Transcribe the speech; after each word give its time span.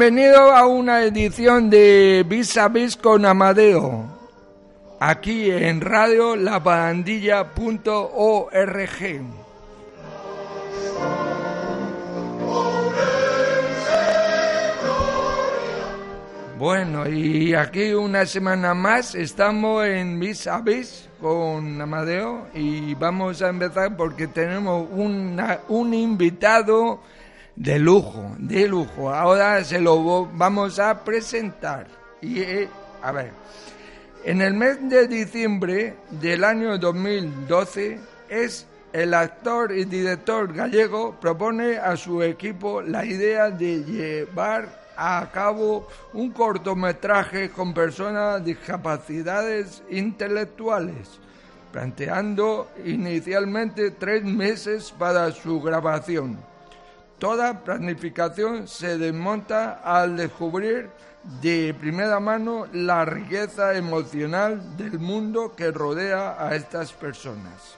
Bienvenido 0.00 0.52
a 0.52 0.66
una 0.66 1.02
edición 1.02 1.68
de 1.68 2.24
Vis 2.26 2.56
a 2.56 2.68
Vis 2.68 2.96
con 2.96 3.26
Amadeo, 3.26 4.06
aquí 4.98 5.50
en 5.50 5.82
radio 5.82 6.36
lapandilla.org. 6.36 7.50
Bueno, 16.58 17.06
y 17.06 17.52
aquí 17.52 17.92
una 17.92 18.24
semana 18.24 18.72
más 18.72 19.14
estamos 19.14 19.84
en 19.84 20.18
Vis 20.18 20.46
a 20.46 20.62
Vis 20.62 21.10
con 21.20 21.78
Amadeo 21.78 22.46
y 22.54 22.94
vamos 22.94 23.42
a 23.42 23.50
empezar 23.50 23.94
porque 23.98 24.28
tenemos 24.28 24.88
una, 24.92 25.60
un 25.68 25.92
invitado 25.92 27.00
de 27.60 27.78
lujo, 27.78 28.36
de 28.38 28.66
lujo. 28.66 29.12
Ahora 29.12 29.62
se 29.62 29.78
lo 29.78 30.26
vamos 30.32 30.78
a 30.78 31.04
presentar. 31.04 31.86
Y, 32.22 32.40
eh, 32.40 32.68
a 33.02 33.12
ver, 33.12 33.32
en 34.24 34.40
el 34.40 34.54
mes 34.54 34.78
de 34.88 35.06
diciembre 35.06 35.96
del 36.10 36.42
año 36.44 36.78
2012 36.78 38.00
es 38.30 38.66
el 38.94 39.12
actor 39.12 39.72
y 39.72 39.84
director 39.84 40.54
gallego 40.54 41.20
propone 41.20 41.76
a 41.76 41.98
su 41.98 42.22
equipo 42.22 42.80
la 42.80 43.04
idea 43.04 43.50
de 43.50 43.84
llevar 43.84 44.80
a 44.96 45.28
cabo 45.30 45.86
un 46.14 46.30
cortometraje 46.30 47.50
con 47.50 47.74
personas 47.74 48.42
discapacidades 48.42 49.82
intelectuales, 49.90 51.20
planteando 51.72 52.70
inicialmente 52.86 53.90
tres 53.90 54.24
meses 54.24 54.94
para 54.98 55.30
su 55.30 55.60
grabación. 55.60 56.49
Toda 57.20 57.62
planificación 57.62 58.66
se 58.66 58.98
desmonta 58.98 59.80
al 59.84 60.16
descubrir 60.16 60.90
de 61.40 61.72
primera 61.78 62.18
mano 62.18 62.66
la 62.72 63.04
riqueza 63.04 63.76
emocional 63.76 64.76
del 64.76 64.98
mundo 64.98 65.54
que 65.54 65.70
rodea 65.70 66.44
a 66.44 66.56
estas 66.56 66.92
personas 66.92 67.76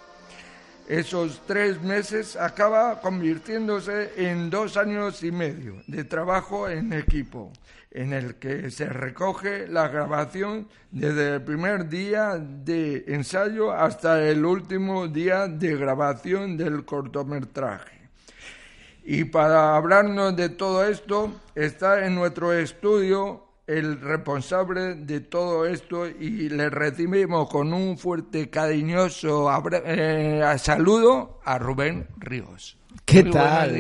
esos 0.89 1.41
tres 1.47 1.81
meses 1.81 2.37
acaba 2.37 3.01
convirtiéndose 3.01 4.13
en 4.17 4.51
dos 4.51 4.77
años 4.77 5.23
y 5.23 5.31
medio 5.31 5.77
de 5.87 6.05
trabajo 6.05 6.69
en 6.69 6.93
equipo, 6.93 7.51
en 7.91 8.13
el 8.13 8.35
que 8.35 8.71
se 8.71 8.87
recoge 8.87 9.69
la 9.69 9.89
grabación 9.89 10.69
desde 10.91 11.37
el 11.37 11.43
primer 11.43 11.89
día 11.89 12.37
de 12.37 13.05
ensayo 13.09 13.73
hasta 13.73 14.23
el 14.29 14.45
último 14.45 15.09
día 15.09 15.47
de 15.47 15.77
grabación 15.77 16.57
del 16.57 16.85
cortometraje. 16.85 18.02
Y 19.05 19.25
para 19.25 19.77
hablarnos 19.77 20.37
de 20.37 20.49
todo 20.49 20.85
esto 20.85 21.33
está 21.55 22.07
en 22.07 22.15
nuestro 22.15 22.53
estudio 22.53 23.45
el 23.67 24.01
responsable 24.01 24.95
de 24.95 25.21
todo 25.21 25.67
esto 25.67 26.07
y 26.07 26.49
le 26.49 26.69
recibimos 26.69 27.49
con 27.49 27.73
un 27.73 27.97
fuerte, 27.97 28.51
cariñoso 28.51 29.51
eh, 29.85 30.43
saludo 30.59 31.41
a 31.45 31.59
Rubén 31.59 32.09
Ríos. 32.19 32.82
¿Qué 33.05 33.25
tal? 33.25 33.75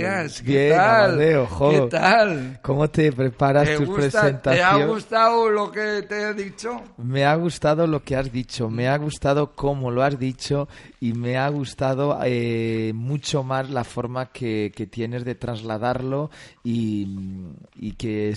¿Qué 0.44 0.70
tal? 0.74 1.18
¿Qué 1.18 1.88
tal? 1.90 2.58
¿Cómo 2.62 2.90
te 2.90 3.12
preparas 3.12 3.76
tu 3.76 3.94
presentación? 3.94 4.42
¿Te 4.42 4.62
ha 4.62 4.86
gustado 4.86 5.48
lo 5.48 5.70
que 5.70 6.02
te 6.02 6.22
he 6.22 6.34
dicho? 6.34 6.82
Me 6.98 7.24
ha 7.24 7.34
gustado 7.36 7.86
lo 7.86 8.02
que 8.02 8.16
has 8.16 8.30
dicho, 8.30 8.68
me 8.68 8.88
ha 8.88 8.96
gustado 8.98 9.52
cómo 9.52 9.90
lo 9.90 10.02
has 10.02 10.18
dicho 10.18 10.68
y 11.00 11.14
me 11.14 11.38
ha 11.38 11.48
gustado 11.48 12.18
eh, 12.24 12.92
mucho 12.94 13.42
más 13.42 13.70
la 13.70 13.84
forma 13.84 14.26
que, 14.26 14.72
que 14.74 14.86
tienes 14.86 15.24
de 15.24 15.34
trasladarlo 15.34 16.30
y, 16.62 17.08
y 17.76 17.92
que, 17.92 18.36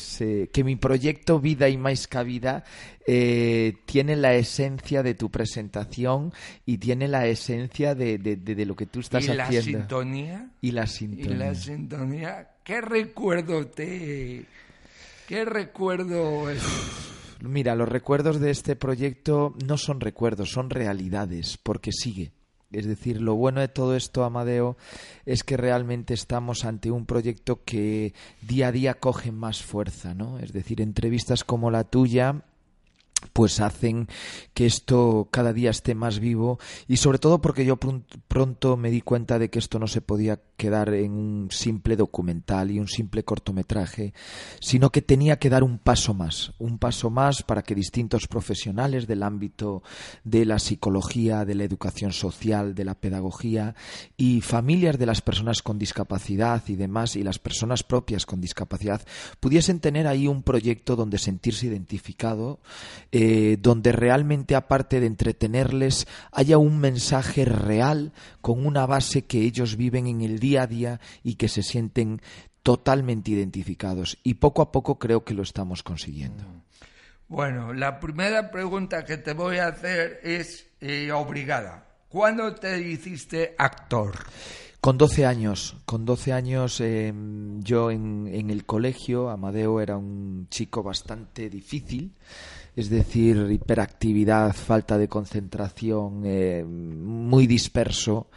que 0.52 0.64
mi 0.64 0.76
proyecto 0.76 1.40
Vida 1.40 1.68
y 1.68 1.78
Más 1.78 2.08
Cabida 2.08 2.64
eh, 3.08 3.74
tiene 3.86 4.16
la 4.16 4.34
esencia 4.34 5.04
de 5.04 5.14
tu 5.14 5.30
presentación 5.30 6.34
y 6.66 6.80
tiene 6.80 7.08
la 7.08 7.28
esencia 7.28 7.94
de, 7.94 8.18
de, 8.18 8.66
lo 8.66 8.76
que 8.76 8.88
tú 8.88 9.00
estás 9.00 9.28
haciendo. 9.30 9.52
¿Y 9.52 9.56
la 9.56 9.62
sintonía? 9.62 10.50
Y 10.62 10.72
la 10.72 10.88
sintonía. 10.88 11.32
Y 11.32 11.38
la 11.38 11.56
sintonía. 11.56 12.50
¿Qué 12.64 12.82
recuerdo 12.82 13.68
te... 13.68 14.46
¿Qué 15.28 15.46
recuerdo 15.46 16.50
es? 16.50 16.64
Mira, 17.42 17.76
los 17.76 17.90
recuerdos 17.90 18.40
de 18.40 18.52
este 18.52 18.76
proyecto 18.76 19.56
no 19.66 19.78
son 19.78 20.00
recuerdos, 20.00 20.52
son 20.52 20.70
realidades, 20.70 21.58
porque 21.62 21.92
sigue. 21.92 22.32
Es 22.72 22.86
decir, 22.86 23.22
lo 23.22 23.36
bueno 23.36 23.62
de 23.62 23.68
todo 23.68 23.96
esto, 23.96 24.24
Amadeo, 24.24 24.78
es 25.26 25.44
que 25.44 25.58
realmente 25.58 26.14
estamos 26.14 26.66
ante 26.66 26.92
un 26.92 27.06
proyecto 27.06 27.64
que 27.64 28.14
día 28.42 28.68
a 28.68 28.72
día 28.72 28.96
coge 28.96 29.32
más 29.32 29.64
fuerza, 29.64 30.14
¿no? 30.14 30.40
Es 30.40 30.54
decir, 30.54 30.82
entrevistas 30.82 31.44
como 31.44 31.72
la 31.72 31.84
tuya 31.84 32.44
pues 33.34 33.60
hacen 33.60 34.08
que 34.54 34.66
esto 34.66 35.28
cada 35.32 35.54
día 35.54 35.70
esté 35.70 35.96
más 35.96 36.20
vivo. 36.20 36.60
Y 36.88 36.98
sobre 36.98 37.20
todo 37.20 37.42
porque 37.42 37.66
yo 37.66 37.78
pronto 37.78 38.78
me 38.78 38.92
di 38.92 39.02
cuenta 39.02 39.40
de 39.40 39.50
que 39.50 39.60
esto 39.60 39.80
no 39.80 39.88
se 39.88 40.02
podía 40.02 40.40
quedar 40.58 40.94
en 40.94 41.12
un 41.12 41.48
simple 41.52 41.96
documental 41.96 42.72
y 42.72 42.80
un 42.80 42.88
simple 42.88 43.24
cortometraje, 43.24 44.14
sino 44.60 44.92
que 44.92 45.02
tenía 45.02 45.38
que 45.38 45.50
dar 45.50 45.64
un 45.64 45.80
paso 45.80 46.14
más, 46.14 46.54
un 46.60 46.80
paso 46.80 47.10
más 47.10 47.44
para 47.44 47.62
que 47.62 47.76
distintos 47.76 48.28
profesionales 48.28 49.08
del 49.08 49.24
ámbito 49.24 49.84
de 50.24 50.46
la 50.46 50.60
psicología, 50.60 51.46
de 51.46 51.56
la 51.56 51.64
educación 51.64 52.14
social, 52.14 52.76
de 52.76 52.86
la 52.86 52.96
pedagogía 52.96 53.76
y 54.18 54.42
familias 54.42 54.98
de 54.98 55.06
las 55.06 55.22
personas 55.22 55.62
con 55.62 55.78
discapacidad 55.78 56.64
y 56.68 56.76
demás 56.76 57.16
y 57.16 57.24
las 57.24 57.40
personas 57.40 57.84
propias 57.84 58.26
con 58.26 58.42
discapacidad 58.42 59.02
pudiesen 59.40 59.80
tener 59.80 60.08
ahí 60.08 60.28
un 60.28 60.44
proyecto 60.44 60.96
donde 60.96 61.18
sentirse 61.18 61.68
identificado 61.68 62.60
eh, 63.18 63.56
donde 63.62 63.94
realmente 63.94 64.56
aparte 64.56 65.00
de 65.00 65.08
entretenerles 65.08 66.06
haya 66.34 66.58
un 66.58 66.80
mensaje 66.80 67.46
real 67.46 68.12
con 68.42 68.66
una 68.66 68.86
base 68.86 69.24
que 69.24 69.40
ellos 69.40 69.78
viven 69.78 70.08
en 70.08 70.20
el 70.20 70.38
día 70.40 70.64
a 70.64 70.68
día 70.68 71.00
y 71.24 71.36
que 71.36 71.48
se 71.48 71.64
sienten 71.64 72.22
totalmente 72.62 73.32
identificados. 73.32 74.18
Y 74.22 74.34
poco 74.34 74.62
a 74.62 74.70
poco 74.70 75.00
creo 75.00 75.24
que 75.24 75.34
lo 75.34 75.44
estamos 75.44 75.82
consiguiendo. 75.82 76.44
Bueno, 77.30 77.72
la 77.72 78.02
primera 78.02 78.52
pregunta 78.52 79.06
que 79.06 79.16
te 79.16 79.32
voy 79.32 79.60
a 79.60 79.68
hacer 79.68 80.20
es 80.22 80.68
eh, 80.82 81.10
obligada. 81.14 81.88
¿Cuándo 82.10 82.54
te 82.56 82.82
hiciste 82.82 83.56
actor? 83.58 84.26
Con 84.82 84.98
12 84.98 85.26
años, 85.26 85.78
con 85.86 86.04
12 86.04 86.34
años 86.34 86.82
em, 86.82 87.64
yo 87.64 87.92
en, 87.92 88.28
en, 88.30 88.50
el 88.50 88.66
colegio, 88.66 89.30
Amadeo 89.30 89.80
era 89.80 89.96
un 89.96 90.48
chico 90.50 90.84
bastante 90.84 91.50
difícil, 91.50 92.14
es 92.76 92.90
decir, 92.90 93.48
hiperactividad, 93.52 94.54
falta 94.54 94.98
de 94.98 95.08
concentración, 95.08 96.24
eh, 96.26 96.64
muy 96.66 97.48
disperso. 97.48 98.28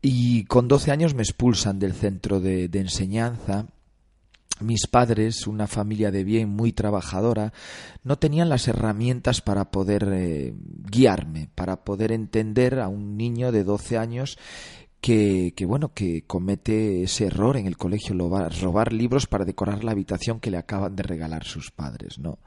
Y 0.00 0.44
con 0.44 0.68
12 0.68 0.90
años 0.90 1.14
me 1.14 1.22
expulsan 1.22 1.78
del 1.78 1.92
centro 1.92 2.40
de, 2.40 2.70
enseñanza. 2.72 3.66
Mis 4.60 4.86
padres, 4.86 5.46
una 5.46 5.66
familia 5.66 6.10
de 6.10 6.24
bien 6.24 6.48
muy 6.48 6.72
trabajadora, 6.72 7.52
no 8.02 8.18
tenían 8.18 8.48
las 8.48 8.66
herramientas 8.68 9.40
para 9.40 9.70
poder 9.70 10.08
eh, 10.12 10.54
guiarme, 10.90 11.48
para 11.54 11.84
poder 11.84 12.10
entender 12.10 12.80
a 12.80 12.88
un 12.88 13.16
niño 13.16 13.52
de 13.52 13.64
12 13.64 13.98
años 13.98 14.38
que, 15.00 15.52
bueno 15.66 15.92
que 15.94 16.24
comete 16.26 17.02
ese 17.02 17.26
error 17.26 17.56
en 17.56 17.66
el 17.66 17.76
colegio 17.76 18.16
robar 18.16 18.92
libros 18.92 19.26
para 19.26 19.44
decorar 19.44 19.84
la 19.84 19.92
habitación 19.92 20.40
que 20.40 20.50
le 20.50 20.56
acaban 20.56 20.96
de 20.96 21.04
regalar 21.04 21.44
sus 21.44 21.70
padres 21.70 22.18
no 22.18 22.38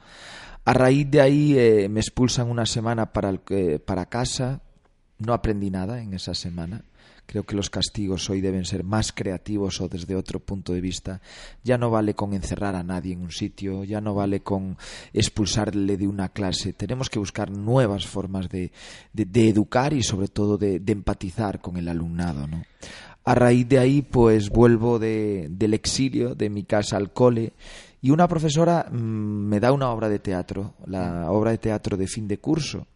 a 0.64 0.74
raíz 0.74 1.10
de 1.10 1.22
ahí 1.22 1.58
eh, 1.58 1.90
me 1.90 2.00
expulsan 2.00 2.50
una 2.50 2.66
semana 2.66 3.12
para, 3.12 3.34
para 3.86 4.06
casa. 4.06 4.62
No 5.18 5.34
aprendí 5.34 5.70
nada 5.70 6.02
en 6.02 6.14
esa 6.14 6.34
semana. 6.34 6.84
Creo 7.26 7.44
que 7.44 7.56
los 7.56 7.70
castigos 7.70 8.30
hoy 8.30 8.42
deben 8.42 8.66
ser 8.66 8.84
más 8.84 9.14
creativos 9.14 9.80
o 9.80 9.88
desde 9.88 10.16
otro 10.16 10.40
punto 10.40 10.74
de 10.74 10.82
vista. 10.82 11.22
Ya 11.64 11.78
no 11.78 11.90
vale 11.90 12.14
con 12.14 12.34
encerrar 12.34 12.76
a 12.76 12.84
nadie 12.84 13.14
en 13.14 13.22
un 13.22 13.32
sitio, 13.32 13.86
ya 13.86 14.02
no 14.02 14.14
vale 14.14 14.42
con 14.42 14.78
expulsarle 15.14 15.96
de 15.96 16.08
una 16.08 16.30
clase. 16.30 16.74
Tenemos 16.74 17.10
que 17.10 17.20
buscar 17.20 17.50
nuevas 17.50 18.06
formas 18.06 18.50
de, 18.50 18.72
de, 19.14 19.48
educar 19.48 19.94
y 19.94 20.04
sobre 20.04 20.28
todo 20.28 20.58
de, 20.58 20.80
de, 20.80 20.92
empatizar 20.92 21.62
con 21.62 21.78
el 21.78 21.88
alumnado. 21.88 22.48
¿no? 22.48 22.66
A 23.24 23.34
raíz 23.34 23.70
de 23.70 23.80
ahí, 23.80 24.02
pues 24.02 24.50
vuelvo 24.50 25.00
de, 25.00 25.48
del 25.52 25.74
exilio, 25.74 26.36
de 26.36 26.50
mi 26.50 26.64
casa 26.64 26.98
al 26.98 27.14
cole 27.14 27.54
y 28.02 28.10
una 28.10 28.28
profesora 28.28 28.88
mm, 28.92 28.96
me 28.96 29.60
da 29.60 29.72
una 29.72 29.90
obra 29.92 30.10
de 30.10 30.20
teatro, 30.20 30.74
la 30.86 31.32
obra 31.32 31.52
de 31.52 31.60
teatro 31.60 31.98
de 31.98 32.08
fin 32.08 32.28
de 32.28 32.40
curso, 32.40 32.88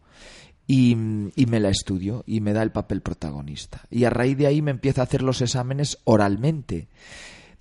y, 0.66 0.96
me 0.96 1.60
la 1.60 1.68
estudio 1.68 2.24
y 2.26 2.40
me 2.40 2.52
da 2.52 2.62
el 2.62 2.72
papel 2.72 3.00
protagonista. 3.00 3.82
Y 3.90 4.04
a 4.04 4.10
raíz 4.10 4.36
de 4.36 4.46
ahí 4.46 4.62
me 4.62 4.72
empieza 4.72 5.00
a 5.00 5.04
hacer 5.04 5.22
los 5.22 5.40
exámenes 5.40 5.98
oralmente. 6.04 6.88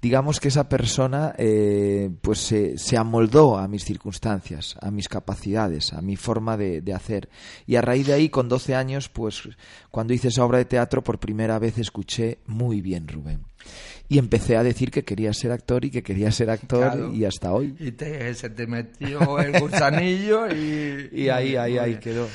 digamos 0.01 0.39
que 0.39 0.49
esa 0.49 0.69
persona 0.69 1.33
eh, 1.37 2.11
pues 2.21 2.39
se, 2.39 2.97
amoldó 2.97 3.57
a 3.57 3.67
mis 3.67 3.83
circunstancias, 3.83 4.75
a 4.81 4.91
mis 4.91 5.07
capacidades, 5.07 5.93
a 5.93 6.01
mi 6.01 6.15
forma 6.15 6.57
de, 6.57 6.81
de, 6.81 6.93
hacer. 6.93 7.29
Y 7.67 7.75
a 7.75 7.81
raíz 7.81 8.07
de 8.07 8.13
ahí, 8.13 8.29
con 8.29 8.49
12 8.49 8.75
años, 8.75 9.09
pues 9.09 9.49
cuando 9.91 10.13
hice 10.13 10.29
esa 10.29 10.45
obra 10.45 10.57
de 10.57 10.65
teatro, 10.65 11.03
por 11.03 11.19
primera 11.19 11.59
vez 11.59 11.77
escuché 11.77 12.39
muy 12.47 12.81
bien 12.81 13.07
Rubén. 13.07 13.45
Y 14.07 14.19
empecé 14.19 14.55
a 14.55 14.63
decir 14.63 14.91
que 14.91 15.03
quería 15.03 15.33
ser 15.33 15.51
actor 15.51 15.83
y 15.83 15.89
que 15.89 16.03
quería 16.03 16.31
ser 16.31 16.49
actor 16.49 17.11
y 17.13 17.25
hasta 17.25 17.51
hoy. 17.51 17.75
Y 17.79 17.91
se 18.35 18.49
te 18.49 18.67
metió 18.67 19.39
el 19.39 19.59
gusanillo 19.59 20.47
y... 20.47 21.09
y 21.23 21.29
ahí, 21.29 21.55
ahí, 21.55 21.77
ahí 21.77 21.95
quedó. 21.95 22.27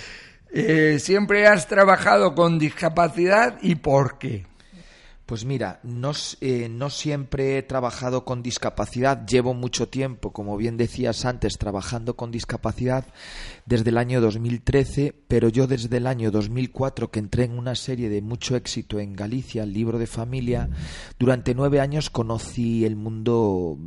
Eh, 0.52 0.98
¿Siempre 0.98 1.46
has 1.46 1.68
trabajado 1.68 2.34
con 2.34 2.58
discapacidad 2.58 3.58
y 3.62 3.76
por 3.76 4.18
qué? 4.18 4.49
Pues 5.30 5.44
mira, 5.44 5.78
no, 5.84 6.10
eh, 6.40 6.68
no, 6.68 6.90
siempre 6.90 7.56
he 7.56 7.62
trabajado 7.62 8.24
con 8.24 8.42
discapacidad, 8.42 9.24
llevo 9.24 9.54
mucho 9.54 9.88
tiempo, 9.88 10.32
como 10.32 10.56
bien 10.56 10.76
decías 10.76 11.24
antes, 11.24 11.56
trabajando 11.56 12.16
con 12.16 12.32
discapacidad 12.32 13.04
desde 13.64 13.90
el 13.90 13.98
año 13.98 14.20
2013, 14.20 15.14
pero 15.28 15.48
yo 15.48 15.68
desde 15.68 15.98
el 15.98 16.08
año 16.08 16.32
2004 16.32 17.12
que 17.12 17.20
entré 17.20 17.44
en 17.44 17.56
una 17.56 17.76
serie 17.76 18.08
de 18.08 18.22
mucho 18.22 18.56
éxito 18.56 18.98
en 18.98 19.12
Galicia, 19.12 19.62
el 19.62 19.72
libro 19.72 20.00
de 20.00 20.08
familia, 20.08 20.68
durante 21.16 21.54
nueve 21.54 21.78
años 21.78 22.10
conocí 22.10 22.84
el 22.84 22.96
mundo 22.96 23.78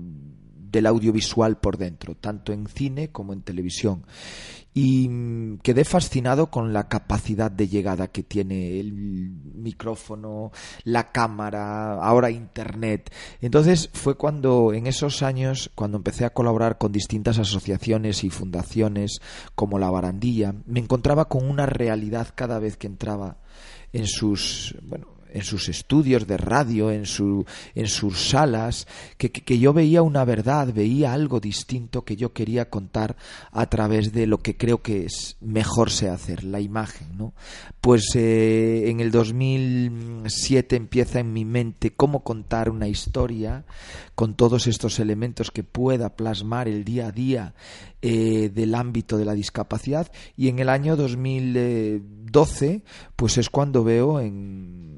del 0.74 0.88
audiovisual 0.88 1.58
por 1.58 1.78
dentro, 1.78 2.16
tanto 2.16 2.52
en 2.52 2.68
cine 2.68 3.10
como 3.10 3.32
en 3.32 3.44
televisión 3.44 4.04
y 4.74 5.08
mm, 5.08 5.60
quedé 5.60 5.86
fascinado 5.86 6.50
con 6.50 6.74
la 6.74 6.88
capacidad 6.88 7.52
de 7.52 7.68
llegada 7.68 8.08
que 8.08 8.24
tiene 8.24 8.80
el 8.80 8.92
micrófono, 8.94 10.52
la 10.84 11.12
cámara, 11.12 11.94
ahora 11.94 12.32
internet. 12.32 13.14
Entonces 13.42 13.90
fue 13.94 14.16
cuando 14.16 14.74
en 14.74 14.88
esos 14.88 15.22
años, 15.22 15.72
cuando 15.76 15.98
empecé 15.98 16.26
a 16.26 16.34
colaborar 16.34 16.78
con 16.78 16.92
distintas 16.92 17.38
asociaciones 17.38 18.24
y 18.24 18.30
fundaciones 18.30 19.20
como 19.56 19.80
La 19.80 19.92
Barandilla, 19.92 20.56
me 20.66 20.80
encontraba 20.80 21.26
con 21.26 21.48
una 21.48 21.66
realidad 21.66 22.30
cada 22.34 22.60
vez 22.60 22.78
que 22.78 22.88
entraba 22.88 23.38
en 23.92 24.08
sus, 24.08 24.76
bueno, 24.82 25.13
en 25.34 25.44
sus 25.44 25.68
estudios 25.68 26.28
de 26.28 26.38
radio, 26.38 26.92
en, 26.92 27.06
su, 27.06 27.46
en 27.76 27.88
sus 27.88 28.30
salas, 28.30 28.88
que, 29.18 29.32
que, 29.32 29.60
yo 29.60 29.74
veía 29.74 30.04
una 30.04 30.24
verdad, 30.26 30.72
veía 30.74 31.12
algo 31.12 31.40
distinto 31.40 32.06
que 32.06 32.16
yo 32.16 32.34
quería 32.34 32.70
contar 32.70 33.18
a 33.52 33.66
través 33.66 34.14
de 34.14 34.28
lo 34.28 34.38
que 34.38 34.56
creo 34.56 34.82
que 34.82 35.06
es 35.06 35.38
mejor 35.42 35.90
sé 35.90 36.10
hacer, 36.10 36.44
la 36.44 36.60
imagen. 36.60 37.18
¿no? 37.18 37.34
Pues 37.82 38.16
eh, 38.16 38.90
en 38.90 39.00
el 39.00 39.12
2007 39.12 40.76
empieza 40.76 41.20
en 41.20 41.34
mi 41.34 41.46
mente 41.46 41.92
cómo 41.92 42.24
contar 42.24 42.70
una 42.70 42.88
historia 42.88 43.66
con 44.16 44.36
todos 44.36 44.68
estos 44.68 45.00
elementos 45.00 45.50
que 45.50 45.64
pueda 45.64 46.16
plasmar 46.16 46.68
el 46.68 46.84
día 46.84 47.08
a 47.08 47.12
día 47.12 47.54
eh, 48.02 48.52
del 48.54 48.76
ámbito 48.76 49.18
de 49.18 49.26
la 49.26 49.34
discapacidad 49.34 50.12
y 50.38 50.50
en 50.50 50.60
el 50.60 50.70
año 50.70 50.96
2012 50.96 52.84
pues 53.16 53.38
es 53.38 53.50
cuando 53.50 53.84
veo 53.84 54.20
en 54.20 54.93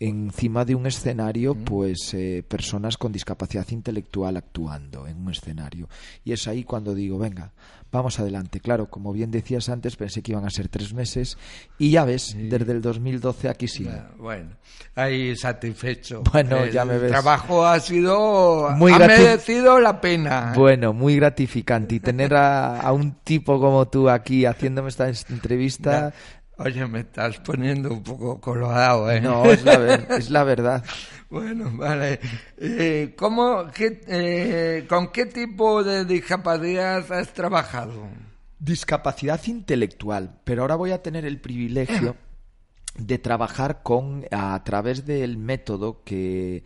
encima 0.00 0.64
de 0.64 0.74
un 0.74 0.86
escenario, 0.86 1.54
pues 1.54 2.14
eh, 2.14 2.42
personas 2.46 2.96
con 2.96 3.12
discapacidad 3.12 3.68
intelectual 3.70 4.38
actuando 4.38 5.06
en 5.06 5.18
un 5.18 5.30
escenario. 5.30 5.88
Y 6.24 6.32
es 6.32 6.48
ahí 6.48 6.64
cuando 6.64 6.94
digo, 6.94 7.18
venga, 7.18 7.52
vamos 7.92 8.18
adelante. 8.18 8.60
Claro, 8.60 8.88
como 8.88 9.12
bien 9.12 9.30
decías 9.30 9.68
antes, 9.68 9.96
pensé 9.96 10.22
que 10.22 10.32
iban 10.32 10.46
a 10.46 10.50
ser 10.50 10.68
tres 10.68 10.94
meses 10.94 11.36
y 11.78 11.90
ya 11.90 12.04
ves, 12.04 12.34
desde 12.34 12.72
el 12.72 12.80
2012 12.80 13.48
aquí 13.50 13.68
sí. 13.68 13.86
Bueno, 14.16 14.50
ahí 14.94 15.36
satisfecho. 15.36 16.22
Bueno, 16.32 16.64
ya 16.66 16.84
me 16.84 16.94
ves. 16.94 17.04
El 17.04 17.10
trabajo 17.10 17.66
ha 17.66 17.80
sido, 17.80 18.70
muy 18.76 18.92
ha 18.92 18.98
merecido 19.00 19.80
la 19.80 20.00
pena. 20.00 20.52
Bueno, 20.56 20.92
muy 20.92 21.16
gratificante 21.16 21.96
y 21.96 22.00
tener 22.00 22.34
a, 22.34 22.80
a, 22.80 22.92
un 22.92 23.16
tipo 23.24 23.60
como 23.60 23.88
tú 23.88 24.08
aquí 24.08 24.46
haciéndome 24.46 24.88
esta 24.88 25.08
entrevista. 25.08 26.14
Oye, 26.62 26.86
me 26.86 27.00
estás 27.00 27.38
poniendo 27.38 27.90
un 27.90 28.02
poco 28.02 28.38
colorado, 28.38 29.10
¿eh? 29.10 29.18
No, 29.18 29.46
es 29.46 29.64
la, 29.64 29.94
es 29.94 30.28
la 30.28 30.44
verdad. 30.44 30.84
bueno, 31.30 31.70
vale. 31.72 32.20
Eh, 32.58 33.14
¿cómo, 33.16 33.68
qué, 33.72 34.02
eh, 34.06 34.84
¿Con 34.86 35.10
qué 35.10 35.24
tipo 35.24 35.82
de 35.82 36.04
discapacidad 36.04 37.10
has 37.12 37.32
trabajado? 37.32 38.08
Discapacidad 38.58 39.40
intelectual, 39.46 40.38
pero 40.44 40.60
ahora 40.60 40.76
voy 40.76 40.90
a 40.90 41.02
tener 41.02 41.24
el 41.24 41.40
privilegio 41.40 42.14
de 42.98 43.18
trabajar 43.18 43.82
con 43.82 44.26
a 44.30 44.62
través 44.62 45.06
del 45.06 45.38
método 45.38 46.04
que 46.04 46.62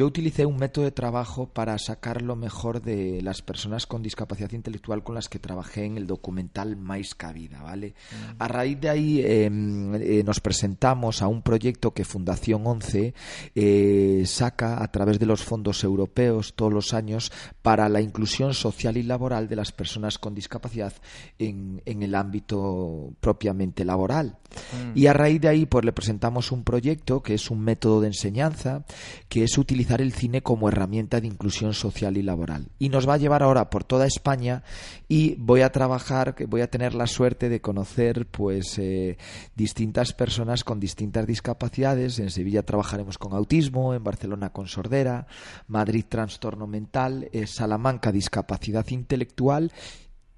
yo 0.00 0.06
utilicé 0.06 0.46
un 0.46 0.56
método 0.56 0.86
de 0.86 0.92
trabajo 0.92 1.50
para 1.50 1.76
sacar 1.76 2.22
lo 2.22 2.34
mejor 2.34 2.80
de 2.80 3.20
las 3.20 3.42
personas 3.42 3.86
con 3.86 4.02
discapacidad 4.02 4.50
intelectual 4.52 5.02
con 5.02 5.14
las 5.14 5.28
que 5.28 5.38
trabajé 5.38 5.84
en 5.84 5.98
el 5.98 6.06
documental 6.06 6.74
Mais 6.74 7.14
Cabida, 7.14 7.60
¿vale? 7.60 7.88
Mm. 7.88 8.36
A 8.38 8.48
raíz 8.48 8.80
de 8.80 8.88
ahí 8.88 9.20
em, 9.22 9.94
eh, 9.96 10.22
nos 10.24 10.40
presentamos 10.40 11.20
a 11.20 11.28
un 11.28 11.42
proyecto 11.42 11.92
que 11.92 12.06
Fundación 12.06 12.66
11 12.66 13.12
eh, 13.54 14.22
saca 14.24 14.82
a 14.82 14.90
través 14.90 15.18
de 15.18 15.26
los 15.26 15.44
fondos 15.44 15.84
europeos 15.84 16.54
todos 16.54 16.72
los 16.72 16.94
años 16.94 17.30
para 17.60 17.86
la 17.90 18.00
inclusión 18.00 18.54
social 18.54 18.96
y 18.96 19.02
laboral 19.02 19.48
de 19.48 19.56
las 19.56 19.70
personas 19.70 20.16
con 20.16 20.34
discapacidad 20.34 20.94
en, 21.38 21.82
en 21.84 22.02
el 22.02 22.14
ámbito 22.14 23.12
propiamente 23.20 23.84
laboral. 23.84 24.38
Mm. 24.72 24.98
Y 24.98 25.08
a 25.08 25.12
raíz 25.12 25.42
de 25.42 25.48
ahí 25.48 25.66
pues 25.66 25.84
le 25.84 25.92
presentamos 25.92 26.52
un 26.52 26.64
proyecto 26.64 27.22
que 27.22 27.34
es 27.34 27.50
un 27.50 27.60
método 27.60 28.00
de 28.00 28.06
enseñanza 28.06 28.86
que 29.28 29.44
es 29.44 29.58
el 29.98 30.12
cine 30.12 30.42
como 30.42 30.68
herramienta 30.68 31.20
de 31.20 31.26
inclusión 31.26 31.74
social 31.74 32.16
y 32.16 32.22
laboral. 32.22 32.68
Y 32.78 32.88
nos 32.88 33.08
va 33.08 33.14
a 33.14 33.16
llevar 33.18 33.42
ahora 33.42 33.70
por 33.70 33.82
toda 33.84 34.06
España 34.06 34.62
y 35.08 35.34
voy 35.36 35.62
a 35.62 35.72
trabajar, 35.72 36.36
voy 36.46 36.60
a 36.60 36.70
tener 36.70 36.94
la 36.94 37.06
suerte 37.06 37.48
de 37.48 37.60
conocer 37.60 38.26
pues 38.26 38.78
eh, 38.78 39.18
distintas 39.56 40.12
personas 40.12 40.62
con 40.62 40.78
distintas 40.78 41.26
discapacidades. 41.26 42.18
En 42.18 42.30
Sevilla 42.30 42.62
trabajaremos 42.62 43.18
con 43.18 43.32
autismo, 43.32 43.94
en 43.94 44.04
Barcelona 44.04 44.50
con 44.50 44.68
sordera, 44.68 45.26
Madrid 45.66 46.04
trastorno 46.08 46.66
mental, 46.66 47.28
eh, 47.32 47.46
Salamanca 47.46 48.12
discapacidad 48.12 48.86
intelectual 48.90 49.72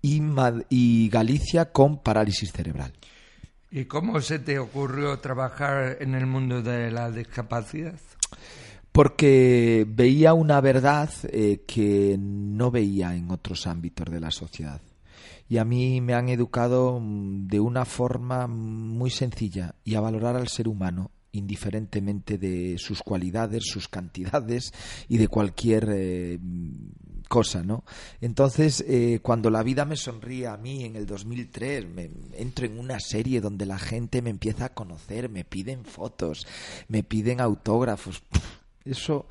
y, 0.00 0.22
y 0.70 1.08
Galicia 1.10 1.72
con 1.72 1.98
parálisis 1.98 2.52
cerebral. 2.52 2.92
¿Y 3.70 3.86
cómo 3.86 4.20
se 4.20 4.38
te 4.38 4.58
ocurrió 4.58 5.18
trabajar 5.20 5.96
en 6.00 6.14
el 6.14 6.26
mundo 6.26 6.60
de 6.60 6.90
la 6.90 7.10
discapacidad? 7.10 7.98
Porque 8.92 9.86
veía 9.88 10.34
una 10.34 10.60
verdad 10.60 11.10
eh, 11.24 11.64
que 11.66 12.16
no 12.18 12.70
veía 12.70 13.16
en 13.16 13.30
otros 13.30 13.66
ámbitos 13.66 14.10
de 14.10 14.20
la 14.20 14.30
sociedad. 14.30 14.80
Y 15.48 15.58
a 15.58 15.64
mí 15.64 16.00
me 16.00 16.14
han 16.14 16.28
educado 16.28 17.00
mm, 17.00 17.46
de 17.48 17.60
una 17.60 17.84
forma 17.84 18.46
muy 18.46 19.10
sencilla 19.10 19.74
y 19.84 19.94
a 19.94 20.00
valorar 20.00 20.36
al 20.36 20.48
ser 20.48 20.68
humano 20.68 21.10
indiferentemente 21.32 22.36
de 22.36 22.76
sus 22.78 23.02
cualidades, 23.02 23.64
sus 23.64 23.88
cantidades 23.88 24.72
y 25.08 25.16
de 25.16 25.28
cualquier 25.28 25.88
eh, 25.90 26.38
cosa, 27.28 27.62
¿no? 27.62 27.84
Entonces, 28.20 28.84
eh, 28.86 29.20
cuando 29.22 29.48
la 29.48 29.62
vida 29.62 29.86
me 29.86 29.96
sonríe 29.96 30.46
a 30.46 30.58
mí 30.58 30.84
en 30.84 30.96
el 30.96 31.06
2003, 31.06 31.88
me, 31.88 32.10
entro 32.34 32.66
en 32.66 32.78
una 32.78 33.00
serie 33.00 33.40
donde 33.40 33.64
la 33.64 33.78
gente 33.78 34.20
me 34.20 34.28
empieza 34.28 34.66
a 34.66 34.74
conocer, 34.74 35.30
me 35.30 35.44
piden 35.44 35.86
fotos, 35.86 36.46
me 36.88 37.02
piden 37.02 37.40
autógrafos. 37.40 38.22
Eso, 38.84 39.26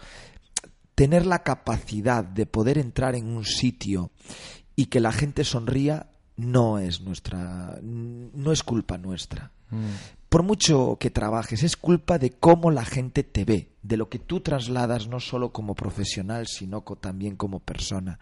tener 0.95 1.25
la 1.25 1.43
capacidad 1.43 2.23
de 2.23 2.45
poder 2.45 2.77
entrar 2.77 3.15
en 3.15 3.27
un 3.27 3.45
sitio 3.45 4.11
y 4.75 4.85
que 4.85 4.99
la 4.99 5.11
gente 5.11 5.43
sonría 5.43 6.07
no 6.37 6.79
es 6.79 7.01
nuestra, 7.01 7.79
no 7.81 8.51
es 8.51 8.63
culpa 8.63 8.97
nuestra. 8.97 9.51
Mm. 9.69 9.85
Por 10.29 10.43
mucho 10.43 10.97
que 10.97 11.09
trabajes, 11.09 11.63
es 11.63 11.75
culpa 11.75 12.17
de 12.17 12.29
cómo 12.29 12.71
la 12.71 12.85
gente 12.85 13.23
te 13.23 13.43
ve, 13.43 13.69
de 13.83 13.97
lo 13.97 14.07
que 14.07 14.17
tú 14.17 14.39
trasladas 14.39 15.07
no 15.07 15.19
solo 15.19 15.51
como 15.51 15.75
profesional, 15.75 16.47
sino 16.47 16.83
también 16.83 17.35
como 17.35 17.59
persona. 17.59 18.17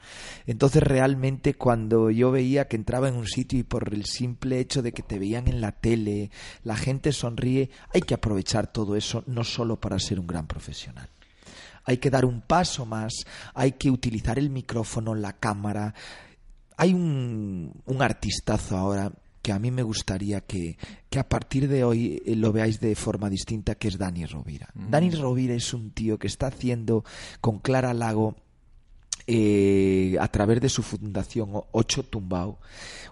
Entonces 0.47 0.81
realmente 0.81 1.53
cuando 1.53 2.09
yo 2.09 2.31
veía 2.31 2.67
que 2.67 2.77
entraba 2.77 3.09
en 3.09 3.15
un 3.15 3.27
sitio 3.27 3.59
y 3.59 3.63
por 3.63 3.93
el 3.93 4.05
simple 4.05 4.59
hecho 4.59 4.81
de 4.81 4.91
que 4.91 5.03
te 5.03 5.19
veían 5.19 5.47
en 5.47 5.61
la 5.61 5.71
tele, 5.71 6.31
la 6.63 6.75
gente 6.75 7.11
sonríe, 7.11 7.69
hay 7.93 8.01
que 8.01 8.15
aprovechar 8.15 8.71
todo 8.71 8.95
eso 8.95 9.23
no 9.27 9.43
solo 9.43 9.79
para 9.79 9.99
ser 9.99 10.19
un 10.19 10.27
gran 10.27 10.47
profesional 10.47 11.09
hay 11.89 11.97
que 11.97 12.11
dar 12.11 12.23
un 12.23 12.41
paso 12.41 12.85
más, 12.85 13.25
hay 13.55 13.71
que 13.71 13.89
utilizar 13.89 14.37
el 14.37 14.51
micrófono, 14.51 15.15
la 15.15 15.33
cámara. 15.33 15.95
Hay 16.77 16.93
un, 16.93 17.73
un 17.83 18.01
artistazo 18.03 18.77
ahora 18.77 19.11
que 19.41 19.51
a 19.51 19.57
mí 19.57 19.71
me 19.71 19.81
gustaría 19.81 20.41
que, 20.41 20.77
que, 21.09 21.17
a 21.17 21.27
partir 21.27 21.67
de 21.67 21.83
hoy 21.83 22.21
eh, 22.23 22.35
lo 22.35 22.53
veáis 22.53 22.79
de 22.79 22.93
forma 22.93 23.27
distinta, 23.27 23.73
que 23.73 23.87
es 23.87 23.97
Dani 23.97 24.27
Rovira. 24.27 24.69
Mm. 24.75 24.89
Dani 24.91 25.09
Rovira 25.09 25.55
es 25.55 25.73
un 25.73 25.89
tío 25.89 26.19
que 26.19 26.27
está 26.27 26.47
haciendo 26.47 27.03
con 27.41 27.57
Clara 27.57 27.95
Lago 27.95 28.35
eh, 29.31 30.17
a 30.19 30.27
través 30.27 30.59
de 30.59 30.69
su 30.69 30.81
fundación 30.81 31.51
Ocho 31.71 32.01
Tumbao, 32.01 32.57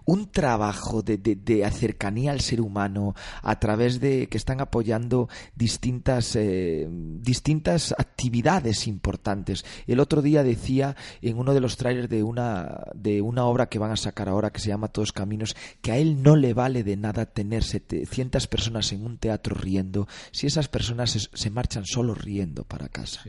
un 0.05 0.31
trabajo 0.31 1.03
de, 1.03 1.17
de, 1.17 1.69
cercanía 1.69 2.31
al 2.31 2.41
ser 2.41 2.61
humano 2.61 3.13
a 3.43 3.59
través 3.59 3.99
de 3.99 4.27
que 4.27 4.37
están 4.37 4.61
apoyando 4.61 5.29
distintas, 5.55 6.35
eh, 6.35 6.87
distintas 6.89 7.91
actividades 7.91 8.87
importantes. 8.87 9.63
El 9.85 9.99
otro 9.99 10.23
día 10.23 10.41
decía 10.43 10.95
en 11.21 11.37
uno 11.37 11.53
de 11.53 11.59
los 11.59 11.77
trailers 11.77 12.09
de 12.09 12.23
una, 12.23 12.85
de 12.95 13.21
una 13.21 13.45
obra 13.45 13.67
que 13.67 13.77
van 13.77 13.91
a 13.91 13.97
sacar 13.97 14.27
ahora 14.27 14.49
que 14.49 14.61
se 14.61 14.69
llama 14.69 14.87
Todos 14.87 15.11
Caminos 15.11 15.55
que 15.81 15.91
a 15.91 15.97
él 15.97 16.23
no 16.23 16.35
le 16.35 16.53
vale 16.53 16.83
de 16.83 16.97
nada 16.97 17.27
tener 17.27 17.63
700 17.63 18.47
personas 18.47 18.91
en 18.93 19.05
un 19.05 19.17
teatro 19.17 19.55
riendo 19.55 20.07
si 20.31 20.47
esas 20.47 20.67
personas 20.67 21.29
se, 21.31 21.49
marchan 21.51 21.85
solo 21.85 22.15
riendo 22.15 22.63
para 22.63 22.87
casa. 22.87 23.21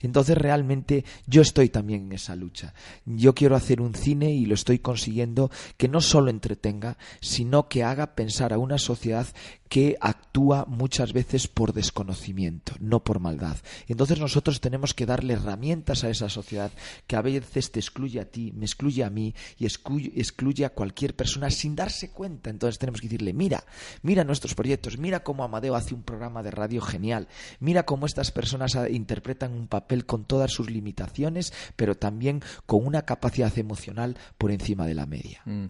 Entonces 0.00 0.38
realmente 0.38 1.04
yo 1.26 1.42
estoy 1.42 1.68
también 1.68 2.06
en 2.06 2.12
esa 2.22 2.36
lucha. 2.36 2.72
Yo 3.04 3.34
quiero 3.34 3.56
hacer 3.56 3.80
un 3.80 3.94
cine 3.94 4.30
y 4.30 4.46
lo 4.46 4.54
estoy 4.54 4.78
consiguiendo 4.78 5.50
que 5.76 5.88
no 5.88 6.00
solo 6.00 6.30
entretenga, 6.30 6.96
sino 7.20 7.68
que 7.68 7.82
haga 7.82 8.14
pensar 8.14 8.52
a 8.52 8.58
una 8.58 8.78
sociedad 8.78 9.26
que 9.72 9.96
actúa 10.02 10.66
muchas 10.68 11.14
veces 11.14 11.48
por 11.48 11.72
desconocimiento, 11.72 12.74
no 12.78 13.02
por 13.02 13.20
maldad. 13.20 13.56
Entonces 13.88 14.18
nosotros 14.18 14.60
tenemos 14.60 14.92
que 14.92 15.06
darle 15.06 15.32
herramientas 15.32 16.04
a 16.04 16.10
esa 16.10 16.28
sociedad 16.28 16.70
que 17.06 17.16
a 17.16 17.22
veces 17.22 17.72
te 17.72 17.80
excluye 17.80 18.20
a 18.20 18.26
ti, 18.26 18.52
me 18.52 18.66
excluye 18.66 19.02
a 19.02 19.08
mí 19.08 19.34
y 19.56 19.64
excluye, 19.64 20.66
a 20.66 20.74
cualquier 20.74 21.16
persona 21.16 21.48
sin 21.48 21.74
darse 21.74 22.10
cuenta. 22.10 22.50
Entonces 22.50 22.78
tenemos 22.78 23.00
que 23.00 23.06
decirle, 23.06 23.32
mira, 23.32 23.64
mira 24.02 24.24
nuestros 24.24 24.54
proyectos, 24.54 24.98
mira 24.98 25.22
cómo 25.22 25.42
Amadeo 25.42 25.74
hace 25.74 25.94
un 25.94 26.02
programa 26.02 26.42
de 26.42 26.50
radio 26.50 26.82
genial, 26.82 27.26
mira 27.58 27.86
cómo 27.86 28.04
estas 28.04 28.30
personas 28.30 28.76
interpretan 28.90 29.54
un 29.54 29.68
papel 29.68 30.04
con 30.04 30.26
todas 30.26 30.52
sus 30.52 30.68
limitaciones, 30.68 31.50
pero 31.76 31.96
también 31.96 32.42
con 32.66 32.86
una 32.86 33.06
capacidad 33.06 33.56
emocional 33.58 34.18
por 34.36 34.50
encima 34.50 34.86
de 34.86 34.94
la 34.94 35.06
media. 35.06 35.40
Mm. 35.46 35.68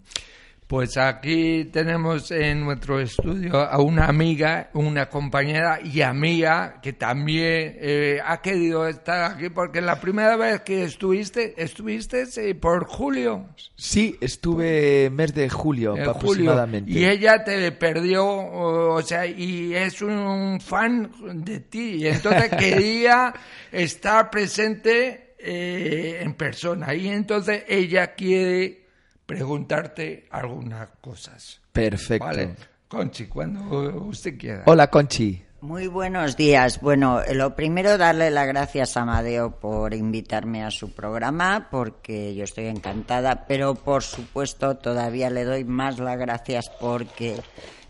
Pues 0.73 0.97
aquí 0.97 1.65
tenemos 1.65 2.31
en 2.31 2.61
nuestro 2.61 2.99
estudio 2.99 3.57
a 3.57 3.79
una 3.79 4.07
amiga, 4.07 4.71
una 4.73 5.07
compañera 5.07 5.79
y 5.79 6.01
amiga 6.01 6.81
que 6.81 6.93
también 6.93 7.77
eh, 7.79 8.19
ha 8.25 8.41
querido 8.41 8.87
estar 8.87 9.33
aquí 9.33 9.49
porque 9.49 9.81
la 9.81 10.01
primera 10.01 10.35
vez 10.35 10.61
que 10.61 10.83
estuviste, 10.83 11.53
estuviste 11.61 12.23
eh, 12.37 12.55
por 12.55 12.85
julio. 12.85 13.49
Sí, 13.75 14.17
estuve 14.19 15.11
mes 15.11 15.35
de 15.35 15.47
julio 15.47 15.93
aproximadamente. 15.93 16.89
y 16.89 17.05
ella 17.05 17.43
te 17.43 17.71
perdió, 17.73 18.25
o, 18.25 18.99
sea, 19.03 19.27
y 19.27 19.75
es 19.75 20.01
un 20.01 20.59
fan 20.59 21.11
de 21.45 21.59
ti. 21.59 21.97
Y 21.97 22.07
entonces 22.07 22.49
quería 22.57 23.31
estar 23.71 24.31
presente 24.31 25.35
eh, 25.37 26.17
en 26.23 26.33
persona. 26.33 26.95
Y 26.95 27.09
entonces 27.09 27.63
ella 27.67 28.15
quiere 28.15 28.82
preguntarte 29.25 30.27
algunas 30.31 30.89
cosas. 31.01 31.61
Perfecto. 31.71 32.25
Vale. 32.25 32.55
Conchi, 32.87 33.25
cuando 33.25 34.05
usted 34.05 34.37
quiera. 34.37 34.63
Hola, 34.67 34.87
Conchi. 34.89 35.43
Muy 35.63 35.87
buenos 35.87 36.35
días. 36.35 36.81
Bueno, 36.81 37.21
lo 37.33 37.55
primero 37.55 37.97
darle 37.97 38.29
las 38.29 38.47
gracias 38.47 38.97
a 38.97 39.03
Amadeo 39.03 39.59
por 39.61 39.93
invitarme 39.93 40.61
a 40.61 40.69
su 40.69 40.93
programa, 40.93 41.69
porque 41.71 42.35
yo 42.35 42.43
estoy 42.43 42.65
encantada, 42.65 43.45
pero 43.47 43.73
por 43.73 44.03
supuesto 44.03 44.75
todavía 44.75 45.29
le 45.29 45.45
doy 45.45 45.63
más 45.63 45.99
las 45.99 46.19
gracias 46.19 46.69
porque 46.81 47.37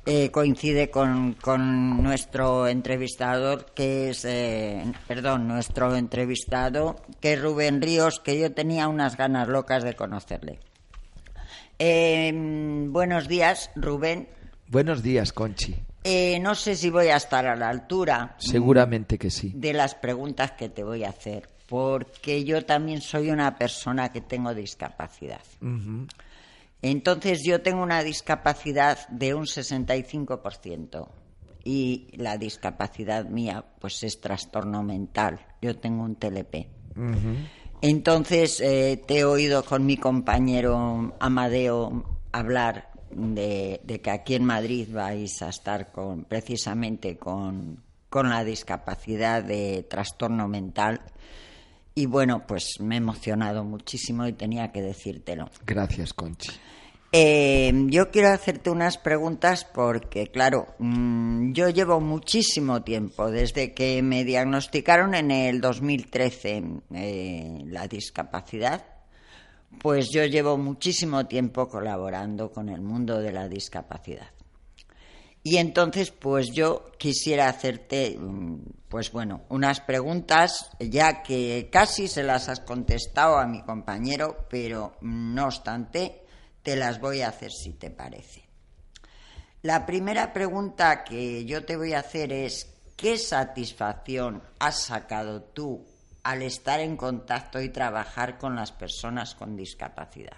eh, 0.06 0.30
coincide 0.30 0.92
con, 0.92 1.36
nuestro 2.04 2.68
entrevistador, 2.68 3.66
que 3.74 4.12
es, 4.12 4.24
eh, 4.24 4.84
perdón, 5.08 5.48
nuestro 5.48 5.96
entrevistado, 5.96 6.98
que 7.20 7.34
es 7.34 7.42
Rubén 7.42 7.82
Ríos, 7.82 8.20
que 8.20 8.40
yo 8.40 8.52
tenía 8.54 8.88
unas 8.88 9.18
ganas 9.18 9.48
locas 9.48 9.84
de 9.84 9.96
conocerle. 9.96 10.60
Em, 11.80 12.92
buenos 12.92 13.28
días, 13.28 13.72
Rubén. 13.76 14.28
Buenos 14.68 15.04
días, 15.04 15.34
Conchi. 15.34 15.76
Eh, 16.04 16.40
no 16.40 16.56
sé 16.56 16.76
si 16.76 16.90
voy 16.90 17.08
a 17.08 17.16
estar 17.16 17.46
a 17.46 17.56
la 17.56 17.70
altura. 17.70 18.36
Seguramente 18.38 19.18
que 19.18 19.30
sí. 19.30 19.54
De 19.56 19.74
las 19.74 19.96
preguntas 19.96 20.52
que 20.52 20.70
te 20.70 20.84
voy 20.84 21.04
a 21.04 21.10
hacer, 21.10 21.50
porque 21.68 22.44
yo 22.44 22.66
también 22.66 23.02
soy 23.02 23.30
una 23.30 23.56
persona 23.58 24.12
que 24.12 24.22
tengo 24.22 24.54
discapacidad. 24.54 25.42
Entonces 26.82 27.42
yo 27.46 27.62
tengo 27.62 27.82
una 27.82 28.04
discapacidad 28.04 29.08
de 29.08 29.34
un 29.34 29.46
65% 29.46 31.08
y 31.64 32.08
la 32.18 32.38
discapacidad 32.38 33.26
mía 33.26 33.64
pues 33.80 34.04
es 34.04 34.20
trastorno 34.20 34.84
mental. 34.84 35.40
Yo 35.62 35.78
tengo 35.78 36.04
un 36.04 36.16
TLP. 36.16 36.68
Entonces 37.84 38.62
eh, 38.62 39.04
te 39.06 39.20
he 39.20 39.26
oído 39.26 39.66
con 39.66 39.86
mi 39.86 39.98
compañero 39.98 41.14
Amadeo 41.20 42.06
hablar 42.32 42.94
de, 43.12 43.82
que 44.02 44.10
aquí 44.10 44.36
en 44.36 44.46
Madrid 44.46 44.88
vais 44.90 45.42
a 45.42 45.50
estar 45.50 45.92
con, 45.92 46.24
precisamente 46.24 47.18
con, 47.18 47.84
con 48.10 48.30
la 48.30 48.46
discapacidad 48.46 49.44
de 49.44 49.86
trastorno 49.90 50.48
mental. 50.48 51.02
Y 51.94 52.06
bueno, 52.06 52.48
pues 52.48 52.80
me 52.80 52.96
he 52.96 53.00
emocionado 53.00 53.66
muchísimo 53.66 54.26
y 54.28 54.32
tenía 54.32 54.72
que 54.72 54.82
decírtelo. 54.82 55.50
Gracias, 55.66 56.14
Conchi. 56.14 56.52
Eh, 57.16 57.72
yo 57.90 58.10
quiero 58.10 58.30
hacerte 58.30 58.72
unas 58.72 58.98
preguntas 58.98 59.66
porque, 59.66 60.32
claro, 60.32 60.74
mm, 60.80 61.54
yo 61.54 61.70
llevo 61.70 62.02
muchísimo 62.02 62.82
tiempo, 62.82 63.30
desde 63.30 63.76
que 63.76 64.02
me 64.02 64.24
diagnosticaron 64.24 65.14
en 65.14 65.30
el 65.30 65.62
2013 65.62 66.64
eh, 66.92 67.62
la 67.68 67.88
discapacidad, 67.88 68.84
pues 69.80 70.10
yo 70.12 70.26
llevo 70.26 70.58
muchísimo 70.58 71.28
tiempo 71.28 71.70
colaborando 71.70 72.52
con 72.52 72.68
el 72.70 72.82
mundo 72.82 73.20
de 73.20 73.32
la 73.32 73.48
discapacidad. 73.48 74.32
Y 75.44 75.58
entonces, 75.58 76.10
pues 76.10 76.52
yo 76.52 76.94
quisiera 76.98 77.48
hacerte, 77.48 78.18
mm, 78.20 78.56
pues 78.90 79.12
bueno, 79.12 79.42
unas 79.50 79.82
preguntas, 79.82 80.72
ya 80.80 81.22
que 81.22 81.70
casi 81.72 82.08
se 82.08 82.24
las 82.24 82.50
has 82.50 82.62
contestado 82.62 83.38
a 83.38 83.46
mi 83.46 83.62
compañero, 83.62 84.48
pero 84.50 84.96
no 85.02 85.46
obstante, 85.46 86.23
te 86.64 86.76
las 86.76 87.00
voy 87.00 87.22
a 87.22 87.28
hacer 87.28 87.52
si 87.52 87.74
te 87.74 87.92
parece. 87.92 88.44
La 89.62 89.86
primera 89.86 90.34
pregunta 90.34 91.04
que 91.04 91.46
yo 91.46 91.64
te 91.64 91.78
voy 91.78 91.94
a 91.94 92.00
hacer 92.00 92.34
es, 92.34 92.68
¿qué 92.98 93.18
satisfacción 93.18 94.42
has 94.60 94.82
sacado 94.82 95.42
tú 95.42 95.86
al 96.24 96.42
estar 96.42 96.80
en 96.80 96.98
contacto 96.98 97.62
y 97.62 97.70
trabajar 97.70 98.38
con 98.38 98.56
las 98.56 98.72
personas 98.72 99.36
con 99.36 99.56
discapacidad? 99.56 100.38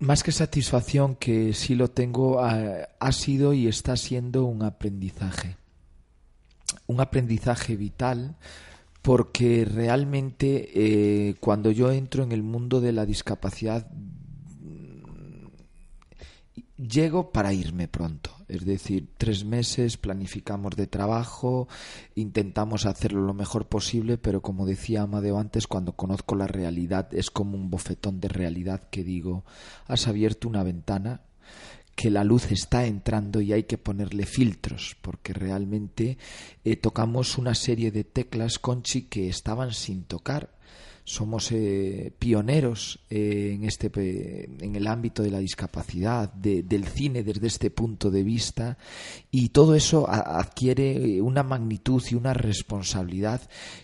Más 0.00 0.22
que 0.22 0.32
satisfacción, 0.32 1.16
que 1.16 1.54
sí 1.54 1.74
lo 1.74 1.88
tengo, 1.88 2.40
ha, 2.40 3.12
sido 3.12 3.52
y 3.52 3.68
está 3.68 3.96
siendo 3.96 4.44
un 4.44 4.62
aprendizaje. 4.62 5.56
Un 6.86 7.00
aprendizaje 7.00 7.76
vital 7.76 8.36
porque 9.02 9.64
realmente 9.64 10.70
eh, 10.74 11.34
cuando 11.40 11.70
yo 11.70 11.90
entro 11.90 12.22
en 12.22 12.32
el 12.32 12.42
mundo 12.42 12.80
de 12.80 12.92
la 12.92 13.06
discapacidad 13.06 13.86
llego 16.76 17.30
para 17.30 17.52
irme 17.52 17.88
pronto. 17.88 18.30
Es 18.48 18.64
decir, 18.64 19.08
tres 19.16 19.44
meses, 19.44 19.96
planificamos 19.96 20.76
de 20.76 20.86
trabajo, 20.86 21.68
intentamos 22.14 22.86
hacerlo 22.86 23.22
lo 23.22 23.34
mejor 23.34 23.66
posible, 23.66 24.18
pero 24.18 24.42
como 24.42 24.66
decía 24.66 25.02
Amadeo 25.02 25.38
antes, 25.38 25.66
cuando 25.66 25.92
conozco 25.92 26.34
la 26.34 26.46
realidad 26.46 27.08
es 27.14 27.30
como 27.30 27.56
un 27.56 27.70
bofetón 27.70 28.20
de 28.20 28.28
realidad 28.28 28.88
que 28.90 29.04
digo, 29.04 29.44
has 29.86 30.06
abierto 30.08 30.48
una 30.48 30.62
ventana 30.62 31.22
que 31.94 32.10
la 32.10 32.24
luz 32.24 32.50
está 32.50 32.86
entrando 32.86 33.40
y 33.40 33.52
hay 33.52 33.64
que 33.64 33.78
ponerle 33.78 34.26
filtros, 34.26 34.96
porque 35.00 35.32
realmente 35.32 36.18
eh, 36.64 36.76
tocamos 36.76 37.38
una 37.38 37.54
serie 37.54 37.92
de 37.92 38.04
teclas, 38.04 38.58
Conchi, 38.58 39.02
que 39.02 39.28
estaban 39.28 39.72
sin 39.72 40.02
tocar 40.02 40.53
somos 41.04 41.52
eh, 41.52 42.12
pioneros 42.18 42.98
eh, 43.10 43.52
en 43.54 43.64
este 43.64 43.90
en 43.94 44.74
el 44.74 44.86
ámbito 44.86 45.22
de 45.22 45.30
la 45.30 45.38
discapacidad 45.38 46.32
del 46.32 46.86
cine 46.86 47.22
desde 47.22 47.46
este 47.46 47.70
punto 47.70 48.10
de 48.10 48.22
vista 48.22 48.78
y 49.30 49.50
todo 49.50 49.74
eso 49.74 50.08
adquiere 50.08 51.20
una 51.20 51.42
magnitud 51.42 52.02
y 52.10 52.14
una 52.14 52.32
responsabilidad 52.32 53.42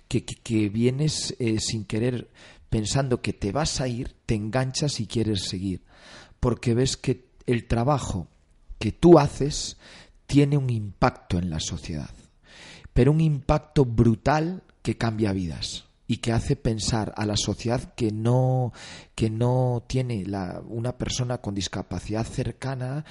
que, 0.08 0.24
que, 0.24 0.70
vienes 0.70 1.36
eh, 1.38 1.60
sin 1.60 1.84
querer 1.84 2.30
pensando 2.70 3.20
que 3.20 3.34
te 3.34 3.52
vas 3.52 3.82
a 3.82 3.88
ir 3.88 4.14
te 4.24 4.34
enganchas 4.34 4.98
y 5.00 5.06
quieres 5.06 5.42
seguir. 5.42 5.82
Porque 6.40 6.72
ves 6.72 6.96
que 6.96 7.26
el 7.46 7.66
trabajo 7.66 8.28
que 8.78 8.92
tú 8.92 9.18
haces 9.18 9.76
tiene 10.26 10.56
un 10.56 10.70
impacto 10.70 11.38
en 11.38 11.50
la 11.50 11.60
sociedad 11.60 12.10
pero 12.94 13.12
un 13.12 13.20
impacto 13.20 13.84
brutal 13.84 14.62
que 14.82 14.96
cambia 14.96 15.32
vidas 15.32 15.89
y 16.10 16.16
que 16.16 16.32
hace 16.32 16.56
pensar 16.56 17.12
a 17.16 17.24
la 17.24 17.36
sociedad 17.36 17.94
que 17.94 18.10
no, 18.10 18.72
que 19.14 19.30
no 19.30 19.84
tiene 19.86 20.26
la, 20.26 20.60
una 20.66 20.98
persona 20.98 21.38
con 21.38 21.54
discapacidad 21.54 22.26
cercana, 22.26 23.04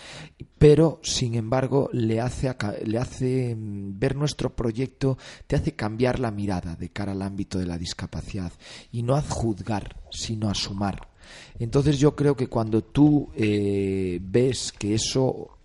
pero 0.58 1.00
sin 1.02 1.36
embargo 1.36 1.90
le 1.94 2.20
hace, 2.20 2.54
le 2.84 2.98
hace 2.98 3.56
mm, 3.56 3.98
ver 3.98 4.18
nuestro 4.18 4.54
proyecto, 4.54 5.18
te 5.48 5.56
hace 5.56 5.78
cambiar 5.78 6.20
la 6.20 6.30
mirada 6.30 6.76
de 6.76 6.90
cara 6.90 7.14
al 7.14 7.22
ámbito 7.22 7.58
de 7.58 7.68
la 7.68 7.78
discapacidad 7.78 8.52
y 8.92 9.02
no 9.02 9.16
a 9.16 9.22
juzgar, 9.22 9.96
sino 10.12 10.50
a 10.50 10.54
sumar. 10.54 11.08
Entonces 11.58 12.00
yo 12.00 12.18
creo 12.18 12.36
que 12.36 12.48
cuando 12.48 12.84
tú 12.84 13.30
eh, 13.34 14.20
ves 14.22 14.74
que 14.74 14.96
eso 14.96 15.59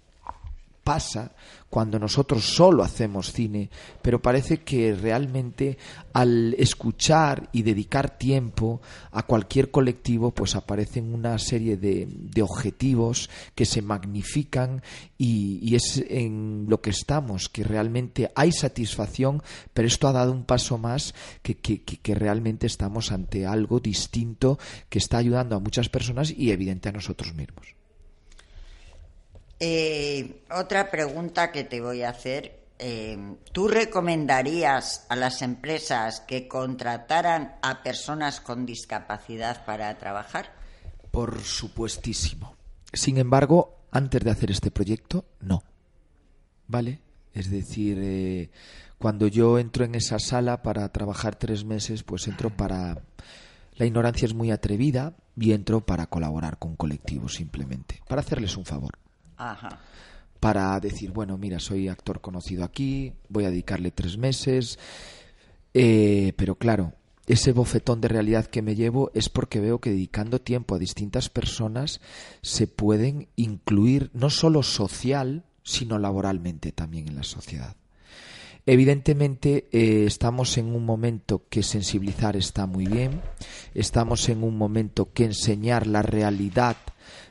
pasa 0.85 1.33
cuando 1.75 1.99
nosotros 1.99 2.45
solo 2.45 2.85
hacemos 2.85 3.33
cine, 3.33 3.69
pero 4.01 4.23
parece 4.23 4.59
que 4.59 4.95
realmente 4.95 5.77
al 6.13 6.55
escuchar 6.57 7.49
y 7.51 7.63
dedicar 7.63 8.17
tiempo 8.17 8.81
a 9.11 9.25
cualquier 9.25 9.73
colectivo, 9.73 10.31
pues 10.31 10.55
aparecen 10.55 11.13
una 11.13 11.37
serie 11.39 11.77
de, 11.77 12.07
objetivos 12.41 13.29
que 13.57 13.65
se 13.65 13.83
magnifican 13.83 14.83
y, 15.19 15.75
es 15.75 16.05
en 16.09 16.67
lo 16.69 16.81
que 16.81 16.91
estamos, 16.91 17.49
que 17.49 17.65
realmente 17.65 18.31
hay 18.37 18.53
satisfacción, 18.53 19.43
pero 19.73 19.89
esto 19.89 20.07
ha 20.07 20.13
dado 20.13 20.31
un 20.31 20.45
paso 20.45 20.79
más 20.79 21.13
que, 21.43 21.57
que 21.57 22.15
realmente 22.15 22.69
estamos 22.69 23.11
ante 23.11 23.47
algo 23.47 23.81
distinto 23.81 24.61
que 24.89 24.99
está 24.99 25.19
ayudando 25.19 25.57
a 25.57 25.61
muchas 25.61 25.89
personas 25.89 26.31
y 26.31 26.53
evidente 26.53 26.89
a 26.89 26.93
nosotros 26.93 27.35
mismos. 27.35 27.75
Eh, 29.61 30.43
otra 30.51 30.91
pregunta 30.91 31.53
que 31.53 31.65
te 31.65 31.81
voy 31.81 32.03
a 32.03 32.11
hacer. 32.11 32.65
Eh, 32.79 33.37
¿Tú 33.53 33.69
recomendarías 33.69 35.07
a 35.09 35.17
las 35.17 35.43
empresas 35.43 36.21
que 36.21 36.49
contrataran 36.49 37.57
a 37.63 37.83
personas 37.83 38.41
con 38.41 38.67
discapacidad 38.67 39.65
para 39.65 39.97
trabajar? 39.99 40.53
Por 41.11 41.41
supuestísimo. 41.43 42.57
Sin 42.93 43.19
embargo, 43.19 43.79
antes 43.91 44.23
de 44.25 44.31
hacer 44.31 44.51
este 44.51 44.71
proyecto, 44.71 45.25
no. 45.41 45.63
¿Vale? 46.67 47.01
Es 47.33 47.51
decir, 47.51 47.99
eh, 48.01 48.51
cuando 48.99 49.29
yo 49.29 49.59
entro 49.59 49.85
en 49.85 49.95
esa 49.95 50.19
sala 50.19 50.63
para 50.63 50.89
trabajar 50.91 51.37
tres 51.37 51.65
meses, 51.65 52.03
pues 52.03 52.27
entro 52.27 52.51
para... 52.51 53.03
La 53.77 53.87
ignorancia 53.87 54.27
es 54.27 54.35
muy 54.35 54.53
atrevida 54.53 55.15
y 55.37 55.53
entro 55.53 55.85
para 55.85 56.07
colaborar 56.07 56.59
con 56.59 56.77
colectivos 56.77 57.35
simplemente, 57.35 58.01
para 58.09 58.21
hacerles 58.21 58.57
un 58.57 58.65
favor. 58.65 59.04
Para 60.41 60.79
decir, 60.81 61.11
bueno, 61.11 61.39
mira, 61.39 61.59
soy 61.59 61.89
actor 61.89 62.21
conocido 62.21 62.65
aquí, 62.65 63.13
voy 63.29 63.45
a 63.45 63.51
dedicarle 63.51 63.91
tres 63.91 64.19
meses. 64.19 64.79
Eh, 65.73 66.33
pero 66.37 66.57
claro, 66.57 66.93
ese 67.27 67.53
bofetón 67.53 68.01
de 68.01 68.09
realidad 68.09 68.47
que 68.47 68.61
me 68.61 68.75
llevo 68.75 69.11
es 69.15 69.29
porque 69.29 69.61
veo 69.61 69.81
que 69.81 69.91
dedicando 69.91 70.41
tiempo 70.41 70.75
a 70.75 70.79
distintas 70.79 71.31
personas 71.31 72.01
se 72.43 72.67
pueden 72.67 73.29
incluir 73.37 74.11
no 74.13 74.29
solo 74.29 74.63
social, 74.63 75.45
sino 75.63 75.99
laboralmente 75.99 76.73
también 76.73 77.09
en 77.09 77.17
la 77.17 77.23
sociedad. 77.23 77.77
Evidentemente 78.67 79.69
eh, 79.73 80.05
estamos 80.07 80.57
en 80.57 80.75
un 80.75 80.87
momento 80.87 81.45
que 81.51 81.63
sensibilizar 81.63 82.37
está 82.37 82.67
muy 82.67 82.87
bien, 82.87 83.21
estamos 83.75 84.29
en 84.29 84.43
un 84.43 84.57
momento 84.57 85.13
que 85.13 85.25
enseñar 85.25 85.87
la 85.87 86.01
realidad 86.03 86.77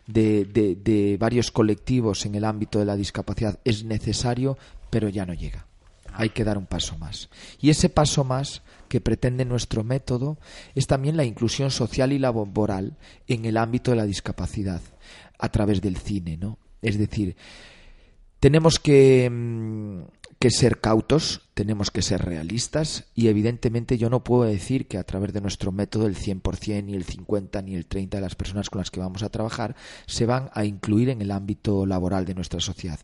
de, 0.07 0.45
de, 0.45 1.17
varios 1.17 1.51
colectivos 1.51 2.25
en 2.25 2.36
el 2.36 2.45
ámbito 2.45 2.79
de 2.79 2.86
la 2.86 2.95
discapacidad 2.95 3.60
es 3.63 3.83
necesario, 3.83 4.57
pero 4.89 5.10
ya 5.10 5.25
no 5.25 5.33
llega. 5.33 5.65
Hay 6.13 6.29
que 6.29 6.43
dar 6.43 6.57
un 6.57 6.65
paso 6.65 6.98
más. 6.98 7.29
Y 7.60 7.69
ese 7.69 7.89
paso 7.89 8.24
más 8.24 8.62
que 8.88 9.01
pretende 9.01 9.45
nuestro 9.45 9.83
método 9.83 10.38
es 10.75 10.86
también 10.86 11.17
la 11.17 11.25
inclusión 11.25 11.72
social 11.72 12.12
y 12.12 12.19
laboral 12.19 12.98
en 13.27 13.45
el 13.45 13.57
ámbito 13.57 13.91
de 13.91 13.98
la 13.98 14.05
discapacidad 14.05 14.81
a 15.39 15.50
través 15.50 15.81
del 15.81 15.98
cine, 15.98 16.37
¿no? 16.37 16.59
Es 16.81 16.98
decir, 16.98 17.35
tenemos 18.39 18.77
que 18.77 19.29
mm, 19.29 20.01
que 20.44 20.51
ser 20.51 20.82
cautos, 20.82 21.40
tenemos 21.53 21.90
que 21.90 22.01
ser 22.01 22.25
realistas 22.25 23.06
y 23.16 23.29
evidentemente 23.29 23.98
yo 23.98 24.10
no 24.10 24.25
puedo 24.25 24.44
decir 24.44 24.90
que 24.90 24.98
a 24.98 25.06
través 25.06 25.32
de 25.32 25.40
nuestro 25.40 25.72
método 25.72 26.06
el 26.06 26.18
100%, 26.18 26.84
ni 26.84 26.96
el 26.96 27.06
50, 27.06 27.62
ni 27.62 27.75
el 27.75 27.86
30 27.86 28.18
de 28.18 28.22
las 28.22 28.36
personas 28.36 28.70
con 28.70 28.79
las 28.79 28.92
que 28.92 29.00
vamos 29.00 29.24
a 29.24 29.29
trabajar 29.29 29.74
se 30.06 30.25
van 30.25 30.50
a 30.53 30.66
incluir 30.66 31.08
en 31.08 31.22
el 31.22 31.32
ámbito 31.32 31.86
laboral 31.86 32.25
de 32.25 32.36
nuestra 32.36 32.60
sociedad. 32.60 33.00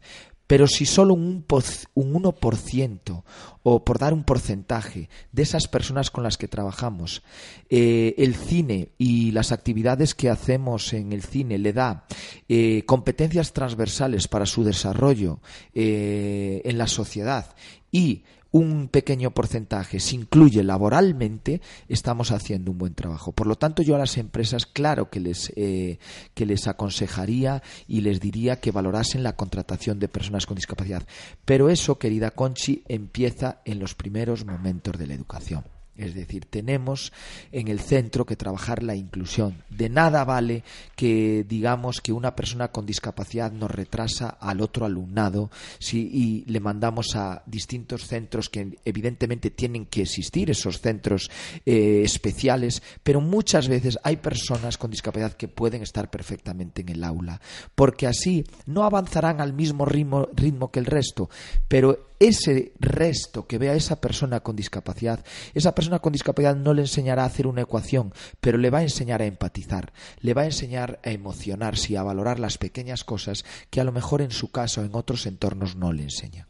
Pero 0.49 0.65
si 0.65 0.88
solo 0.88 1.13
un, 1.13 1.45
un 1.93 2.13
1% 2.13 3.23
o 3.62 3.85
por 3.85 3.99
dar 3.99 4.15
un 4.15 4.23
porcentaje 4.23 5.07
de 5.31 5.43
esas 5.43 5.67
personas 5.67 6.09
con 6.09 6.23
las 6.23 6.39
que 6.39 6.47
trabajamos, 6.47 7.21
eh, 7.69 8.15
el 8.17 8.33
cine 8.33 8.89
y 8.97 9.29
las 9.29 9.51
actividades 9.51 10.15
que 10.15 10.27
hacemos 10.27 10.91
en 10.93 11.13
el 11.13 11.21
cine 11.21 11.59
le 11.59 11.71
da 11.71 12.07
eh, 12.47 12.81
competencias 12.88 13.53
transversales 13.53 14.27
para 14.27 14.47
su 14.47 14.63
desarrollo 14.63 15.39
eh, 15.75 16.63
en 16.65 16.79
la 16.79 16.88
sociedad 16.88 17.55
y 17.91 18.23
un 18.51 18.88
pequeño 18.88 19.31
porcentaje 19.31 19.99
se 19.99 20.15
incluye 20.15 20.63
laboralmente, 20.63 21.62
estamos 21.88 22.31
haciendo 22.31 22.71
un 22.71 22.77
buen 22.77 22.95
trabajo. 22.95 23.31
Por 23.31 23.47
lo 23.47 23.55
tanto, 23.55 23.81
yo 23.83 23.95
a 23.95 23.99
las 23.99 24.17
empresas, 24.17 24.65
claro 24.65 25.09
que 25.09 25.19
les, 25.19 25.51
eh, 25.55 25.99
que 26.33 26.45
les 26.45 26.67
aconsejaría 26.67 27.62
y 27.88 28.01
les 28.01 28.19
diría 28.19 28.59
que 28.59 28.71
valorasen 28.71 29.23
la 29.23 29.35
contratación 29.35 29.99
de 29.99 30.07
personas 30.07 30.45
con 30.45 30.55
discapacidad. 30.55 31.05
Pero 31.45 31.69
eso, 31.69 31.99
querida 31.99 32.31
Conchi, 32.31 32.83
empieza 32.88 33.62
en 33.65 33.79
los 33.79 33.95
primeros 33.95 34.45
momentos 34.45 34.97
de 34.97 35.07
la 35.07 35.13
educación. 35.13 35.78
Es 35.99 36.15
decir, 36.15 36.45
tenemos 36.45 37.12
en 37.51 37.67
el 37.67 37.79
centro 37.79 38.25
que 38.25 38.35
trabajar 38.35 38.83
la 38.83 38.95
inclusión. 38.95 39.63
De 39.69 39.89
nada 39.89 40.23
vale 40.23 40.63
que 40.95 41.45
digamos 41.47 42.01
que 42.01 42.13
una 42.13 42.35
persona 42.35 42.69
con 42.69 42.85
discapacidad 42.85 43.51
nos 43.51 43.69
retrasa 43.71 44.29
al 44.29 44.62
otro 44.62 44.85
alumnado 44.85 45.51
si, 45.77 45.99
y 46.12 46.45
le 46.45 46.59
mandamos 46.59 47.15
a 47.15 47.43
distintos 47.45 48.07
centros 48.07 48.49
que 48.49 48.77
evidentemente 48.85 49.51
tienen 49.51 49.85
que 49.85 50.03
existir, 50.03 50.49
esos 50.49 50.79
centros 50.79 51.29
eh, 51.65 52.01
especiales, 52.03 52.81
pero 53.03 53.21
muchas 53.21 53.67
veces 53.67 53.99
hay 54.03 54.17
personas 54.17 54.77
con 54.77 54.91
discapacidad 54.91 55.33
que 55.33 55.47
pueden 55.47 55.81
estar 55.81 56.09
perfectamente 56.09 56.81
en 56.81 56.89
el 56.89 57.03
aula, 57.03 57.41
porque 57.75 58.07
así 58.07 58.45
no 58.65 58.83
avanzarán 58.83 59.41
al 59.41 59.53
mismo 59.53 59.85
ritmo, 59.85 60.27
ritmo 60.33 60.71
que 60.71 60.79
el 60.79 60.85
resto, 60.85 61.29
pero 61.67 62.08
ese 62.19 62.73
resto 62.79 63.47
que 63.47 63.58
vea 63.58 63.73
esa 63.73 64.01
persona 64.01 64.41
con 64.41 64.55
discapacidad, 64.55 65.23
esa 65.53 65.73
persona 65.73 65.99
con 65.99 66.12
discapacidad 66.12 66.55
no 66.55 66.73
le 66.73 66.82
enseñará 66.82 67.23
a 67.23 67.27
hacer 67.27 67.47
una 67.47 67.62
ecuación, 67.62 68.13
pero 68.41 68.58
le 68.58 68.69
va 68.69 68.79
a 68.79 68.84
enseñar 68.84 69.21
a 69.21 69.25
empatizar, 69.25 69.93
le 70.19 70.34
va 70.34 70.41
a 70.41 70.45
enseñar 70.45 70.99
a 71.03 71.12
emocionarse 71.12 71.93
y 71.93 71.95
a 71.95 72.03
valorar 72.03 72.39
las 72.39 72.58
pequeñas 72.58 73.03
cosas 73.03 73.45
que 73.69 73.79
a 73.79 73.86
lo 73.86 73.91
mejor 73.91 74.21
en 74.21 74.32
su 74.32 74.51
caso 74.51 74.82
o 74.82 74.84
en 74.84 74.95
otros 74.95 75.25
entornos 75.25 75.75
no 75.75 75.93
le 75.93 76.03
enseña. 76.03 76.47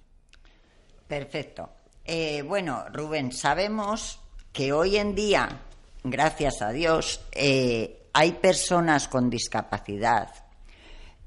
Perfecto. 1.08 1.70
Eh, 2.04 2.42
bueno, 2.42 2.86
Rubén, 2.92 3.32
sabemos 3.32 4.20
que 4.52 4.74
hoy 4.74 4.98
en 4.98 5.14
día, 5.14 5.62
gracias 6.04 6.62
a 6.62 6.72
Dios, 6.72 7.22
eh, 7.32 8.08
hay 8.14 8.34
personas 8.34 9.08
con 9.08 9.30
discapacidad. 9.30 10.30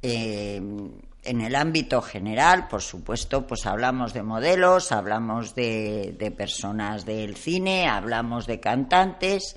Eh, 0.02 0.60
en 1.24 1.40
el 1.40 1.54
ámbito 1.54 2.02
general, 2.02 2.68
por 2.68 2.82
supuesto, 2.82 3.46
pues 3.46 3.66
hablamos 3.66 4.12
de 4.12 4.22
modelos, 4.22 4.90
hablamos 4.90 5.54
de, 5.54 6.34
personas 6.36 7.04
del 7.06 7.36
cine, 7.36 7.88
hablamos 7.88 8.46
de 8.46 8.58
cantantes. 8.58 9.56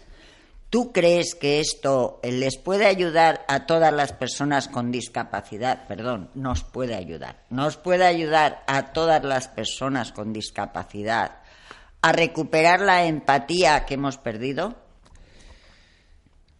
¿Tú 0.69 0.91
crees 0.91 1.35
que 1.35 1.59
esto 1.59 2.19
les 2.23 2.57
puede 2.57 2.85
ayudar 2.85 3.45
a 3.47 3.65
todas 3.65 3.93
las 3.93 4.11
personas 4.11 4.67
con 4.67 4.91
discapacidad? 4.91 5.87
Perdón, 5.87 6.29
nos 6.35 6.63
puede 6.63 6.95
ayudar. 6.95 7.43
Nos 7.49 7.77
puede 7.77 8.05
ayudar 8.05 8.63
a 8.67 8.93
todas 8.93 9.23
las 9.23 9.47
personas 9.47 10.11
con 10.11 10.33
discapacidad 10.33 11.39
a 12.01 12.11
recuperar 12.11 12.81
la 12.81 13.05
empatía 13.05 13.85
que 13.85 13.95
hemos 13.95 14.19
perdido. 14.19 14.75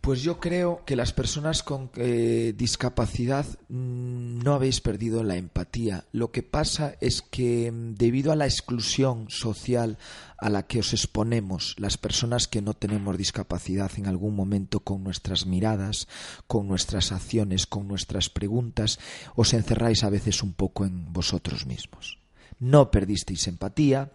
Pues 0.05 0.21
yo 0.21 0.39
creo 0.39 0.83
que 0.85 0.95
las 0.95 1.13
personas 1.13 1.63
con 1.63 1.89
eh, 1.95 2.53
discapacidad 2.55 3.43
mm, 3.69 4.37
no 4.37 4.53
habéis 4.53 4.79
perdido 4.79 5.23
la 5.23 5.35
empatía. 5.35 6.05
Lo 6.11 6.31
que 6.31 6.43
pasa 6.43 6.93
es 7.01 7.23
que 7.23 7.71
mm, 7.71 7.95
debido 7.95 8.31
a 8.31 8.35
la 8.35 8.45
exclusión 8.45 9.25
social 9.31 9.97
a 10.37 10.51
la 10.51 10.67
que 10.67 10.77
os 10.77 10.93
exponemos 10.93 11.73
las 11.79 11.97
personas 11.97 12.47
que 12.47 12.61
no 12.61 12.75
tenemos 12.75 13.17
discapacidad 13.17 13.91
en 13.97 14.05
algún 14.05 14.35
momento 14.35 14.81
con 14.81 15.03
nuestras 15.03 15.47
miradas, 15.47 16.07
con 16.45 16.67
nuestras 16.67 17.11
acciones, 17.11 17.65
con 17.65 17.87
nuestras 17.87 18.29
preguntas, 18.29 18.99
os 19.35 19.55
encerráis 19.55 20.03
a 20.03 20.11
veces 20.11 20.43
un 20.43 20.53
poco 20.53 20.85
en 20.85 21.13
vosotros 21.13 21.65
mismos 21.65 22.19
no 22.59 22.91
perdisteis 22.91 23.47
empatía, 23.47 24.11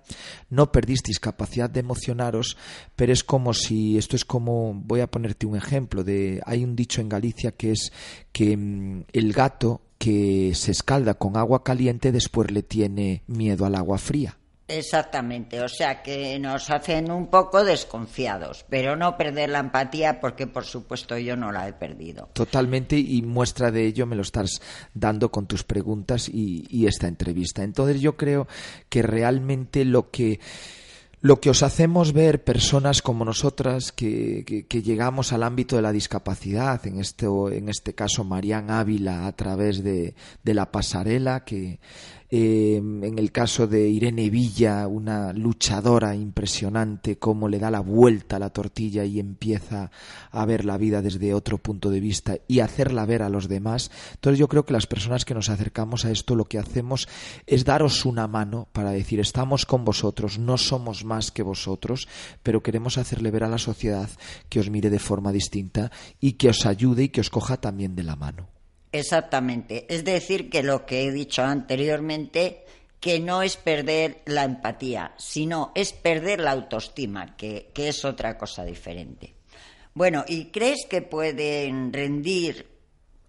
no 0.48 0.72
perdisteis 0.72 1.20
capacidad 1.20 1.70
de 1.70 1.80
emocionaros, 1.80 2.56
pero 2.96 3.12
es 3.12 3.24
como 3.24 3.54
si, 3.54 3.98
esto 3.98 4.16
es 4.16 4.24
como, 4.24 4.74
voy 4.74 5.00
a 5.00 5.10
ponerte 5.10 5.46
un 5.46 5.56
ejemplo, 5.56 6.04
de, 6.04 6.40
hay 6.46 6.64
un 6.64 6.76
dicho 6.76 7.00
en 7.00 7.08
Galicia 7.08 7.52
que 7.52 7.72
es 7.72 7.92
que 8.32 8.56
mm, 8.56 9.04
el 9.12 9.32
gato 9.32 9.82
que 9.98 10.52
se 10.54 10.70
escalda 10.70 11.14
con 11.14 11.36
agua 11.36 11.62
caliente 11.62 12.10
después 12.10 12.50
le 12.50 12.62
tiene 12.62 13.22
miedo 13.26 13.66
al 13.66 13.74
agua 13.74 13.98
fría. 13.98 14.39
Exactamente, 14.70 15.60
o 15.60 15.68
sea 15.68 16.02
que 16.02 16.38
nos 16.38 16.70
hacen 16.70 17.10
un 17.10 17.26
poco 17.26 17.64
desconfiados, 17.64 18.64
pero 18.68 18.94
no 18.94 19.16
perder 19.16 19.50
la 19.50 19.58
empatía 19.58 20.20
porque 20.20 20.46
por 20.46 20.64
supuesto 20.64 21.18
yo 21.18 21.36
no 21.36 21.50
la 21.50 21.68
he 21.68 21.72
perdido. 21.72 22.28
Totalmente 22.32 22.96
y 22.96 23.22
muestra 23.22 23.70
de 23.70 23.86
ello 23.86 24.06
me 24.06 24.16
lo 24.16 24.22
estás 24.22 24.60
dando 24.94 25.30
con 25.30 25.46
tus 25.46 25.64
preguntas 25.64 26.28
y, 26.28 26.66
y 26.68 26.86
esta 26.86 27.08
entrevista. 27.08 27.64
Entonces 27.64 28.00
yo 28.00 28.16
creo 28.16 28.46
que 28.88 29.02
realmente 29.02 29.84
lo 29.84 30.10
que 30.10 30.40
lo 31.22 31.38
que 31.38 31.50
os 31.50 31.62
hacemos 31.62 32.14
ver 32.14 32.44
personas 32.44 33.02
como 33.02 33.26
nosotras 33.26 33.92
que, 33.92 34.64
que, 34.66 34.82
llegamos 34.82 35.34
al 35.34 35.42
ámbito 35.42 35.76
de 35.76 35.82
la 35.82 35.92
discapacidad, 35.92 36.86
en 36.86 36.98
este, 36.98 37.26
en 37.26 37.68
este 37.68 37.94
caso 37.94 38.24
Marian 38.24 38.70
Ávila 38.70 39.26
a 39.26 39.32
través 39.32 39.84
de 39.84 40.14
la 40.44 40.72
pasarela, 40.72 41.44
que 41.44 41.78
eh, 42.32 42.76
en 42.76 43.18
el 43.18 43.32
caso 43.32 43.66
de 43.66 43.88
Irene 43.88 44.30
Villa, 44.30 44.86
una 44.86 45.32
luchadora 45.32 46.14
impresionante, 46.14 47.18
cómo 47.18 47.48
le 47.48 47.58
da 47.58 47.70
la 47.70 47.80
vuelta 47.80 48.36
a 48.36 48.38
la 48.38 48.50
tortilla 48.50 49.04
y 49.04 49.18
empieza 49.18 49.90
a 50.30 50.46
ver 50.46 50.64
la 50.64 50.78
vida 50.78 51.02
desde 51.02 51.34
otro 51.34 51.58
punto 51.58 51.90
de 51.90 51.98
vista 51.98 52.36
y 52.46 52.60
hacerla 52.60 53.04
ver 53.04 53.22
a 53.22 53.28
los 53.28 53.48
demás. 53.48 53.90
Entonces 54.14 54.38
yo 54.38 54.48
creo 54.48 54.64
que 54.64 54.72
las 54.72 54.86
personas 54.86 55.24
que 55.24 55.34
nos 55.34 55.48
acercamos 55.48 56.04
a 56.04 56.12
esto 56.12 56.36
lo 56.36 56.44
que 56.44 56.58
hacemos 56.58 57.08
es 57.46 57.64
daros 57.64 58.04
una 58.04 58.28
mano 58.28 58.68
para 58.72 58.92
decir 58.92 59.18
estamos 59.18 59.66
con 59.66 59.84
vosotros, 59.84 60.38
no 60.38 60.56
somos 60.56 61.04
más 61.04 61.32
que 61.32 61.42
vosotros, 61.42 62.06
pero 62.42 62.62
queremos 62.62 62.96
hacerle 62.96 63.32
ver 63.32 63.44
a 63.44 63.48
la 63.48 63.58
sociedad 63.58 64.08
que 64.48 64.60
os 64.60 64.70
mire 64.70 64.88
de 64.88 64.98
forma 65.00 65.32
distinta 65.32 65.90
y 66.20 66.32
que 66.34 66.50
os 66.50 66.64
ayude 66.64 67.04
y 67.04 67.08
que 67.08 67.20
os 67.20 67.30
coja 67.30 67.56
también 67.56 67.96
de 67.96 68.04
la 68.04 68.14
mano. 68.14 68.59
Exactamente. 68.92 69.86
Es 69.88 70.04
decir, 70.04 70.50
que 70.50 70.62
lo 70.62 70.84
que 70.84 71.06
he 71.06 71.12
dicho 71.12 71.42
anteriormente, 71.42 72.64
que 72.98 73.20
no 73.20 73.42
es 73.42 73.56
perder 73.56 74.22
la 74.26 74.44
empatía, 74.44 75.14
sino 75.16 75.72
es 75.74 75.92
perder 75.92 76.40
la 76.40 76.52
autoestima, 76.52 77.36
que, 77.36 77.70
que 77.72 77.88
es 77.88 78.04
otra 78.04 78.36
cosa 78.36 78.64
diferente. 78.64 79.34
Bueno, 79.94 80.24
¿y 80.26 80.46
crees 80.46 80.86
que 80.88 81.02
pueden 81.02 81.92
rendir, 81.92 82.66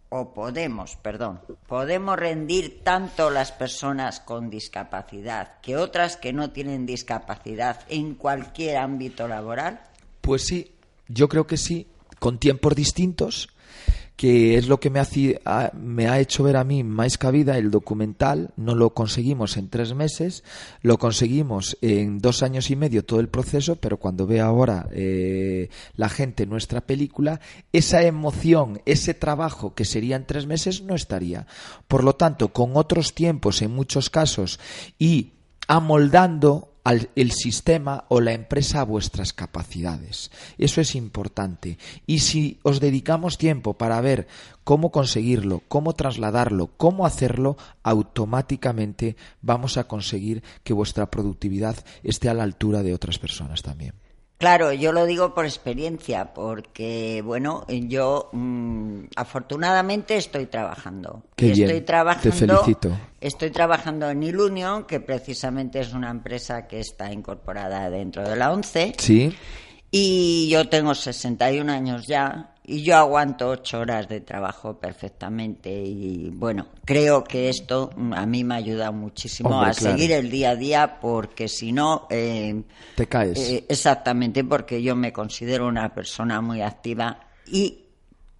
o 0.09 0.33
podemos, 0.33 0.95
perdón, 0.97 1.41
podemos 1.67 2.17
rendir 2.17 2.83
tanto 2.83 3.29
las 3.29 3.51
personas 3.51 4.19
con 4.19 4.49
discapacidad 4.49 5.59
que 5.61 5.77
otras 5.77 6.17
que 6.17 6.33
no 6.33 6.51
tienen 6.51 6.85
discapacidad 6.85 7.81
en 7.87 8.15
cualquier 8.15 8.77
ámbito 8.77 9.27
laboral? 9.27 9.81
Pues 10.21 10.45
sí, 10.45 10.71
yo 11.07 11.29
creo 11.29 11.47
que 11.47 11.57
sí, 11.57 11.87
con 12.19 12.39
tiempos 12.39 12.75
distintos 12.75 13.49
que 14.15 14.57
es 14.57 14.67
lo 14.67 14.79
que 14.79 14.89
me, 14.89 14.99
ha, 14.99 15.71
me 15.73 16.07
ha 16.07 16.19
hecho 16.19 16.43
ver 16.43 16.55
a 16.55 16.63
mí 16.63 16.83
más 16.83 17.17
cabida 17.17 17.57
el 17.57 17.71
documental. 17.71 18.51
No 18.55 18.75
lo 18.75 18.93
conseguimos 18.93 19.57
en 19.57 19.69
tres 19.69 19.95
meses, 19.95 20.43
lo 20.81 20.97
conseguimos 20.99 21.77
en 21.81 22.19
dos 22.19 22.43
años 22.43 22.69
y 22.69 22.75
medio 22.75 23.03
todo 23.03 23.19
el 23.19 23.29
proceso, 23.29 23.77
pero 23.77 23.97
cuando 23.97 24.27
ve 24.27 24.39
ahora 24.39 24.87
eh, 24.91 25.69
la 25.95 26.09
gente 26.09 26.45
nuestra 26.45 26.81
película, 26.81 27.39
esa 27.73 28.03
emoción, 28.03 28.81
ese 28.85 29.13
trabajo 29.13 29.73
que 29.73 29.85
sería 29.85 30.15
en 30.15 30.25
tres 30.25 30.45
meses 30.45 30.83
no 30.83 30.93
estaría. 30.93 31.47
Por 31.87 32.03
lo 32.03 32.13
tanto, 32.13 32.53
con 32.53 32.77
otros 32.77 33.15
tiempos 33.15 33.61
en 33.61 33.73
muchos 33.73 34.09
casos 34.09 34.59
y 34.99 35.33
amoldando 35.67 36.70
al, 36.83 37.09
el 37.15 37.31
sistema 37.31 38.05
o 38.09 38.21
la 38.21 38.33
empresa 38.33 38.81
a 38.81 38.85
vuestras 38.85 39.33
capacidades. 39.33 40.31
Eso 40.57 40.81
es 40.81 40.95
importante. 40.95 41.77
Y 42.07 42.19
si 42.19 42.59
os 42.63 42.79
dedicamos 42.79 43.37
tiempo 43.37 43.73
para 43.73 44.01
ver 44.01 44.27
cómo 44.63 44.91
conseguirlo, 44.91 45.61
cómo 45.67 45.93
trasladarlo, 45.93 46.71
cómo 46.77 47.05
hacerlo, 47.05 47.57
automáticamente 47.83 49.15
vamos 49.41 49.77
a 49.77 49.85
conseguir 49.85 50.43
que 50.63 50.73
vuestra 50.73 51.09
productividad 51.09 51.77
esté 52.03 52.29
a 52.29 52.33
la 52.33 52.43
altura 52.43 52.83
de 52.83 52.93
otras 52.93 53.19
personas 53.19 53.61
también. 53.61 53.93
Claro, 54.41 54.73
yo 54.73 54.91
lo 54.91 55.05
digo 55.05 55.35
por 55.35 55.45
experiencia, 55.45 56.33
porque 56.33 57.21
bueno, 57.23 57.63
yo 57.69 58.29
mm, 58.31 59.01
afortunadamente 59.15 60.17
estoy 60.17 60.47
trabajando. 60.47 61.21
Qué 61.35 61.51
estoy 61.51 61.81
trabajando, 61.81 62.31
te 62.31 62.47
felicito. 62.47 62.97
Estoy 63.19 63.51
trabajando 63.51 64.09
en 64.09 64.23
Ilunion, 64.23 64.85
que 64.85 64.99
precisamente 64.99 65.79
es 65.79 65.93
una 65.93 66.09
empresa 66.09 66.65
que 66.65 66.79
está 66.79 67.13
incorporada 67.13 67.87
dentro 67.91 68.27
de 68.27 68.35
la 68.35 68.51
ONCE. 68.51 68.95
Sí. 68.97 69.31
Y 69.91 70.49
yo 70.49 70.67
tengo 70.67 70.95
61 70.95 71.71
años 71.71 72.07
ya 72.07 72.50
y 72.63 72.83
yo 72.83 72.95
aguanto 72.95 73.49
ocho 73.49 73.79
horas 73.79 74.07
de 74.07 74.21
trabajo 74.21 74.79
perfectamente 74.79 75.71
y 75.71 76.29
bueno, 76.29 76.67
creo 76.85 77.23
que 77.23 77.49
esto 77.49 77.89
a 78.13 78.25
mí 78.25 78.43
me 78.43 78.55
ayuda 78.55 78.91
muchísimo 78.91 79.61
a 79.61 79.73
seguir 79.73 80.11
el 80.11 80.29
día 80.29 80.51
a 80.51 80.55
día 80.55 80.99
porque 80.99 81.47
si 81.47 81.71
no... 81.71 82.07
Eh, 82.09 82.61
Te 82.95 83.07
caes. 83.07 83.39
Eh, 83.39 83.65
exactamente, 83.67 84.43
porque 84.43 84.81
yo 84.81 84.95
me 84.95 85.11
considero 85.11 85.67
una 85.67 85.93
persona 85.93 86.39
muy 86.41 86.61
activa 86.61 87.19
y 87.47 87.81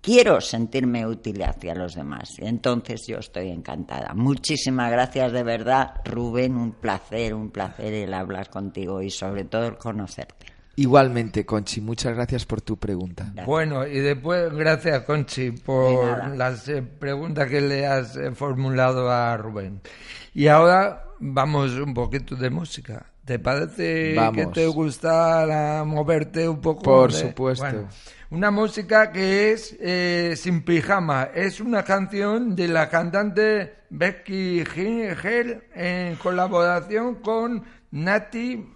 quiero 0.02 0.40
sentirme 0.40 1.06
útil 1.06 1.42
hacia 1.44 1.74
los 1.74 1.96
demás. 1.96 2.36
Entonces 2.40 3.08
yo 3.08 3.18
estoy 3.18 3.50
encantada. 3.50 4.14
Muchísimas 4.14 4.92
gracias 4.92 5.32
de 5.32 5.44
verdad, 5.44 5.96
Rubén, 6.06 6.58
un 6.58 6.74
placer, 6.74 7.34
un 7.34 7.50
placer 7.50 7.94
el 7.94 8.14
hablar 8.14 8.50
contigo 8.50 9.02
y 9.02 9.10
sobre 9.10 9.46
todo 9.46 9.66
el 9.68 9.78
conocerte. 9.78 10.51
Igualmente, 10.76 11.46
Conchi, 11.46 11.82
muchas 11.82 12.16
gracias 12.16 12.46
por 12.46 12.62
tu 12.62 12.78
pregunta. 12.78 13.34
Bueno, 13.46 13.86
y 13.86 14.00
después, 14.00 14.54
gracias, 14.54 15.04
Conchi, 15.04 15.52
por 15.52 16.36
las 16.36 16.68
eh, 16.70 16.82
preguntas 16.82 17.50
que 17.50 17.62
le 17.62 17.86
has 17.86 18.16
eh, 18.16 18.32
formulado 18.32 19.12
a 19.12 19.36
Rubén. 19.38 19.82
Y 20.34 20.48
ahora 20.48 21.04
vamos 21.20 21.74
un 21.74 21.94
poquito 21.94 22.36
de 22.36 22.50
música. 22.50 23.06
¿Te 23.26 23.38
parece 23.38 24.16
que 24.34 24.46
te 24.48 24.66
gusta 24.68 25.84
moverte 25.86 26.50
un 26.50 26.60
poco? 26.60 26.82
Por 26.82 27.14
supuesto. 27.14 27.88
una 28.32 28.50
música 28.50 29.12
que 29.12 29.52
es 29.52 29.78
eh, 29.80 30.34
Sin 30.36 30.64
Pijama. 30.64 31.30
Es 31.36 31.60
una 31.62 31.84
canción 31.84 32.56
de 32.56 32.68
la 32.68 32.90
cantante 32.90 33.76
Becky 33.90 34.64
Hill 34.76 35.62
en 35.76 36.16
colaboración 36.16 37.16
con 37.16 37.64
Nati 37.92 38.74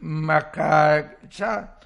Macacha 0.00 1.78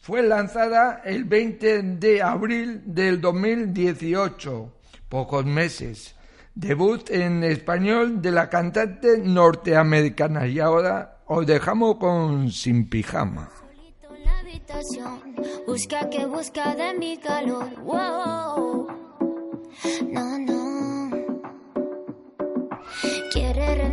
fue 0.00 0.22
lanzada 0.22 1.02
el 1.04 1.24
20 1.24 1.82
de 1.82 2.22
abril 2.22 2.82
del 2.84 3.20
2018, 3.20 4.72
pocos 5.08 5.44
meses. 5.44 6.14
Debut 6.54 7.08
en 7.10 7.42
español 7.44 8.20
de 8.20 8.30
la 8.30 8.48
cantante 8.48 9.18
norteamericana 9.18 10.46
y 10.46 10.60
ahora 10.60 11.18
os 11.26 11.46
dejamos 11.46 11.96
con 11.96 12.50
Sin 12.50 12.88
Pijama. 12.88 13.50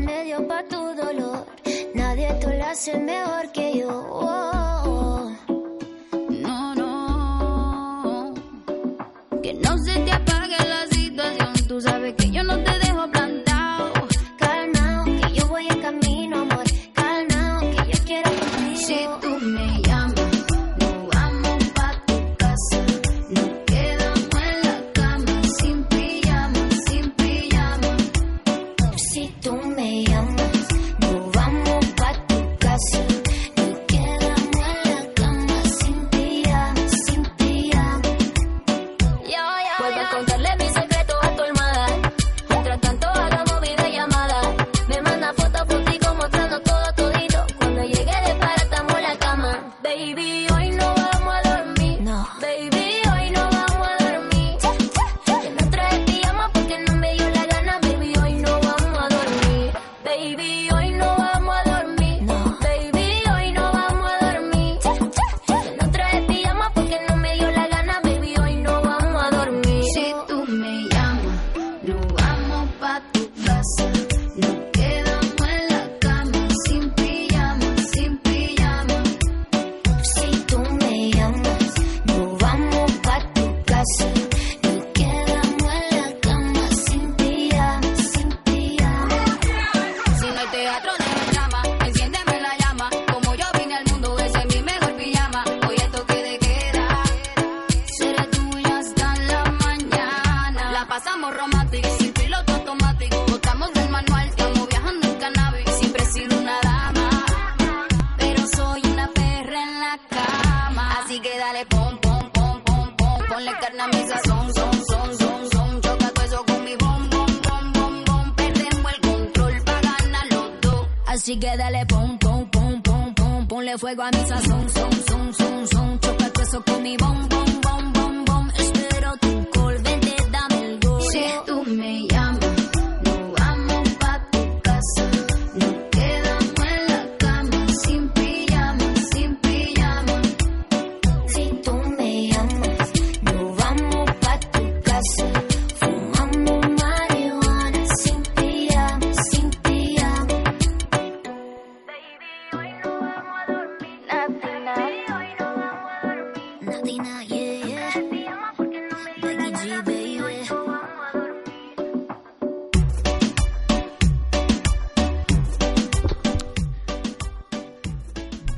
Remedio 0.10 0.48
para 0.48 0.68
tu 0.68 0.96
dolor 0.96 1.46
Nadie 1.94 2.34
te 2.40 2.58
lo 2.58 2.66
hace 2.66 2.98
mejor 2.98 3.52
que 3.52 3.78
yo. 3.80 3.90
No, 3.90 4.79
baby. 60.20 60.59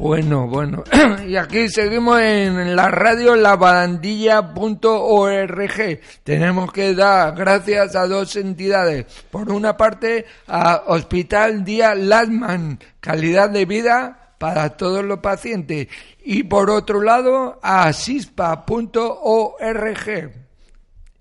Bueno, 0.01 0.47
bueno. 0.47 0.83
y 1.27 1.35
aquí 1.35 1.69
seguimos 1.69 2.19
en 2.19 2.75
la 2.75 2.89
radio 2.89 3.35
lavandilla.org. 3.35 5.99
Tenemos 6.23 6.73
que 6.73 6.95
dar 6.95 7.35
gracias 7.35 7.95
a 7.95 8.07
dos 8.07 8.35
entidades. 8.35 9.05
Por 9.29 9.51
una 9.51 9.77
parte, 9.77 10.25
a 10.47 10.85
Hospital 10.87 11.63
Día 11.63 11.93
Lasman, 11.93 12.79
calidad 12.99 13.51
de 13.51 13.65
vida 13.65 14.33
para 14.39 14.71
todos 14.71 15.05
los 15.05 15.19
pacientes. 15.19 15.87
Y 16.25 16.45
por 16.45 16.71
otro 16.71 17.03
lado, 17.03 17.59
a 17.61 17.93
sispa.org. 17.93 18.65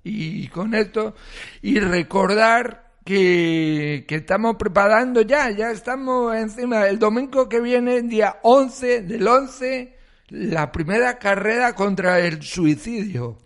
Y 0.05 0.49
con 0.49 0.75
esto, 0.75 1.15
y 1.61 1.81
recordar 1.81 2.90
que, 3.11 4.15
estamos 4.15 4.55
preparando 4.57 5.23
ya, 5.23 5.51
ya 5.51 5.73
estamos 5.73 6.35
encima. 6.37 6.87
El 6.87 6.99
domingo 7.01 7.49
que 7.49 7.61
viene, 7.61 8.03
día 8.03 8.37
11 8.43 9.03
del 9.03 9.27
11, 9.27 9.97
la 10.29 10.71
primera 10.71 11.19
carrera 11.19 11.75
contra 11.75 12.21
el 12.21 12.41
suicidio. 12.43 13.37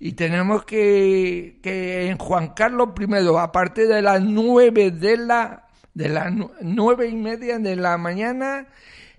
Y 0.00 0.12
tenemos 0.12 0.64
que, 0.64 1.58
que 1.62 2.08
en 2.08 2.16
Juan 2.16 2.54
Carlos 2.54 2.88
I, 2.98 3.06
a 3.38 3.52
partir 3.52 3.86
de 3.88 4.00
las 4.00 4.22
9 4.22 4.90
de 4.92 5.16
la, 5.18 5.68
de 5.92 6.08
las 6.08 6.32
nu- 6.32 6.50
nueve 6.62 7.06
y 7.08 7.14
media 7.14 7.58
de 7.58 7.76
la 7.76 7.98
mañana, 7.98 8.66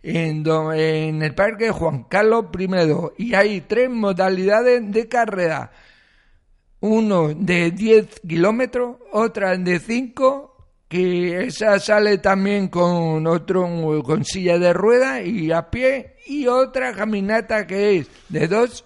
en, 0.02 0.44
en 0.76 1.22
el 1.22 1.36
Parque 1.36 1.70
Juan 1.70 2.06
Carlos 2.10 2.46
I. 2.58 2.68
Y 3.26 3.36
hay 3.36 3.62
tres 3.62 3.92
modalidades 3.92 4.92
de 4.92 5.08
carrera 5.08 5.72
uno 6.84 7.34
de 7.34 7.72
10 7.72 8.22
kilómetros, 8.28 8.98
otra 9.14 9.58
de 9.58 9.80
5, 9.80 10.68
que 10.90 11.46
esa 11.46 11.80
sale 11.80 12.18
también 12.18 12.68
con 12.68 13.26
otro 13.26 14.04
con 14.04 14.26
silla 14.26 14.60
de 14.60 14.74
rueda 14.74 15.22
y 15.22 15.54
a 15.54 15.70
pie, 15.70 16.18
y 16.28 16.48
otra 16.48 16.94
caminata 16.94 17.66
que 17.66 18.00
es 18.00 18.10
de 18.28 18.50
2, 18.50 18.84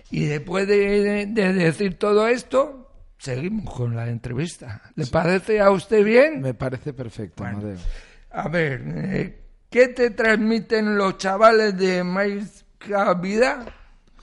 Y 0.09 0.25
después 0.25 0.67
de, 0.67 1.27
de 1.27 1.53
decir 1.53 1.99
todo 1.99 2.27
esto, 2.27 2.86
seguimos 3.17 3.73
con 3.73 3.95
la 3.95 4.07
entrevista. 4.07 4.81
¿Le 4.95 5.05
parece 5.07 5.59
a 5.59 5.71
usted 5.71 6.03
bien? 6.03 6.41
Me 6.41 6.53
parece 6.53 6.93
perfecto, 6.93 7.43
Bueno. 7.43 7.59
Amadeo. 7.59 7.77
A 8.31 8.47
ver, 8.49 8.83
eh, 8.85 9.41
¿qué 9.69 9.87
te 9.89 10.11
transmiten 10.11 10.97
los 10.97 11.17
chavales 11.17 11.77
de 11.77 12.03
Maizca 12.03 13.13
Vida? 13.15 13.65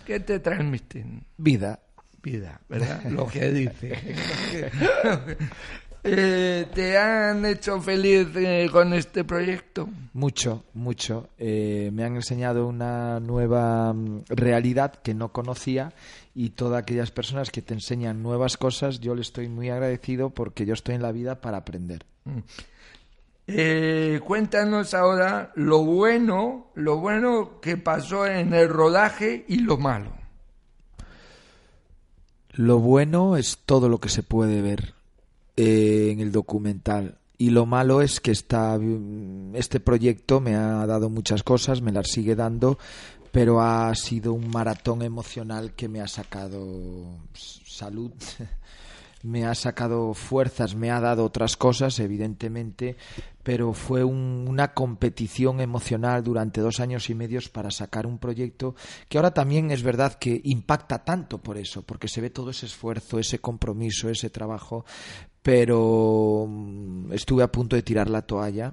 ¿Qué 0.07 0.21
te 0.21 0.39
transmiten? 0.41 1.27
Vida. 1.37 1.81
Vida, 2.23 2.59
¿verdad? 2.71 3.03
Lo 3.11 3.27
que 3.27 3.51
dice. 3.51 3.93
Eh, 6.07 6.67
¿Te 6.75 6.99
han 6.99 7.47
hecho 7.47 7.81
feliz 7.81 8.29
eh, 8.37 8.69
con 8.71 8.93
este 8.93 9.25
proyecto? 9.25 9.89
Mucho, 10.13 10.63
mucho. 10.75 11.31
Eh, 11.39 11.89
me 11.95 12.05
han 12.05 12.17
enseñado 12.17 12.67
una 12.67 13.21
nueva 13.21 13.91
mm, 13.95 14.25
realidad 14.29 14.97
que 15.03 15.15
no 15.15 15.33
conocía 15.33 15.95
y 16.35 16.51
todas 16.51 16.83
aquellas 16.83 17.11
personas 17.11 17.51
que 17.51 17.63
te 17.63 17.73
enseñan 17.73 18.23
nuevas 18.23 18.59
cosas, 18.59 19.01
yo 19.01 19.15
le 19.15 19.23
estoy 19.23 19.49
muy 19.49 19.71
agradecido 19.71 20.29
porque 20.29 20.67
yo 20.67 20.75
estoy 20.75 20.97
en 20.97 21.03
la 21.03 21.11
vida 21.11 21.41
para 21.41 21.57
aprender. 21.57 22.05
Eh, 23.47 24.21
cuéntanos 24.27 24.93
ahora 24.93 25.53
lo 25.55 25.85
bueno, 25.85 26.67
lo 26.75 26.99
bueno 26.99 27.61
que 27.63 27.79
pasó 27.79 28.27
en 28.27 28.53
el 28.53 28.69
rodaje 28.69 29.47
y 29.49 29.61
lo 29.61 29.79
malo. 29.79 30.13
Lo 32.53 32.79
bueno 32.79 33.39
es 33.39 33.59
todo 33.65 33.89
lo 33.89 34.01
que 34.01 34.11
se 34.11 34.23
puede 34.23 34.61
ver 34.61 34.95
eh, 35.57 36.11
en 36.13 36.21
el 36.21 36.33
documental. 36.33 37.19
Y 37.37 37.51
lo 37.51 37.67
malo 37.67 38.01
es 38.01 38.21
que 38.21 38.31
esta, 38.31 38.79
mm, 38.79 39.57
este 39.57 39.81
proyecto 39.81 40.41
me 40.41 40.55
ha 40.55 40.87
dado 40.87 41.11
muchas 41.11 41.43
cosas, 41.43 41.83
me 41.83 41.93
las 41.93 42.09
sigue 42.09 42.37
dando, 42.37 42.79
pero 43.33 43.61
ha 43.61 43.93
sido 43.97 44.33
un 44.33 44.49
maratón 44.49 45.03
emocional 45.03 45.73
que 45.75 45.89
me 45.89 46.01
ha 46.01 46.07
sacado 46.07 47.19
salud, 47.35 48.13
me 49.25 49.47
ha 49.47 49.55
sacado 49.55 50.15
fuerzas, 50.15 50.75
me 50.77 50.91
ha 50.91 51.01
dado 51.01 51.25
otras 51.25 51.57
cosas, 51.57 51.99
evidentemente, 51.99 52.97
pero 53.43 53.73
fue 53.73 54.05
un- 54.05 54.45
una 54.49 54.73
competición 54.75 55.61
emocional 55.61 56.23
durante 56.23 56.61
dos 56.61 56.79
años 56.79 57.11
y 57.11 57.15
medios 57.15 57.49
para 57.49 57.71
sacar 57.71 58.07
un 58.07 58.19
proyecto 58.19 58.75
que 59.09 59.19
ahora 59.19 59.33
también 59.35 59.71
es 59.71 59.83
verdad 59.83 60.15
que 60.15 60.41
impacta 60.45 61.05
tanto 61.05 61.39
por 61.39 61.59
eso, 61.59 61.83
porque 61.83 62.07
se 62.09 62.21
ve 62.21 62.31
todo 62.31 62.51
ese 62.51 62.67
esfuerzo, 62.67 63.19
ese 63.19 63.39
compromiso, 63.41 64.09
ese 64.11 64.31
trabajo, 64.31 64.85
pero 65.45 66.47
mm, 66.49 67.13
estuve 67.13 67.43
a 67.43 67.53
punto 67.53 67.77
de 67.77 67.83
tirar 67.83 68.09
la 68.09 68.23
toalla 68.23 68.73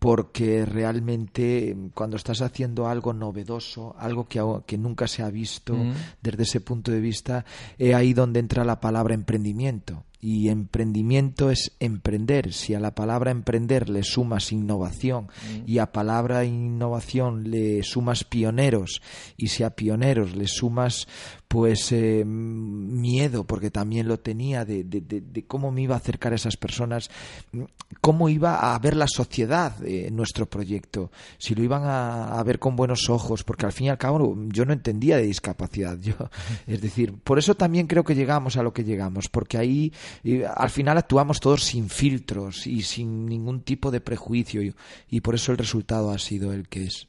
porque 0.00 0.66
realmente 0.66 1.72
mm, 1.72 1.90
cuando 1.94 2.16
estás 2.16 2.42
haciendo 2.42 2.88
algo 2.88 3.12
novedoso, 3.12 3.94
algo 3.96 4.26
que, 4.26 4.76
nunca 4.76 5.06
se 5.06 5.22
ha 5.22 5.30
visto 5.30 5.72
Mm. 5.72 5.92
desde 6.20 6.42
ese 6.42 6.60
punto 6.60 6.90
de 6.90 6.98
vista, 6.98 7.44
es 7.78 7.94
ahí 7.94 8.12
donde 8.12 8.40
entra 8.40 8.64
la 8.64 8.80
palabra 8.80 9.14
emprendimiento. 9.14 10.02
Y 10.26 10.48
emprendimiento 10.48 11.50
es 11.50 11.72
emprender. 11.80 12.54
Si 12.54 12.72
a 12.72 12.80
la 12.80 12.94
palabra 12.94 13.30
emprender 13.30 13.90
le 13.90 14.02
sumas 14.02 14.52
innovación 14.52 15.28
y 15.66 15.78
a 15.78 15.92
palabra 15.92 16.46
innovación 16.46 17.50
le 17.50 17.82
sumas 17.82 18.24
pioneros 18.24 19.02
y 19.36 19.48
si 19.48 19.64
a 19.64 19.70
pioneros 19.76 20.34
le 20.34 20.46
sumas 20.48 21.06
pues 21.46 21.92
eh, 21.92 22.24
miedo, 22.24 23.44
porque 23.44 23.70
también 23.70 24.08
lo 24.08 24.18
tenía 24.18 24.64
de, 24.64 24.82
de- 24.82 25.00
de- 25.02 25.20
de 25.20 25.44
cómo 25.46 25.70
me 25.70 25.82
iba 25.82 25.94
a 25.94 25.98
acercar 25.98 26.32
a 26.32 26.36
esas 26.36 26.56
personas, 26.56 27.10
mm, 27.52 27.62
cómo 28.00 28.28
iba 28.28 28.74
a 28.74 28.78
ver 28.80 28.96
la 28.96 29.06
sociedad 29.06 29.72
eh, 29.84 30.06
en 30.08 30.16
nuestro 30.16 30.46
proyecto, 30.46 31.12
si 31.38 31.54
lo 31.54 31.62
iban 31.62 31.84
a, 31.84 32.40
a 32.40 32.42
ver 32.42 32.58
con 32.58 32.74
buenos 32.74 33.08
ojos, 33.08 33.44
porque 33.44 33.66
al 33.66 33.72
fin 33.72 33.86
y 33.86 33.90
al 33.90 33.98
cabo 33.98 34.36
yo 34.48 34.64
no 34.64 34.72
entendía 34.72 35.16
de 35.16 35.26
discapacidad. 35.26 35.96
Yo, 36.00 36.14
es 36.66 36.80
decir, 36.80 37.14
por 37.22 37.38
eso 37.38 37.54
también 37.54 37.86
creo 37.86 38.02
que 38.02 38.16
llegamos 38.16 38.56
a 38.56 38.62
lo 38.64 38.72
que 38.72 38.82
llegamos, 38.82 39.28
porque 39.28 39.56
ahí 39.56 39.92
eh, 40.22 40.46
al 40.46 40.70
final 40.70 40.98
actuamos 40.98 41.40
todos 41.40 41.64
sin 41.64 41.88
filtros 41.88 42.66
y 42.66 42.82
sin 42.82 43.26
ningún 43.26 43.62
tipo 43.62 43.90
de 43.90 44.00
prejuicio, 44.00 44.62
y, 44.62 44.74
y 45.08 45.20
por 45.20 45.34
eso 45.34 45.52
el 45.52 45.58
resultado 45.58 46.10
ha 46.10 46.18
sido 46.18 46.52
el 46.52 46.68
que 46.68 46.84
es. 46.84 47.08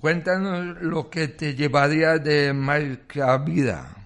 Cuéntanos 0.00 0.80
lo 0.80 1.10
que 1.10 1.28
te 1.28 1.54
llevaría 1.54 2.18
de 2.18 2.52
Maizca 2.52 3.36
Vida. 3.38 4.01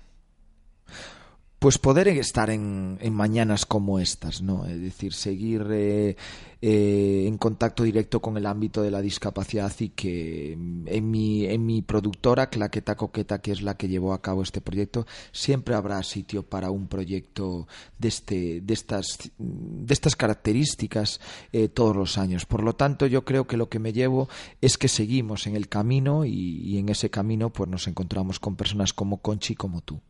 Pues 1.59 1.79
poder 1.79 2.09
estar 2.09 2.51
en, 2.51 2.99
en, 3.01 3.15
mañanas 3.15 3.65
como 3.65 3.99
estas, 3.99 4.43
¿no? 4.43 4.67
Es 4.67 4.81
decir, 4.81 5.15
seguir 5.15 5.67
eh, 5.71 6.17
eh, 6.61 7.25
en 7.27 7.39
contacto 7.39 7.83
directo 7.83 8.21
con 8.21 8.37
el 8.37 8.45
ámbito 8.45 8.83
de 8.83 8.91
la 8.91 9.01
discapacidad 9.01 9.73
y 9.79 9.89
que 9.89 10.53
en 10.53 11.11
mi, 11.11 11.47
en 11.47 11.65
mi 11.65 11.81
productora, 11.81 12.51
Claqueta 12.51 12.95
Coqueta, 12.95 13.41
que 13.41 13.53
es 13.53 13.63
la 13.63 13.77
que 13.77 13.89
llevó 13.89 14.13
a 14.13 14.21
cabo 14.21 14.43
este 14.43 14.61
proyecto, 14.61 15.07
siempre 15.33 15.75
habrá 15.75 16.03
sitio 16.03 16.43
para 16.43 16.71
un 16.71 16.89
proyecto 16.89 17.67
de, 17.99 18.09
este, 18.09 18.61
de, 18.61 18.75
estas, 18.75 19.19
de 19.39 19.95
estas 19.95 20.15
características 20.15 21.21
eh, 21.53 21.69
todos 21.69 21.97
los 21.97 22.19
años. 22.19 22.45
Por 22.45 22.63
lo 22.63 22.75
tanto, 22.75 23.07
yo 23.07 23.25
creo 23.25 23.47
que 23.47 23.57
lo 23.57 23.71
que 23.71 23.79
me 23.79 23.95
llevo 23.95 24.29
es 24.61 24.77
que 24.77 24.89
seguimos 24.89 25.47
en 25.47 25.57
el 25.57 25.69
camino 25.69 26.27
y, 26.27 26.33
y 26.33 26.79
en 26.79 26.91
ese 26.91 27.09
camino 27.09 27.51
pues 27.51 27.71
nos 27.71 27.89
encontramos 27.89 28.41
con 28.41 28.57
personas 28.57 28.93
como 28.93 29.23
Conchi 29.23 29.55
y 29.55 29.57
como 29.57 29.81
tú. 29.81 30.01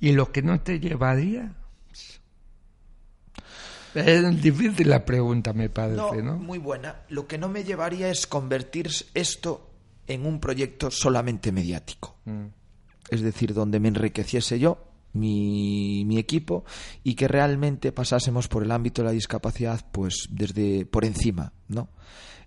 ¿Y 0.00 0.12
lo 0.12 0.32
que 0.32 0.42
no 0.42 0.60
te 0.60 0.80
llevaría? 0.80 1.54
Es 3.94 4.42
difícil 4.42 4.88
la 4.88 5.04
pregunta, 5.04 5.52
me 5.52 5.68
parece, 5.68 6.22
¿no? 6.22 6.36
Muy 6.36 6.58
buena. 6.58 7.02
Lo 7.08 7.26
que 7.28 7.38
no 7.38 7.48
me 7.48 7.62
llevaría 7.62 8.10
es 8.10 8.26
convertir 8.26 8.90
esto 9.14 9.70
en 10.06 10.26
un 10.26 10.40
proyecto 10.40 10.90
solamente 10.90 11.52
mediático. 11.52 12.16
Mm. 12.24 12.46
Es 13.08 13.22
decir, 13.22 13.54
donde 13.54 13.78
me 13.78 13.88
enriqueciese 13.88 14.58
yo, 14.58 14.78
mi, 15.12 16.04
mi, 16.06 16.18
equipo, 16.18 16.64
y 17.04 17.14
que 17.14 17.28
realmente 17.28 17.92
pasásemos 17.92 18.48
por 18.48 18.64
el 18.64 18.72
ámbito 18.72 19.02
de 19.02 19.06
la 19.06 19.12
discapacidad, 19.12 19.84
pues 19.92 20.28
desde 20.30 20.86
por 20.86 21.04
encima, 21.04 21.52
¿no? 21.68 21.88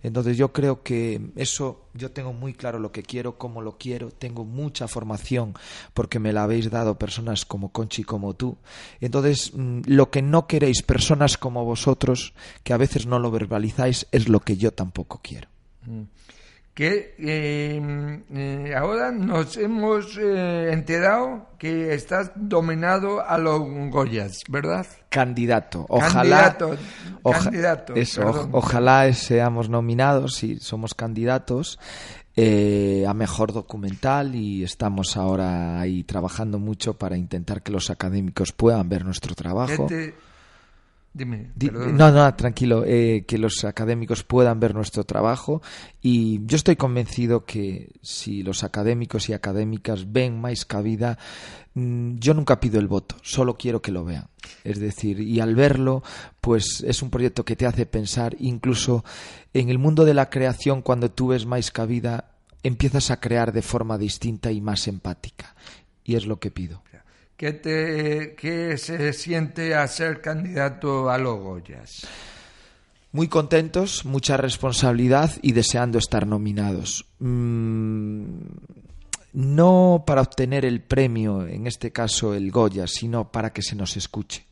Entonces 0.04 0.38
yo 0.38 0.54
creo 0.54 0.84
que 0.84 1.22
eso, 1.36 1.86
yo 1.94 2.12
tengo 2.12 2.34
muy 2.34 2.54
claro 2.54 2.80
lo 2.80 2.92
que 2.92 3.04
quiero, 3.04 3.38
cómo 3.38 3.62
lo 3.62 3.78
quiero, 3.78 4.12
tengo 4.12 4.46
mucha 4.46 4.88
formación 4.88 5.54
porque 5.94 6.20
me 6.20 6.34
la 6.34 6.44
habéis 6.44 6.70
dado 6.70 6.98
personas 6.98 7.46
como 7.46 7.72
Conchi, 7.72 8.04
como 8.04 8.34
tú. 8.34 8.58
Entonces, 9.02 9.52
mm, 9.54 9.82
lo 9.86 10.10
que 10.10 10.22
no 10.22 10.48
queréis, 10.48 10.82
personas 10.84 11.38
como 11.38 11.66
vosotros, 11.66 12.34
que 12.64 12.74
a 12.74 12.78
veces 12.78 13.06
no 13.06 13.20
lo 13.20 13.32
verbalizáis, 13.32 14.08
es 14.12 14.30
lo 14.30 14.40
que 14.40 14.58
yo 14.58 14.72
tampoco 14.74 15.20
quiero. 15.24 15.50
Mm 15.86 16.04
que 16.78 17.16
eh, 17.18 18.22
eh, 18.36 18.76
ahora 18.78 19.12
nos 19.12 19.58
hemos 19.58 20.16
eh, 20.16 20.72
enterado 20.72 21.48
que 21.58 21.96
estás 21.96 22.30
dominado 22.36 23.28
a 23.28 23.40
los 23.40 23.62
Goyas, 23.90 24.42
¿verdad? 24.48 24.86
Candidato. 25.10 25.88
Ojalá, 25.90 26.56
candidato, 26.56 26.78
candidato 27.24 27.96
eso, 27.96 28.48
ojalá 28.52 29.12
seamos 29.13 29.70
nominados 29.70 30.44
y 30.44 30.60
somos 30.60 30.94
candidatos. 30.94 31.80
a 32.38 33.13
mejor 33.16 33.54
documental 33.54 34.36
y 34.36 34.63
estamos 34.63 35.18
ahora 35.18 35.80
ahí 35.82 36.04
trabajando 36.04 36.60
mucho 36.60 36.94
para 36.94 37.18
intentar 37.18 37.63
que 37.63 37.72
los 37.72 37.90
académicos 37.90 38.52
puedan 38.52 38.88
ver 38.88 39.04
nuestro 39.04 39.34
trabajo. 39.34 39.88
Dime, 41.56 41.93
no, 41.93 42.12
no, 42.12 42.36
tranquilo, 42.36 42.84
eh, 42.86 43.25
que 43.27 43.39
los 43.39 43.63
académicos 43.65 44.23
puedan 44.23 44.60
ver 44.60 44.75
nuestro 44.75 45.03
trabajo 45.03 45.63
y 46.01 46.45
yo 46.45 46.56
estoy 46.56 46.75
convencido 46.75 47.43
que 47.43 47.89
si 48.03 48.43
los 48.43 48.63
académicos 48.63 49.27
y 49.30 49.34
académicas 49.34 50.12
ven 50.12 50.39
más 50.39 50.65
cabida, 50.65 51.17
mm, 51.73 52.17
yo 52.19 52.36
nunca 52.36 52.60
pido 52.60 52.80
el 52.80 52.88
voto, 52.88 53.15
solo 53.23 53.58
quiero 53.58 53.82
que 53.82 53.91
lo 53.91 54.06
vean. 54.06 54.27
Es 54.63 54.80
decir, 54.80 55.19
y 55.19 55.39
al 55.39 55.56
verlo, 55.56 56.03
pues 56.39 56.84
es 56.86 57.01
un 57.01 57.10
proyecto 57.10 57.43
que 57.43 57.56
te 57.56 57.65
hace 57.65 57.88
pensar, 57.88 58.36
incluso 58.39 59.03
en 59.53 59.69
el 59.69 59.80
mundo 59.80 60.06
de 60.06 60.13
la 60.13 60.30
creación, 60.30 60.84
cuando 60.84 61.10
tú 61.10 61.30
ves 61.30 61.47
más 61.47 61.71
cabida, 61.71 62.32
empiezas 62.62 63.10
a 63.10 63.19
crear 63.19 63.51
de 63.53 63.63
forma 63.63 63.97
distinta 63.97 64.51
y 64.51 64.62
más 64.62 64.88
empática. 64.88 65.56
Y 66.03 66.15
es 66.15 66.25
lo 66.25 66.39
que 66.39 66.51
pido. 66.51 66.84
¿Qué, 67.38 67.54
te, 67.54 68.34
qué 68.36 68.80
se 68.80 69.13
siente 69.13 69.76
a 69.76 69.88
ser 69.88 70.21
candidato 70.21 71.12
a 71.12 71.19
los 71.19 71.39
Goyas? 71.39 72.08
Muy 73.12 73.28
contentos, 73.28 74.06
mucha 74.06 74.38
responsabilidad 74.38 75.32
y 75.43 75.52
deseando 75.52 76.00
estar 76.00 76.26
nominados. 76.26 77.06
Mm, 77.19 78.39
no 79.34 80.04
para 80.08 80.21
obtener 80.21 80.65
el 80.65 80.82
premio, 80.82 81.45
en 81.45 81.67
este 81.67 81.91
caso 81.91 82.34
el 82.34 82.50
Goya, 82.50 82.88
sino 82.88 83.32
para 83.32 83.54
que 83.54 83.62
se 83.62 83.76
nos 83.76 83.97
escuche 83.97 84.47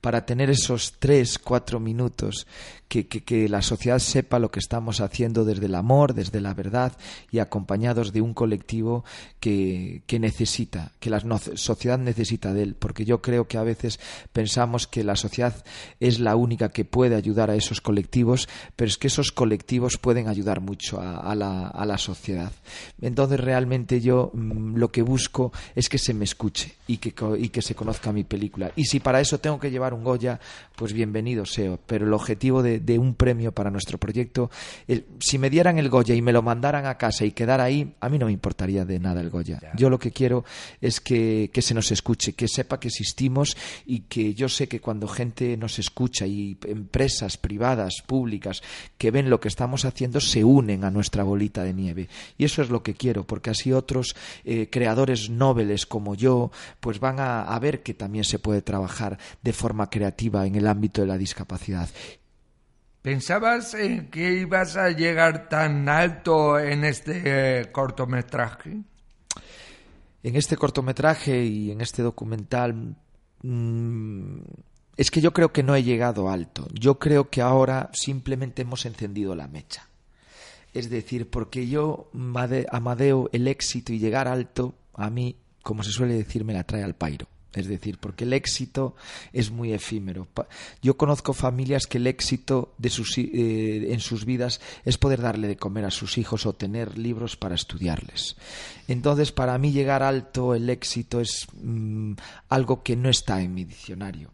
para 0.00 0.24
tener 0.24 0.50
esos 0.50 0.94
tres, 0.98 1.38
cuatro 1.38 1.80
minutos 1.80 2.46
que, 2.88 3.06
que, 3.06 3.48
la 3.48 3.62
sociedad 3.62 3.98
sepa 3.98 4.38
lo 4.38 4.50
que 4.50 4.60
estamos 4.60 5.00
haciendo 5.00 5.44
desde 5.44 5.66
el 5.66 5.74
amor, 5.74 6.14
desde 6.14 6.40
la 6.40 6.54
verdad 6.54 6.92
y 7.30 7.38
acompañados 7.38 8.12
de 8.12 8.22
un 8.22 8.34
colectivo 8.34 9.04
que, 9.40 10.02
que 10.06 10.18
necesita, 10.18 10.92
que 10.98 11.10
la 11.10 11.20
sociedad 11.54 11.98
necesita 11.98 12.52
de 12.52 12.62
él, 12.62 12.74
porque 12.74 13.04
yo 13.04 13.20
creo 13.20 13.46
que 13.46 13.58
a 13.58 13.62
veces 13.62 14.00
pensamos 14.32 14.86
que 14.86 15.04
la 15.04 15.16
sociedad 15.16 15.64
es 16.00 16.18
la 16.18 16.34
única 16.34 16.70
que 16.70 16.84
puede 16.84 17.14
ayudar 17.14 17.50
a 17.50 17.56
esos 17.56 17.80
colectivos, 17.80 18.48
pero 18.74 18.88
es 18.88 18.96
que 18.96 19.08
esos 19.08 19.32
colectivos 19.32 19.98
pueden 19.98 20.28
ayudar 20.28 20.60
mucho 20.60 21.00
a, 21.00 21.34
la, 21.34 21.68
a 21.68 21.84
la, 21.84 21.98
sociedad. 21.98 22.52
Entonces 23.00 23.40
realmente 23.40 24.00
yo 24.00 24.30
mm, 24.32 24.76
lo 24.76 24.90
que 24.90 25.02
busco 25.02 25.52
es 25.74 25.88
que 25.88 25.98
se 25.98 26.14
me 26.14 26.24
escuche 26.24 26.74
y 26.86 26.98
que, 26.98 27.14
y 27.38 27.48
que 27.50 27.60
se 27.62 27.74
conozca 27.74 28.12
mi 28.12 28.24
película. 28.24 28.72
Y 28.76 28.84
si 28.84 29.00
para 29.00 29.20
eso 29.20 29.38
tengo 29.38 29.58
que 29.58 29.70
llevar 29.70 29.94
un 29.94 30.04
Goya, 30.04 30.40
pues 30.76 30.92
bienvenido 30.92 31.44
sea. 31.44 31.76
Pero 31.86 32.06
el 32.06 32.14
objetivo 32.14 32.62
de, 32.62 32.77
de 32.80 32.98
un 32.98 33.14
premio 33.14 33.52
para 33.52 33.70
nuestro 33.70 33.98
proyecto, 33.98 34.50
si 35.18 35.38
me 35.38 35.50
dieran 35.50 35.78
el 35.78 35.88
Goya 35.88 36.14
y 36.14 36.22
me 36.22 36.32
lo 36.32 36.42
mandaran 36.42 36.86
a 36.86 36.96
casa 36.96 37.24
y 37.24 37.32
quedara 37.32 37.64
ahí, 37.64 37.94
a 38.00 38.08
mí 38.08 38.18
no 38.18 38.26
me 38.26 38.32
importaría 38.32 38.84
de 38.84 38.98
nada 38.98 39.20
el 39.20 39.30
Goya. 39.30 39.60
Yo 39.76 39.90
lo 39.90 39.98
que 39.98 40.10
quiero 40.10 40.44
es 40.80 41.00
que, 41.00 41.50
que 41.52 41.62
se 41.62 41.74
nos 41.74 41.90
escuche, 41.90 42.32
que 42.32 42.48
sepa 42.48 42.80
que 42.80 42.88
existimos 42.88 43.56
y 43.86 44.00
que 44.00 44.34
yo 44.34 44.48
sé 44.48 44.68
que 44.68 44.80
cuando 44.80 45.08
gente 45.08 45.56
nos 45.56 45.78
escucha 45.78 46.26
y 46.26 46.58
empresas 46.66 47.36
privadas, 47.36 48.02
públicas, 48.06 48.62
que 48.96 49.10
ven 49.10 49.30
lo 49.30 49.40
que 49.40 49.48
estamos 49.48 49.84
haciendo, 49.84 50.20
se 50.20 50.44
unen 50.44 50.84
a 50.84 50.90
nuestra 50.90 51.22
bolita 51.22 51.62
de 51.62 51.74
nieve. 51.74 52.08
Y 52.36 52.44
eso 52.44 52.62
es 52.62 52.70
lo 52.70 52.82
que 52.82 52.94
quiero, 52.94 53.24
porque 53.24 53.50
así 53.50 53.72
otros 53.72 54.16
eh, 54.44 54.68
creadores 54.70 55.30
nobles 55.30 55.86
como 55.86 56.14
yo, 56.14 56.50
pues 56.80 57.00
van 57.00 57.20
a, 57.20 57.42
a 57.42 57.58
ver 57.58 57.82
que 57.82 57.94
también 57.94 58.24
se 58.24 58.38
puede 58.38 58.62
trabajar 58.62 59.18
de 59.42 59.52
forma 59.52 59.90
creativa 59.90 60.46
en 60.46 60.54
el 60.54 60.66
ámbito 60.66 61.00
de 61.00 61.06
la 61.06 61.18
discapacidad. 61.18 61.88
¿Pensabas 63.02 63.74
en 63.74 64.10
que 64.10 64.40
ibas 64.40 64.76
a 64.76 64.90
llegar 64.90 65.48
tan 65.48 65.88
alto 65.88 66.58
en 66.58 66.84
este 66.84 67.22
eh, 67.24 67.72
cortometraje? 67.72 68.82
En 70.22 70.36
este 70.36 70.56
cortometraje 70.56 71.44
y 71.44 71.70
en 71.70 71.80
este 71.80 72.02
documental 72.02 72.96
mm, 73.42 74.38
es 74.96 75.10
que 75.12 75.20
yo 75.20 75.32
creo 75.32 75.52
que 75.52 75.62
no 75.62 75.76
he 75.76 75.84
llegado 75.84 76.28
alto. 76.28 76.66
Yo 76.72 76.98
creo 76.98 77.30
que 77.30 77.40
ahora 77.40 77.88
simplemente 77.92 78.62
hemos 78.62 78.84
encendido 78.84 79.36
la 79.36 79.46
mecha. 79.46 79.88
Es 80.74 80.90
decir, 80.90 81.30
porque 81.30 81.68
yo, 81.68 82.10
Amadeo, 82.70 83.30
el 83.32 83.46
éxito 83.46 83.92
y 83.92 84.00
llegar 84.00 84.26
alto, 84.26 84.74
a 84.94 85.08
mí, 85.08 85.36
como 85.62 85.84
se 85.84 85.92
suele 85.92 86.14
decir, 86.14 86.44
me 86.44 86.52
la 86.52 86.64
trae 86.64 86.82
al 86.82 86.94
pairo. 86.94 87.28
Es 87.54 87.66
decir, 87.66 87.98
porque 87.98 88.24
el 88.24 88.34
éxito 88.34 88.94
es 89.32 89.50
muy 89.50 89.72
efímero. 89.72 90.28
Yo 90.82 90.98
conozco 90.98 91.32
familias 91.32 91.86
que 91.86 91.96
el 91.96 92.06
éxito 92.06 92.74
de 92.76 92.90
sus, 92.90 93.16
eh, 93.16 93.92
en 93.92 94.00
sus 94.00 94.26
vidas 94.26 94.60
es 94.84 94.98
poder 94.98 95.22
darle 95.22 95.48
de 95.48 95.56
comer 95.56 95.86
a 95.86 95.90
sus 95.90 96.18
hijos 96.18 96.44
o 96.44 96.52
tener 96.52 96.98
libros 96.98 97.36
para 97.36 97.54
estudiarles. 97.54 98.36
Entonces, 98.86 99.32
para 99.32 99.56
mí 99.56 99.72
llegar 99.72 100.02
alto, 100.02 100.54
el 100.54 100.68
éxito 100.68 101.20
es 101.20 101.46
mm, 101.54 102.12
algo 102.50 102.82
que 102.82 102.96
no 102.96 103.08
está 103.08 103.40
en 103.40 103.54
mi 103.54 103.64
diccionario. 103.64 104.30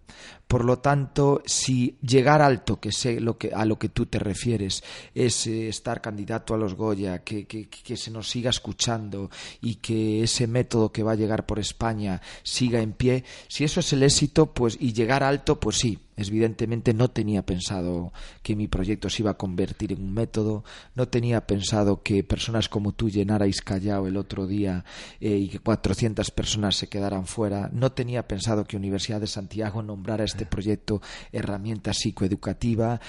Por 0.55 0.65
lo 0.65 0.79
tanto, 0.79 1.43
si 1.45 1.97
llegar 2.01 2.41
alto, 2.41 2.79
que 2.79 2.93
sé 2.93 3.19
lo 3.19 3.37
que, 3.37 3.51
a 3.53 3.65
lo 3.65 3.77
que 3.77 3.89
tú 3.89 4.07
te 4.07 4.21
refieres, 4.21 4.85
es 5.13 5.49
eh, 5.49 5.67
estar 5.67 6.01
candidato 6.01 6.55
a 6.55 6.57
los 6.57 6.77
Goya, 6.77 7.25
que, 7.25 7.45
que, 7.45 7.69
que, 7.69 7.97
se 7.97 8.13
nos 8.13 8.31
siga 8.31 8.51
escuchando 8.51 9.31
y 9.61 9.75
que 9.75 10.23
ese 10.23 10.47
método 10.47 10.93
que 10.93 11.03
va 11.03 11.11
a 11.11 11.17
llegar 11.17 11.45
por 11.45 11.59
España 11.59 12.23
siga 12.45 12.81
en 12.81 12.93
pie, 12.93 13.25
si 13.49 13.65
eso 13.65 13.81
es 13.81 13.93
el 13.95 14.05
éxito, 14.05 14.47
pues 14.47 14.77
y 14.79 14.93
llegar 14.93 15.25
alto, 15.25 15.59
pues 15.59 15.79
sí, 15.79 15.99
Evidentemente 16.17 16.95
no 16.95 17.09
tenía 17.09 17.45
pensado 17.45 18.13
que 18.43 18.57
mi 18.57 18.69
proyecto 18.69 19.11
se 19.11 19.23
iba 19.23 19.33
a 19.33 19.39
convertir 19.39 19.93
en 19.93 20.03
un 20.03 20.15
método, 20.15 20.65
no 20.95 21.09
tenía 21.09 21.47
pensado 21.47 22.03
que 22.03 22.23
personas 22.23 22.69
como 22.69 22.93
tú 22.93 23.11
llenarais 23.11 23.63
Callao 23.63 24.07
el 24.07 24.17
otro 24.17 24.47
día 24.47 24.85
eh, 25.21 25.37
y 25.37 25.49
que 25.49 25.59
400 25.59 26.31
personas 26.31 26.77
se 26.77 26.89
quedaran 26.89 27.27
fuera, 27.27 27.71
no 27.73 27.93
tenía 27.93 28.27
pensado 28.29 28.65
que 28.65 28.77
Universidad 28.77 29.21
de 29.21 29.27
Santiago 29.27 29.83
nombrara 29.83 30.25
este 30.25 30.47
proyecto 30.47 31.01
herramienta 31.33 31.93
psicoeducativa, 31.93 33.01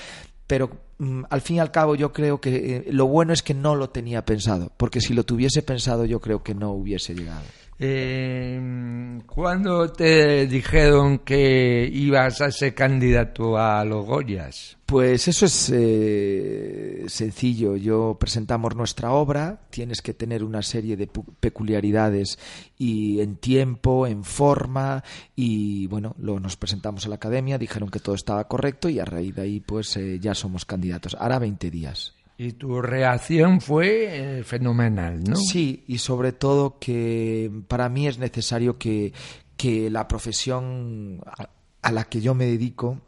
pero 0.47 0.69
mm, 0.97 1.23
al 1.29 1.41
fin 1.41 1.57
y 1.57 1.59
al 1.59 1.71
cabo 1.71 1.95
yo 1.95 2.13
creo 2.13 2.39
que 2.39 2.77
eh, 2.77 2.85
lo 2.91 3.07
bueno 3.07 3.33
es 3.33 3.41
que 3.41 3.53
no 3.53 3.75
lo 3.75 3.89
tenía 3.89 4.25
pensado, 4.25 4.71
porque 4.77 5.01
si 5.01 5.13
lo 5.13 5.23
tuviese 5.23 5.61
pensado 5.63 6.05
yo 6.05 6.19
creo 6.19 6.43
que 6.43 6.55
no 6.55 6.71
hubiese 6.71 7.15
llegado. 7.15 7.45
Eh, 7.77 9.21
¿Cuándo 9.25 9.91
te 9.91 10.47
dijeron 10.47 11.19
que 11.19 11.89
ibas 11.91 12.39
a 12.39 12.49
ser 12.49 12.73
candidato 12.73 13.57
a 13.57 13.83
los 13.83 14.05
Goyas? 14.05 14.77
Pues 14.85 15.27
eso 15.27 15.45
es 15.45 15.71
eh, 15.73 17.03
sencillo. 17.07 17.75
Yo 17.75 18.15
presentamos 18.17 18.75
nuestra 18.75 19.11
obra, 19.11 19.59
tienes 19.69 20.01
que 20.01 20.13
tener 20.13 20.43
una 20.43 20.61
serie 20.61 20.95
de 20.95 21.07
peculiaridades 21.07 22.39
y 22.77 23.19
en 23.19 23.35
tiempo, 23.35 24.07
en 24.07 24.23
forma 24.23 25.03
y 25.35 25.87
bueno, 25.87 26.15
nos 26.17 26.55
presentamos 26.55 27.05
a 27.05 27.09
la 27.09 27.15
academia, 27.15 27.57
dijeron 27.57 27.89
que 27.89 27.99
todo 27.99 28.15
estaba 28.15 28.47
correcto 28.47 28.87
y 28.87 28.99
a 28.99 29.05
raíz 29.05 29.35
de 29.35 29.41
ahí 29.41 29.59
pues 29.59 29.97
eh, 29.97 30.17
ya 30.19 30.33
somos 30.33 30.63
candidatos. 30.63 31.17
Ahora 31.19 31.39
20 31.39 31.69
días. 31.71 32.13
Y 32.37 32.53
tu 32.53 32.81
reacción 32.81 33.61
fue 33.61 34.39
eh, 34.39 34.43
fenomenal, 34.43 35.23
¿no? 35.23 35.35
Sí, 35.37 35.83
y 35.87 35.99
sobre 35.99 36.33
todo 36.33 36.79
que 36.79 37.49
para 37.67 37.87
mí 37.87 38.07
es 38.07 38.17
necesario 38.17 38.77
que, 38.77 39.13
que 39.55 39.89
la 39.89 40.07
profesión 40.07 41.21
a, 41.25 41.49
a 41.81 41.91
la 41.91 42.03
que 42.05 42.19
yo 42.19 42.33
me 42.33 42.45
dedico, 42.45 42.99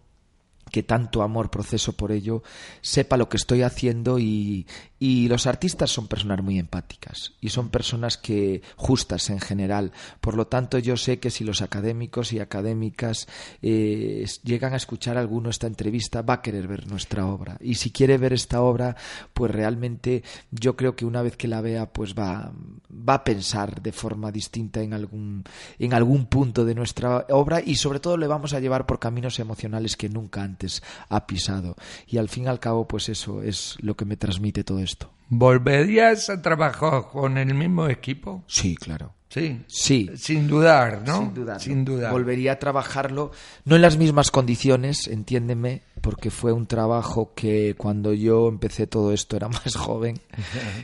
que 0.71 0.83
tanto 0.83 1.23
amor 1.23 1.49
proceso 1.49 1.93
por 1.93 2.11
ello, 2.11 2.43
sepa 2.81 3.17
lo 3.17 3.29
que 3.29 3.37
estoy 3.37 3.63
haciendo 3.63 4.19
y, 4.19 4.67
y 4.99 5.27
los 5.27 5.45
artistas 5.45 5.91
son 5.91 6.07
personas 6.07 6.41
muy 6.41 6.57
empáticas 6.57 7.33
y 7.39 7.49
son 7.49 7.69
personas 7.69 8.17
que 8.17 8.61
justas 8.75 9.29
en 9.29 9.39
general. 9.39 9.91
Por 10.21 10.35
lo 10.35 10.47
tanto, 10.47 10.79
yo 10.79 10.97
sé 10.97 11.19
que 11.19 11.29
si 11.29 11.43
los 11.43 11.61
académicos 11.61 12.33
y 12.33 12.39
académicas 12.39 13.27
eh, 13.61 14.25
llegan 14.43 14.73
a 14.73 14.77
escuchar 14.77 15.17
alguno 15.17 15.49
esta 15.49 15.67
entrevista, 15.67 16.21
va 16.21 16.35
a 16.35 16.41
querer 16.41 16.67
ver 16.67 16.87
nuestra 16.87 17.27
obra. 17.27 17.57
Y 17.61 17.75
si 17.75 17.91
quiere 17.91 18.17
ver 18.17 18.33
esta 18.33 18.61
obra, 18.61 18.95
pues 19.33 19.51
realmente 19.51 20.23
yo 20.51 20.75
creo 20.75 20.95
que 20.95 21.05
una 21.05 21.21
vez 21.21 21.37
que 21.37 21.47
la 21.47 21.61
vea, 21.61 21.91
pues 21.91 22.15
va, 22.15 22.51
va 22.91 23.15
a 23.15 23.23
pensar 23.23 23.81
de 23.81 23.91
forma 23.91 24.31
distinta 24.31 24.81
en 24.81 24.93
algún, 24.93 25.43
en 25.77 25.93
algún 25.93 26.25
punto 26.25 26.65
de 26.65 26.75
nuestra 26.75 27.25
obra 27.29 27.61
y 27.63 27.75
sobre 27.75 27.99
todo 27.99 28.17
le 28.17 28.27
vamos 28.27 28.53
a 28.53 28.59
llevar 28.59 28.85
por 28.85 28.99
caminos 28.99 29.39
emocionales 29.39 29.95
que 29.95 30.09
nunca 30.09 30.41
antes 30.41 30.81
ha 31.09 31.27
pisado. 31.27 31.75
Y 32.07 32.17
al 32.17 32.29
fin 32.29 32.45
y 32.45 32.47
al 32.47 32.59
cabo, 32.59 32.87
pues 32.87 33.09
eso 33.09 33.41
es 33.43 33.77
lo 33.79 33.95
que 33.95 34.05
me 34.05 34.17
transmite 34.17 34.63
todo 34.63 34.79
esto. 34.87 35.11
¿Volverías 35.29 36.29
a 36.29 36.41
trabajar 36.41 37.09
con 37.11 37.37
el 37.37 37.53
mismo 37.53 37.87
equipo? 37.87 38.43
Sí, 38.47 38.75
claro. 38.75 39.13
Sí. 39.29 39.61
Sí. 39.67 40.09
Sin 40.15 40.47
dudar, 40.47 41.03
¿no? 41.05 41.17
Sin 41.17 41.33
duda. 41.33 41.59
Sin 41.59 41.85
dudar. 41.85 42.11
Volvería 42.13 42.53
a 42.53 42.59
trabajarlo, 42.59 43.31
no 43.65 43.75
en 43.75 43.81
las 43.81 43.97
mismas 43.97 44.31
condiciones, 44.31 45.07
entiéndeme, 45.07 45.81
porque 46.01 46.31
fue 46.31 46.53
un 46.53 46.65
trabajo 46.65 47.33
que 47.35 47.75
cuando 47.77 48.13
yo 48.13 48.47
empecé 48.47 48.87
todo 48.87 49.11
esto 49.11 49.35
era 49.35 49.49
más 49.49 49.75
joven. 49.75 50.19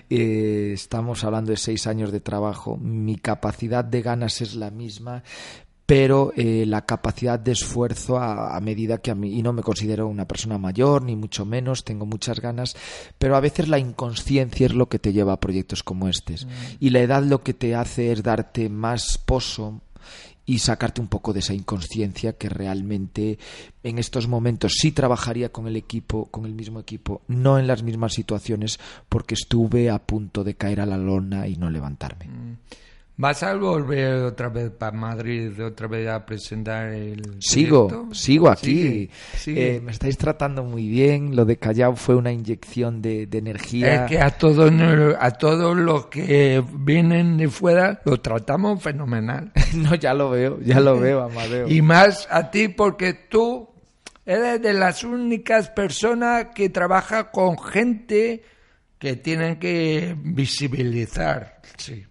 Eh, 0.10 0.72
estamos 0.74 1.24
hablando 1.24 1.52
de 1.52 1.58
seis 1.58 1.88
años 1.88 2.12
de 2.12 2.20
trabajo. 2.20 2.78
Mi 2.78 3.16
capacidad 3.16 3.86
de 3.86 4.02
ganas 4.02 4.42
es 4.42 4.56
la 4.56 4.72
misma, 4.72 5.24
pero 5.86 6.32
eh, 6.36 6.66
la 6.66 6.86
capacidad 6.86 7.40
de 7.40 7.52
esfuerzo 7.52 8.18
a, 8.18 8.56
a, 8.56 8.62
medida 8.62 9.00
que 9.00 9.12
a 9.12 9.16
mí, 9.16 9.38
y 9.38 9.42
no 9.42 9.52
me 9.52 9.64
considero 9.64 10.08
una 10.08 10.28
persona 10.28 10.58
mayor, 10.58 11.02
ni 11.02 11.16
mucho 11.16 11.46
menos, 11.46 11.84
tengo 11.84 12.06
muchas 12.06 12.40
ganas, 12.40 12.76
pero 13.18 13.36
a 13.36 13.40
veces 13.40 13.68
la 13.68 13.80
inconsciencia 13.80 14.68
es 14.68 14.74
lo 14.74 14.88
que 14.88 15.00
te 15.00 15.12
lleva 15.12 15.34
a 15.34 15.40
proyectos 15.40 15.82
como. 15.84 16.04
Mm. 16.04 16.10
Y 16.80 16.90
la 16.90 17.00
edad 17.00 17.24
lo 17.24 17.44
que 17.44 17.54
te 17.54 17.76
hace 17.76 18.12
es 18.12 18.24
darte 18.24 18.70
más 18.70 19.18
pozo 19.18 19.82
y 20.46 20.60
sacarte 20.60 21.00
un 21.00 21.08
poco 21.08 21.32
de 21.32 21.40
esa 21.40 21.54
inconsciencia 21.54 22.34
que 22.34 22.50
realmente 22.50 23.40
en 23.82 23.98
estos 23.98 24.28
momentos 24.28 24.74
sí 24.78 24.92
trabajaría 24.92 25.50
con 25.50 25.68
el 25.68 25.78
equipo, 25.78 26.26
con 26.26 26.46
el 26.46 26.54
mismo 26.54 26.80
equipo, 26.80 27.22
no 27.28 27.58
en 27.58 27.68
las 27.68 27.84
mismas 27.84 28.14
situaciones, 28.14 28.80
porque 29.08 29.36
estuve 29.36 29.90
a 29.90 30.00
punto 30.00 30.44
de 30.44 30.56
caer 30.56 30.82
a 30.82 30.86
la 30.86 30.98
lona 30.98 31.48
y 31.48 31.56
no 31.56 31.70
levantarme. 31.70 32.26
Mm. 32.26 32.58
¿Vas 33.16 33.44
a 33.44 33.54
volver 33.54 34.24
otra 34.24 34.50
vez 34.50 34.72
para 34.72 34.92
Madrid, 34.92 35.64
otra 35.64 35.88
vez 35.88 36.10
a 36.10 36.26
presentar 36.26 36.88
el 36.88 37.22
Sigo, 37.40 37.88
proyecto? 37.88 38.16
sigo 38.16 38.50
aquí. 38.50 38.66
Sigue, 38.66 39.10
sigue. 39.38 39.76
Eh, 39.76 39.82
me 39.82 39.92
estáis 39.92 40.18
tratando 40.18 40.64
muy 40.64 40.88
bien. 40.88 41.36
Lo 41.36 41.46
de 41.46 41.58
Callao 41.58 41.96
fue 41.96 42.16
una 42.16 42.32
inyección 42.32 43.04
de, 43.04 43.28
de 43.28 43.38
energía. 43.38 44.06
Es 44.06 44.10
que 44.10 44.20
a 44.20 44.32
todos, 44.32 44.72
a 45.20 45.32
todos 45.32 45.78
los 45.78 46.08
que 46.08 46.64
vienen 46.74 47.38
de 47.38 47.50
fuera 47.50 48.02
lo 48.04 48.20
tratamos 48.20 48.82
fenomenal. 48.82 49.52
no, 49.76 49.94
ya 49.94 50.16
lo 50.16 50.32
veo, 50.32 50.60
ya 50.62 50.80
lo 50.80 51.00
veo, 51.00 51.22
Amadeo. 51.24 51.68
Y 51.68 51.84
más 51.84 52.28
a 52.32 52.50
ti 52.50 52.68
porque 52.68 53.14
tú 53.14 53.70
eres 54.26 54.60
de 54.60 54.74
las 54.74 55.04
únicas 55.04 55.70
personas 55.70 56.48
que 56.56 56.70
trabaja 56.70 57.30
con 57.30 57.60
gente 57.60 58.42
que 58.98 59.18
tienen 59.18 59.60
que 59.60 60.16
visibilizar. 60.20 61.62
Sí 61.78 62.06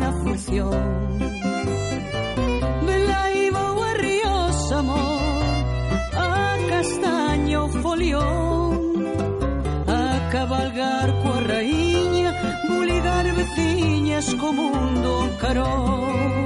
na 0.00 0.12
fusión. 0.20 0.80
De 2.86 2.96
laiba 3.10 3.64
o 3.72 3.84
ríos 4.04 4.72
amor 4.72 5.20
a 6.16 6.56
castaño 6.70 7.68
folión. 7.82 8.70
A 9.86 10.02
cabalgar 10.32 11.08
coa 11.22 11.40
raíña 11.52 12.30
buligar 12.68 13.26
veciñas 13.40 14.26
como 14.42 14.62
un 14.80 15.02
don 15.02 15.28
carón. 15.42 16.37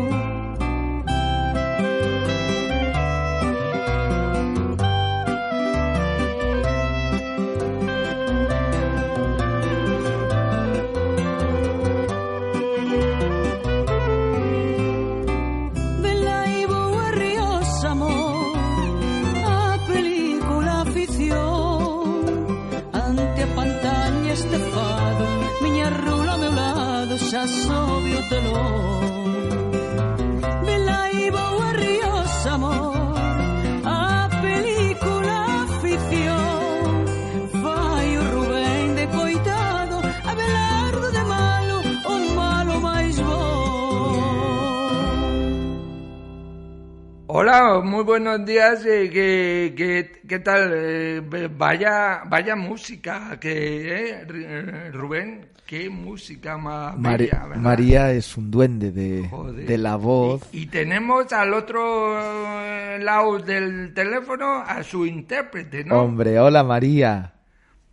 Hola, 47.64 47.80
muy 47.80 48.02
buenos 48.02 48.44
días. 48.44 48.84
eh, 48.86 49.08
¿qué, 49.12 49.72
qué, 49.76 50.20
qué 50.28 50.38
tal? 50.40 50.72
Eh, 50.74 51.48
vaya, 51.56 52.22
vaya 52.26 52.56
música, 52.56 53.38
que 53.38 54.10
eh, 54.10 54.26
eh, 54.28 54.90
Rubén, 54.92 55.46
qué 55.64 55.88
música 55.88 56.58
más 56.58 56.96
Mari- 56.98 57.26
bella, 57.26 57.46
¿verdad? 57.46 57.62
María 57.62 58.10
es 58.10 58.36
un 58.36 58.50
duende 58.50 58.90
de, 58.90 59.30
de 59.64 59.78
la 59.78 59.94
voz. 59.94 60.42
Y, 60.52 60.62
y 60.62 60.66
tenemos 60.66 61.32
al 61.32 61.54
otro 61.54 62.98
lado 62.98 63.38
del 63.38 63.94
teléfono 63.94 64.56
a 64.66 64.82
su 64.82 65.06
intérprete, 65.06 65.84
¿no? 65.84 66.02
Hombre, 66.02 66.40
hola 66.40 66.64
María. 66.64 67.32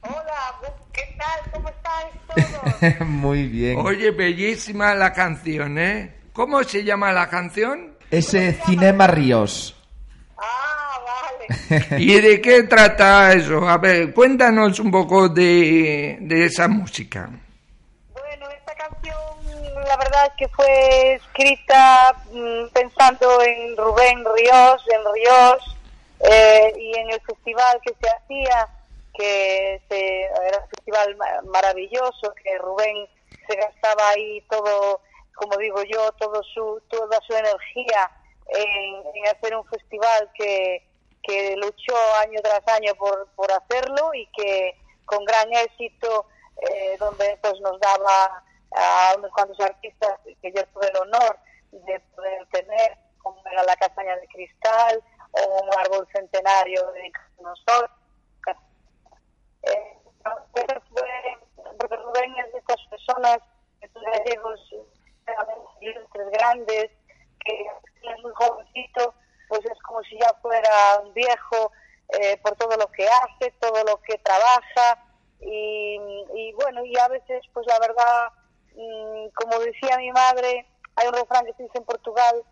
Hola, 0.01 0.15
¿qué 0.91 1.15
tal? 1.15 1.51
¿Cómo 1.53 1.69
estáis 1.69 2.97
todos? 2.97 3.07
Muy 3.07 3.47
bien. 3.47 3.77
Oye, 3.79 4.09
bellísima 4.09 4.95
la 4.95 5.13
canción, 5.13 5.77
¿eh? 5.77 6.15
¿Cómo 6.33 6.63
se 6.63 6.83
llama 6.83 7.11
la 7.13 7.29
canción? 7.29 7.98
Ese 8.11 8.53
Cinema 8.65 9.07
Ríos. 9.07 9.75
Ah, 10.37 10.99
vale. 11.05 11.85
¿Y 12.03 12.19
de 12.19 12.41
qué 12.41 12.63
trata 12.63 13.33
eso? 13.33 13.67
A 13.67 13.77
ver, 13.77 14.13
cuéntanos 14.13 14.79
un 14.79 14.89
poco 14.91 15.29
de, 15.29 16.17
de 16.21 16.45
esa 16.45 16.67
música. 16.67 17.29
Bueno, 18.13 18.49
esta 18.49 18.73
canción 18.75 19.15
la 19.85 19.97
verdad 19.97 20.25
es 20.27 20.33
que 20.37 20.47
fue 20.49 21.13
escrita 21.15 22.13
mm, 22.31 22.67
pensando 22.73 23.41
en 23.41 23.77
Rubén 23.77 24.23
Ríos, 24.35 24.83
en 24.93 25.13
Ríos, 25.13 25.77
eh, 26.21 26.73
y 26.77 26.97
en 26.97 27.09
el 27.11 27.21
festival 27.21 27.79
que 27.83 27.93
se 28.01 28.09
hacía, 28.09 28.67
que 29.13 29.81
se- 29.89 30.23
era 30.23 30.57
un 30.63 30.69
festival 30.69 31.15
ma- 31.17 31.51
maravilloso, 31.51 32.33
que 32.43 32.57
Rubén 32.59 33.07
se 33.47 33.55
gastaba 33.55 34.09
ahí 34.09 34.41
todo, 34.49 35.01
como 35.39 35.55
digo 35.55 35.81
yo, 35.83 36.11
todo 36.13 36.43
su, 36.43 36.81
toda 36.89 37.17
su 37.25 37.33
energía 37.33 38.11
en, 38.47 39.25
hacer 39.33 39.55
un 39.55 39.65
festival 39.65 40.29
que, 40.33 40.85
luchó 41.57 41.95
año 42.21 42.39
tras 42.41 42.67
año 42.75 42.95
por, 42.95 43.27
por 43.35 43.51
hacerlo 43.51 44.11
y 44.15 44.25
que 44.31 44.75
con 45.05 45.23
gran 45.25 45.47
éxito, 45.53 46.25
eh, 46.57 46.97
donde 46.97 47.37
pues 47.39 47.59
nos 47.61 47.79
daba 47.79 48.43
a 48.71 49.13
unos 49.15 49.31
cuantos 49.31 49.59
artistas 49.59 50.19
que 50.41 50.51
yo 50.51 50.65
tuve 50.73 50.87
el 50.87 50.97
honor 50.97 51.37
de 51.71 51.99
poder 52.15 52.47
tener, 52.47 52.97
como 53.21 53.39
era 53.45 53.61
la 53.63 53.75
castaña 53.75 54.15
de 54.15 54.27
cristal 54.27 55.03
o 55.31 55.63
un 55.63 55.69
árbol 55.77 56.07
centenario 56.11 56.91
de 56.93 57.11
nosotros. 57.41 57.91
Eh, 59.63 59.97
Rubén 61.77 62.35
es 62.39 62.53
de 62.53 62.59
estas 62.59 62.81
personas, 62.89 63.37
estos 63.81 64.01
gallegos 64.03 64.59
ilustres, 65.81 66.29
grandes, 66.31 66.89
que 67.45 67.61
es 68.03 68.23
muy 68.23 68.31
jovencito, 68.35 69.13
pues 69.47 69.61
es 69.65 69.81
como 69.83 70.03
si 70.03 70.17
ya 70.19 70.33
fuera 70.41 70.99
un 71.03 71.13
viejo 71.13 71.71
eh, 72.19 72.37
por 72.37 72.55
todo 72.55 72.75
lo 72.77 72.87
que 72.91 73.07
hace, 73.07 73.51
todo 73.59 73.83
lo 73.83 74.01
que 74.01 74.17
trabaja 74.19 75.05
y, 75.41 75.97
y 76.35 76.53
bueno, 76.53 76.83
y 76.83 76.97
a 76.97 77.07
veces 77.07 77.43
pues 77.53 77.65
la 77.67 77.79
verdad, 77.79 78.29
mm, 78.75 79.29
como 79.33 79.59
decía 79.59 79.97
mi 79.97 80.11
madre, 80.11 80.65
hay 80.95 81.07
un 81.07 81.13
refrán 81.13 81.45
que 81.45 81.53
se 81.53 81.63
dice 81.63 81.77
en 81.77 81.85
Portugal, 81.85 82.43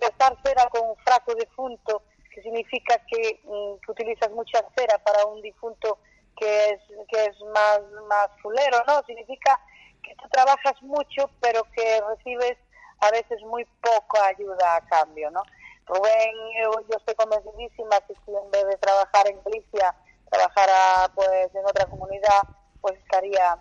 gastar 0.00 0.36
cera 0.44 0.68
con 0.68 0.90
un 0.90 0.96
fraco 0.96 1.34
difunto, 1.34 2.02
que 2.34 2.42
significa 2.42 2.98
que, 3.06 3.40
mm, 3.44 3.80
que 3.84 3.92
utilizas 3.92 4.30
mucha 4.30 4.64
cera 4.76 4.98
para 4.98 5.26
un 5.26 5.40
difunto 5.42 5.98
que 6.36 6.70
es, 6.70 6.80
que 7.08 7.24
es 7.24 7.40
más, 7.52 7.80
más 8.08 8.28
fulero, 8.40 8.82
¿no? 8.86 9.02
Significa 9.04 9.60
que 10.02 10.14
tú 10.16 10.28
trabajas 10.30 10.80
mucho, 10.82 11.30
pero 11.40 11.62
que 11.74 12.00
recibes 12.08 12.58
a 13.00 13.10
veces 13.10 13.40
muy 13.42 13.64
poca 13.80 14.26
ayuda 14.26 14.76
a 14.76 14.80
cambio, 14.86 15.30
¿no? 15.30 15.42
Rubén, 15.86 16.34
yo, 16.62 16.70
yo 16.88 16.96
estoy 16.96 17.14
convencidísima 17.14 18.00
que 18.06 18.14
si 18.24 18.30
en 18.34 18.50
vez 18.50 18.66
de 18.66 18.76
trabajar 18.78 19.28
en 19.28 19.42
Galicia, 19.42 19.94
trabajara 20.30 21.10
pues 21.14 21.54
en 21.54 21.66
otra 21.66 21.86
comunidad, 21.86 22.42
pues 22.80 22.96
estaría 22.98 23.58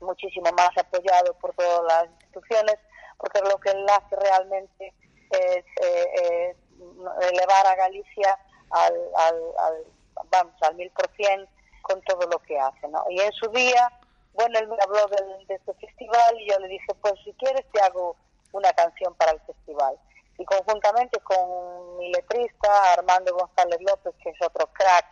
muchísimo 0.00 0.50
más 0.52 0.70
apoyado 0.76 1.34
por 1.34 1.54
todas 1.54 1.82
las 1.84 2.10
instituciones, 2.10 2.76
porque 3.18 3.40
lo 3.40 3.58
que 3.58 3.70
él 3.70 3.86
hace 3.88 4.16
realmente 4.16 4.94
es 5.30 5.64
eh, 5.82 6.08
eh, 6.22 6.56
elevar 7.32 7.66
a 7.66 7.76
Galicia 7.76 8.38
al, 8.70 8.94
al, 9.16 9.42
al, 9.58 9.84
vamos, 10.30 10.54
al 10.62 10.74
mil 10.74 10.90
por 10.90 11.08
cien 11.16 11.48
con 11.82 12.02
todo 12.02 12.26
lo 12.26 12.38
que 12.40 12.58
hace, 12.58 12.88
¿no? 12.88 13.04
Y 13.10 13.20
en 13.20 13.32
su 13.32 13.48
día, 13.48 13.90
bueno, 14.36 14.58
él 14.58 14.68
me 14.68 14.76
habló 14.82 15.06
del- 15.08 15.46
de, 15.46 15.54
este 15.54 15.74
festival 15.74 16.40
y 16.40 16.50
yo 16.50 16.58
le 16.58 16.68
dije, 16.68 16.94
pues 17.00 17.14
si 17.24 17.32
quieres 17.34 17.64
te 17.72 17.80
hago 17.80 18.16
una 18.52 18.72
canción 18.72 19.14
para 19.14 19.32
el 19.32 19.40
festival. 19.40 19.98
Y 20.38 20.44
conjuntamente 20.44 21.18
con 21.20 21.96
mi 21.98 22.12
letrista, 22.12 22.92
Armando 22.92 23.34
González 23.34 23.78
López, 23.80 24.14
que 24.22 24.30
es 24.30 24.36
otro 24.42 24.66
crack, 24.72 25.06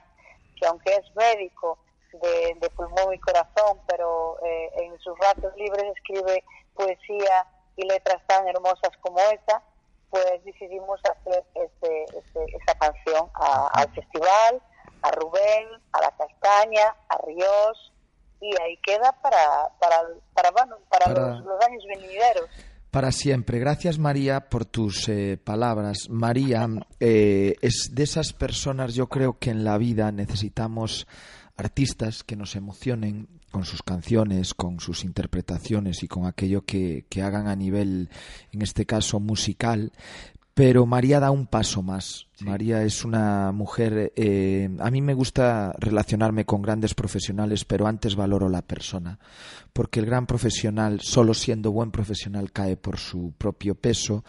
que 0.56 0.66
aunque 0.66 0.94
es 0.94 1.16
médico 1.16 1.78
de, 2.12 2.54
de 2.60 2.70
pulmón 2.70 3.12
y 3.14 3.18
corazón, 3.18 3.80
pero 3.88 4.36
eh, 4.44 4.70
en 4.84 4.98
sus 5.00 5.18
ratos 5.18 5.52
libres 5.56 5.84
escribe 5.96 6.44
poesía 6.74 7.46
y 7.76 7.86
letras 7.86 8.22
tan 8.26 8.46
hermosas 8.46 8.90
como 9.00 9.18
esa, 9.18 9.62
pues 10.10 10.44
decidimos 10.44 11.00
hacer 11.10 11.44
este, 11.54 12.04
este- 12.04 12.56
esta 12.56 12.74
canción 12.76 13.28
a- 13.34 13.68
al 13.72 13.92
festival, 13.94 14.62
a 15.02 15.10
Rubén, 15.10 15.68
a 15.92 16.00
La 16.02 16.10
Castaña, 16.12 16.94
a 17.08 17.18
Ríos, 17.26 17.92
y 18.50 18.62
ahí 18.62 18.76
queda 18.82 19.12
para, 19.22 19.38
para, 19.80 19.96
para, 20.34 20.50
bueno, 20.50 20.76
para, 20.90 21.06
Para- 21.06 21.28
Los, 21.36 21.44
los 21.46 21.64
años 21.66 21.82
venideros. 21.88 22.48
Para 22.90 23.10
siempre. 23.10 23.58
Gracias 23.58 23.98
María 23.98 24.48
por 24.48 24.64
tus 24.66 25.08
eh, 25.08 25.36
palabras. 25.42 26.08
María 26.10 26.68
eh, 27.00 27.56
es 27.60 27.90
de 27.92 28.02
esas 28.04 28.32
personas, 28.32 28.94
yo 28.94 29.08
creo 29.08 29.38
que 29.38 29.50
en 29.50 29.64
la 29.64 29.78
vida 29.78 30.12
necesitamos 30.12 31.06
artistas 31.56 32.22
que 32.22 32.36
nos 32.36 32.54
emocionen 32.56 33.28
con 33.50 33.64
sus 33.64 33.82
canciones, 33.82 34.54
con 34.54 34.80
sus 34.80 35.04
interpretaciones 35.04 36.02
y 36.02 36.08
con 36.08 36.26
aquello 36.26 36.64
que, 36.64 37.06
que 37.08 37.22
hagan 37.22 37.46
a 37.48 37.56
nivel, 37.56 38.10
en 38.52 38.62
este 38.62 38.84
caso, 38.86 39.18
musical. 39.20 39.92
Pero 40.54 40.86
María 40.86 41.18
da 41.18 41.30
un 41.32 41.46
paso 41.48 41.82
más. 41.82 42.28
María 42.40 42.82
es 42.82 43.04
una 43.04 43.52
mujer. 43.52 44.12
eh, 44.16 44.68
a 44.80 44.90
mí 44.90 45.00
me 45.00 45.14
gusta 45.14 45.74
relacionarme 45.78 46.44
con 46.44 46.62
grandes 46.62 46.94
profesionales, 46.94 47.64
pero 47.64 47.86
antes 47.86 48.16
valoro 48.16 48.48
la 48.48 48.62
persona. 48.62 49.18
Porque 49.72 50.00
el 50.00 50.06
gran 50.06 50.26
profesional, 50.26 51.00
solo 51.00 51.34
siendo 51.34 51.72
buen 51.72 51.90
profesional, 51.90 52.52
cae 52.52 52.76
por 52.76 52.98
su 52.98 53.32
propio 53.38 53.74
peso 53.74 54.24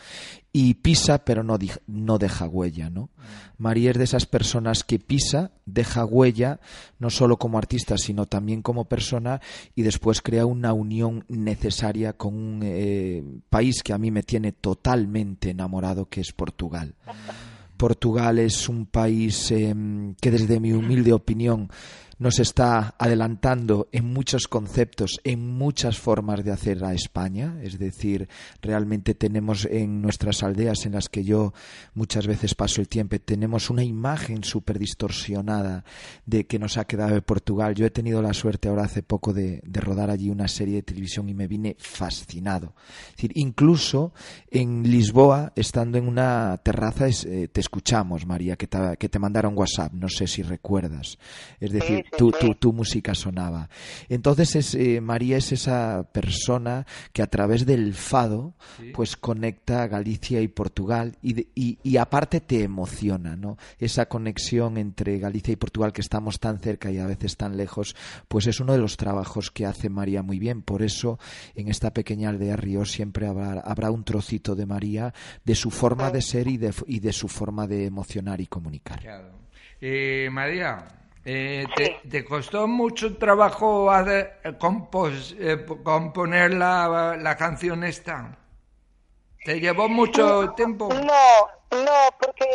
y 0.52 0.76
pisa, 0.76 1.26
pero 1.26 1.44
no, 1.44 1.58
no 1.88 2.18
deja 2.18 2.48
huella. 2.48 2.90
¿no? 2.90 3.10
María 3.58 3.92
es 3.92 3.98
de 3.98 4.04
esas 4.04 4.26
personas 4.26 4.84
que 4.84 5.00
pisa, 5.00 5.52
deja 5.66 6.06
huella, 6.06 6.60
no 7.00 7.10
solo 7.10 7.38
como 7.38 7.58
artista, 7.58 7.98
sino 7.98 8.26
también 8.26 8.62
como 8.62 8.86
persona, 8.86 9.42
y 9.76 9.82
después 9.82 10.22
crea 10.22 10.46
una 10.46 10.74
unión 10.74 11.26
necesaria 11.28 12.14
con 12.14 12.36
un 12.36 12.62
eh, 12.64 13.24
país 13.50 13.84
que 13.84 13.94
a 13.94 13.98
mí 13.98 14.12
me 14.12 14.24
tiene 14.24 14.52
totalmente 14.52 15.50
enamorado, 15.50 16.08
que 16.08 16.22
es 16.22 16.32
Portugal. 16.32 16.96
Portugal 17.78 18.40
es 18.40 18.70
un 18.70 18.86
país 18.86 19.52
eh, 19.52 19.74
que 20.22 20.32
desde 20.32 20.60
mi 20.60 20.74
humilde 20.74 21.14
opinión 21.14 21.70
nos 22.18 22.40
está 22.40 22.96
adelantando 22.98 23.90
en 23.92 24.12
muchos 24.14 24.48
conceptos, 24.48 25.20
en 25.24 25.50
muchas 25.58 25.98
formas 25.98 26.44
de 26.44 26.52
hacer 26.52 26.84
a 26.84 26.94
España. 26.94 27.58
Es 27.62 27.78
decir, 27.78 28.30
realmente 28.62 29.16
tenemos 29.16 29.66
en 29.66 30.02
nuestras 30.02 30.44
aldeas 30.44 30.86
en 30.86 30.94
las 30.94 31.10
que 31.10 31.24
yo 31.24 31.54
muchas 31.94 32.28
veces 32.28 32.56
paso 32.56 32.82
el 32.82 32.88
tiempo, 32.88 33.20
tenemos 33.20 33.70
una 33.70 33.84
imagen 33.84 34.44
súper 34.44 34.80
distorsionada 34.80 35.84
de 36.26 36.46
que 36.46 36.60
nos 36.60 36.78
ha 36.78 36.86
quedado 36.86 37.14
de 37.14 37.22
Portugal. 37.22 37.76
Yo 37.76 37.86
he 37.86 37.92
tenido 37.92 38.22
la 38.22 38.34
suerte 38.34 38.70
ahora 38.70 38.84
hace 38.84 39.04
poco 39.04 39.34
de, 39.34 39.62
rodar 39.74 40.10
allí 40.10 40.30
una 40.30 40.48
serie 40.48 40.76
de 40.76 40.84
televisión 40.84 41.30
y 41.30 41.34
me 41.34 41.48
vine 41.48 41.76
fascinado. 41.78 42.74
Es 43.10 43.16
decir, 43.18 43.32
incluso 43.36 44.14
en 44.50 44.84
Lisboa, 44.84 45.54
estando 45.56 45.98
en 45.98 46.08
una 46.08 46.60
terraza, 46.64 47.08
eh, 47.08 47.50
te 47.52 47.60
escuchamos, 47.60 48.26
María, 48.26 48.56
que 48.56 48.68
te, 48.68 48.98
que 48.98 49.10
te 49.10 49.20
mandaron 49.20 49.58
WhatsApp, 49.58 49.94
no 49.94 50.10
sé 50.10 50.28
si 50.28 50.42
recuerdas. 50.42 51.18
Es 51.60 51.72
decir, 51.72 52.05
tu, 52.18 52.32
tu, 52.32 52.74
música 52.74 53.16
sonaba. 53.16 53.70
Entonces, 54.10 54.56
es, 54.56 54.76
eh, 54.76 55.02
María 55.02 55.38
es 55.38 55.52
esa 55.52 56.08
persona 56.12 56.86
que 57.14 57.22
a 57.22 57.28
través 57.28 57.66
del 57.66 57.94
fado, 57.94 58.54
pues 58.94 59.16
conecta 59.18 59.88
Galicia 59.88 60.42
y 60.42 60.48
Portugal 60.48 61.18
y, 61.22 61.48
y, 61.56 61.98
aparte 61.98 62.42
te 62.42 62.64
emociona, 62.64 63.36
¿no? 63.36 63.58
Esa 63.80 64.08
conexión 64.08 64.78
entre 64.78 65.20
Galicia 65.20 65.54
y 65.54 65.58
Portugal 65.58 65.94
que 65.94 66.02
estamos 66.02 66.40
tan 66.40 66.60
cerca 66.60 66.92
y 66.92 66.98
a 66.98 67.08
veces 67.08 67.38
tan 67.38 67.58
lejos, 67.58 67.96
pues 68.28 68.48
es 68.48 68.60
uno 68.60 68.74
de 68.74 68.80
los 68.80 68.98
trabajos 68.98 69.52
que 69.52 69.66
hace 69.66 69.90
María 69.90 70.22
muy 70.22 70.40
bien. 70.40 70.62
Por 70.62 70.82
eso, 70.82 71.20
en 71.56 71.68
esta 71.70 71.94
pequeña 71.94 72.30
aldea 72.30 72.56
Río 72.56 72.86
siempre 72.86 73.28
habrá, 73.28 73.60
habrá 73.62 73.92
un 73.92 74.04
trocito 74.04 74.56
de 74.56 74.66
María, 74.66 75.14
de 75.44 75.56
su 75.56 75.72
forma 75.72 76.12
de 76.12 76.22
ser 76.22 76.48
y 76.48 76.58
de, 76.58 76.74
y 76.88 77.00
de 77.00 77.14
su 77.14 77.28
forma 77.28 77.68
de 77.68 77.86
emocionar 77.86 78.42
y 78.42 78.48
comunicar. 78.48 79.02
Eh, 79.82 80.30
María, 80.32 80.86
eh, 81.28 81.66
te, 82.10 82.24
costó 82.24 82.68
mucho 82.68 83.18
trabajo 83.18 83.90
hacer, 83.90 84.40
eh, 84.44 85.66
componer 85.84 86.54
la, 86.54 87.18
la, 87.20 87.36
canción 87.36 87.84
esta? 87.84 88.38
¿Te 89.44 89.60
llevó 89.60 89.90
mucho 89.90 90.54
tiempo? 90.54 90.88
No, 90.90 91.82
no, 91.84 92.18
porque 92.20 92.46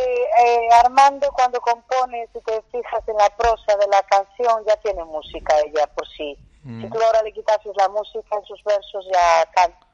Armando 0.84 1.32
cuando 1.32 1.60
compone, 1.60 2.28
si 2.32 2.40
te 2.42 2.62
fijas 2.70 3.08
en 3.08 3.16
la 3.16 3.28
prosa 3.36 3.76
de 3.76 3.88
la 3.88 4.02
canción, 4.04 4.64
ya 4.64 4.76
tiene 4.76 5.04
música 5.04 5.52
ella 5.66 5.88
por 5.88 6.06
sí. 6.08 6.38
Mm. 6.62 6.82
Si 6.82 6.90
tú 6.90 7.02
ahora 7.02 7.22
le 7.22 7.32
quitases 7.32 7.72
la 7.76 7.88
música 7.88 8.36
en 8.36 8.44
sus 8.44 8.62
versos, 8.62 9.04
ya 9.12 9.50
canta. 9.52 9.86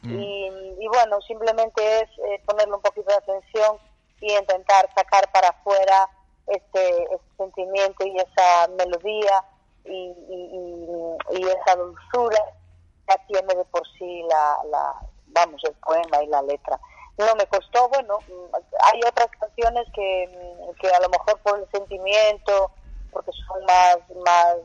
Mm. 0.00 0.80
Y, 0.80 0.88
bueno, 0.88 1.20
simplemente 1.20 2.00
es 2.00 2.40
ponerle 2.46 2.74
un 2.74 2.80
poquito 2.80 3.10
de 3.10 3.16
atención 3.16 3.76
y 4.22 4.32
intentar 4.32 4.88
sacar 4.94 5.30
para 5.32 5.48
afuera 5.48 6.08
este, 6.46 7.08
sentimiento 7.36 8.06
y 8.06 8.16
esa 8.16 8.68
melodía 8.78 9.44
y, 9.84 10.14
y, 11.32 11.42
esa 11.42 11.76
dulzura 11.76 12.38
ya 13.08 13.16
tiene 13.26 13.54
de 13.54 13.64
por 13.66 13.82
sí 13.98 14.22
la, 14.28 14.58
la, 14.70 14.94
vamos, 15.26 15.62
el 15.64 15.74
poema 15.74 16.22
y 16.22 16.26
la 16.26 16.42
letra. 16.42 16.78
No 17.18 17.34
me 17.36 17.46
costó, 17.46 17.88
bueno, 17.88 18.18
hay 18.84 19.00
otras 19.08 19.28
canciones 19.40 19.86
que, 19.94 20.74
que 20.80 20.88
a 20.88 21.00
lo 21.00 21.08
mejor 21.08 21.40
por 21.40 21.58
el 21.58 21.70
sentimiento, 21.70 22.70
porque 23.10 23.30
son 23.46 23.64
más, 23.64 23.98
más, 24.24 24.56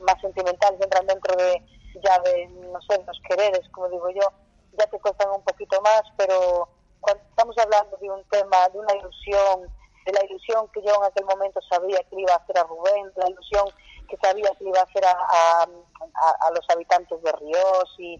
más 0.00 0.20
sentimentales, 0.20 0.80
entran 0.80 1.06
dentro 1.06 1.36
de, 1.36 1.62
ya 2.02 2.18
de, 2.20 2.46
no 2.48 2.80
sé, 2.82 3.02
los 3.06 3.20
quereres, 3.28 3.68
como 3.70 3.88
digo 3.88 4.10
yo, 4.10 4.32
ya 4.78 4.86
te 4.86 4.98
cuestan 4.98 5.30
un 5.30 5.42
poquito 5.44 5.80
más, 5.82 6.02
pero 6.16 6.68
cuando 7.00 7.22
estamos 7.28 7.56
hablando 7.58 7.96
de 7.98 8.10
un 8.10 8.24
tema, 8.24 8.68
de 8.70 8.78
una 8.78 8.94
ilusión, 8.94 9.70
de 10.04 10.12
la 10.12 10.24
ilusión 10.24 10.68
que 10.72 10.82
yo 10.82 10.92
en 10.94 11.04
aquel 11.04 11.24
momento 11.24 11.60
sabía 11.62 11.98
que 12.10 12.20
iba 12.20 12.32
a 12.32 12.36
hacer 12.36 12.58
a 12.58 12.64
Rubén, 12.64 13.10
la 13.16 13.28
ilusión 13.28 13.64
que 14.08 14.16
sabía 14.18 14.50
que 14.58 14.64
iba 14.64 14.78
a 14.78 14.82
hacer 14.82 15.04
a, 15.04 15.62
a, 15.62 16.50
los 16.50 16.68
habitantes 16.70 17.22
de 17.22 17.32
Ríos 17.32 17.94
y 17.98 18.14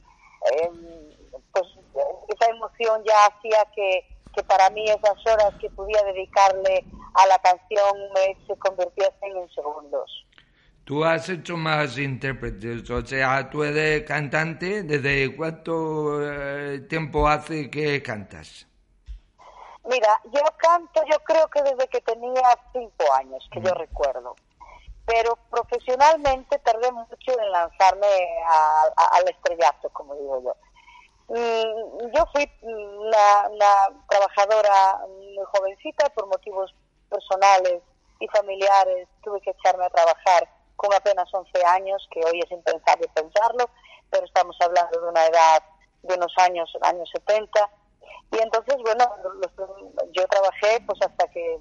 em, 0.52 1.10
pues 1.52 1.64
esa 2.28 2.50
emoción 2.50 3.02
ya 3.04 3.26
hacía 3.26 3.64
que, 3.74 4.06
que 4.34 4.42
para 4.44 4.70
mí 4.70 4.84
esas 4.84 5.26
horas 5.26 5.52
que 5.60 5.68
podía 5.70 6.02
dedicarle 6.04 6.84
a 7.14 7.26
la 7.26 7.38
canción 7.38 7.92
me, 8.14 8.46
se 8.46 8.56
convirtiesen 8.58 9.36
en 9.36 9.48
segundos. 9.50 10.26
Tú 10.84 11.02
has 11.04 11.28
hecho 11.30 11.56
más 11.56 11.96
intérpretes, 11.96 12.90
o 12.90 13.06
sea, 13.06 13.48
tú 13.48 13.64
eres 13.64 14.02
cantante, 14.02 14.82
¿desde 14.82 15.34
cuánto 15.34 16.20
eh, 16.22 16.80
tiempo 16.80 17.26
hace 17.26 17.70
que 17.70 18.02
cantas? 18.02 18.66
Mira, 19.84 20.08
yo 20.32 20.40
canto, 20.56 21.02
yo 21.10 21.18
creo 21.24 21.46
que 21.48 21.62
desde 21.62 21.88
que 21.88 22.00
tenía 22.00 22.58
cinco 22.72 23.12
años, 23.12 23.46
que 23.52 23.60
yo 23.60 23.74
recuerdo. 23.74 24.34
Pero 25.04 25.36
profesionalmente 25.50 26.58
tardé 26.60 26.90
mucho 26.90 27.38
en 27.38 27.52
lanzarme 27.52 28.06
al 29.12 29.28
estrellato, 29.28 29.90
como 29.90 30.14
digo 30.14 30.42
yo. 30.42 30.56
Mm, 31.28 32.12
yo 32.14 32.26
fui 32.32 32.50
una, 32.62 33.50
trabajadora 34.08 35.06
muy 35.06 35.44
jovencita 35.52 36.08
por 36.10 36.28
motivos 36.28 36.74
personales 37.10 37.82
y 38.20 38.28
familiares. 38.28 39.06
Tuve 39.22 39.42
que 39.42 39.50
echarme 39.50 39.84
a 39.84 39.90
trabajar 39.90 40.48
con 40.76 40.94
apenas 40.94 41.28
11 41.32 41.62
años, 41.66 42.08
que 42.10 42.24
hoy 42.24 42.40
es 42.40 42.50
impensable 42.50 43.06
pensarlo, 43.14 43.68
pero 44.10 44.24
estamos 44.24 44.56
hablando 44.60 44.98
de 44.98 45.08
una 45.08 45.26
edad 45.26 45.62
de 46.02 46.14
unos 46.14 46.32
años, 46.38 46.72
años 46.80 47.10
70 47.12 47.70
y 48.30 48.38
entonces, 48.38 48.76
bueno, 48.82 49.04
yo 50.12 50.26
trabajé 50.26 50.82
pues 50.86 50.98
hasta 51.02 51.28
que 51.28 51.58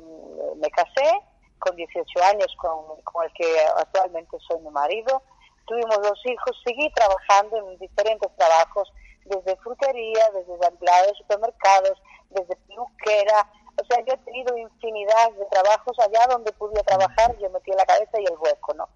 me 0.58 0.70
casé, 0.72 1.22
con 1.60 1.76
18 1.76 2.24
años, 2.24 2.48
con, 2.58 3.02
con 3.04 3.24
el 3.26 3.34
que 3.34 3.60
actualmente 3.78 4.38
soy 4.48 4.60
mi 4.60 4.70
marido. 4.70 5.22
Tuvimos 5.66 6.02
dos 6.02 6.20
hijos, 6.26 6.62
seguí 6.66 6.92
trabajando 6.92 7.58
en 7.58 7.80
diferentes 7.80 8.30
trabajos, 8.36 8.92
desde 9.26 9.56
frutería, 9.58 10.30
desde 10.32 10.68
empleado 10.68 11.08
de 11.08 11.16
supermercados, 11.16 12.02
desde 12.30 12.56
peluquera. 12.68 13.50
O 13.82 13.86
sea, 13.86 14.04
yo 14.06 14.14
he 14.14 14.18
tenido 14.18 14.58
infinidad 14.58 15.32
de 15.32 15.46
trabajos 15.46 15.98
allá 16.00 16.28
donde 16.30 16.52
podía 16.54 16.84
trabajar, 16.84 17.36
yo 17.38 17.50
metía 17.50 17.76
la 17.76 17.86
cabeza 17.86 18.20
y 18.20 18.26
el 18.26 18.38
hueco, 18.38 18.74
¿no? 18.74 18.90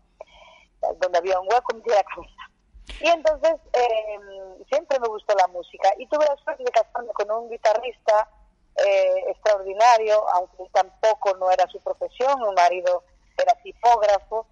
Donde 0.99 1.17
había 1.17 1.39
un 1.39 1.47
hueco, 1.47 1.75
metía 1.75 1.95
la 1.95 2.03
cabeza. 2.03 2.47
Y 2.99 3.07
entonces 3.07 3.55
eh, 3.73 4.16
gustó 5.18 5.36
la 5.36 5.47
música 5.47 5.89
y 5.97 6.07
tuve 6.07 6.26
la 6.26 6.36
suerte 6.38 6.63
de 6.63 6.72
casarme 6.72 7.11
con 7.13 7.30
un 7.32 7.49
guitarrista 7.49 8.30
eh, 8.76 9.24
extraordinario, 9.30 10.24
aunque 10.34 10.63
tampoco 10.72 11.36
no 11.38 11.49
era 11.51 11.65
su 11.68 11.80
profesión, 11.82 12.39
mi 12.41 12.53
marido 12.55 13.03
era 13.38 13.53
tipógrafo 13.63 14.45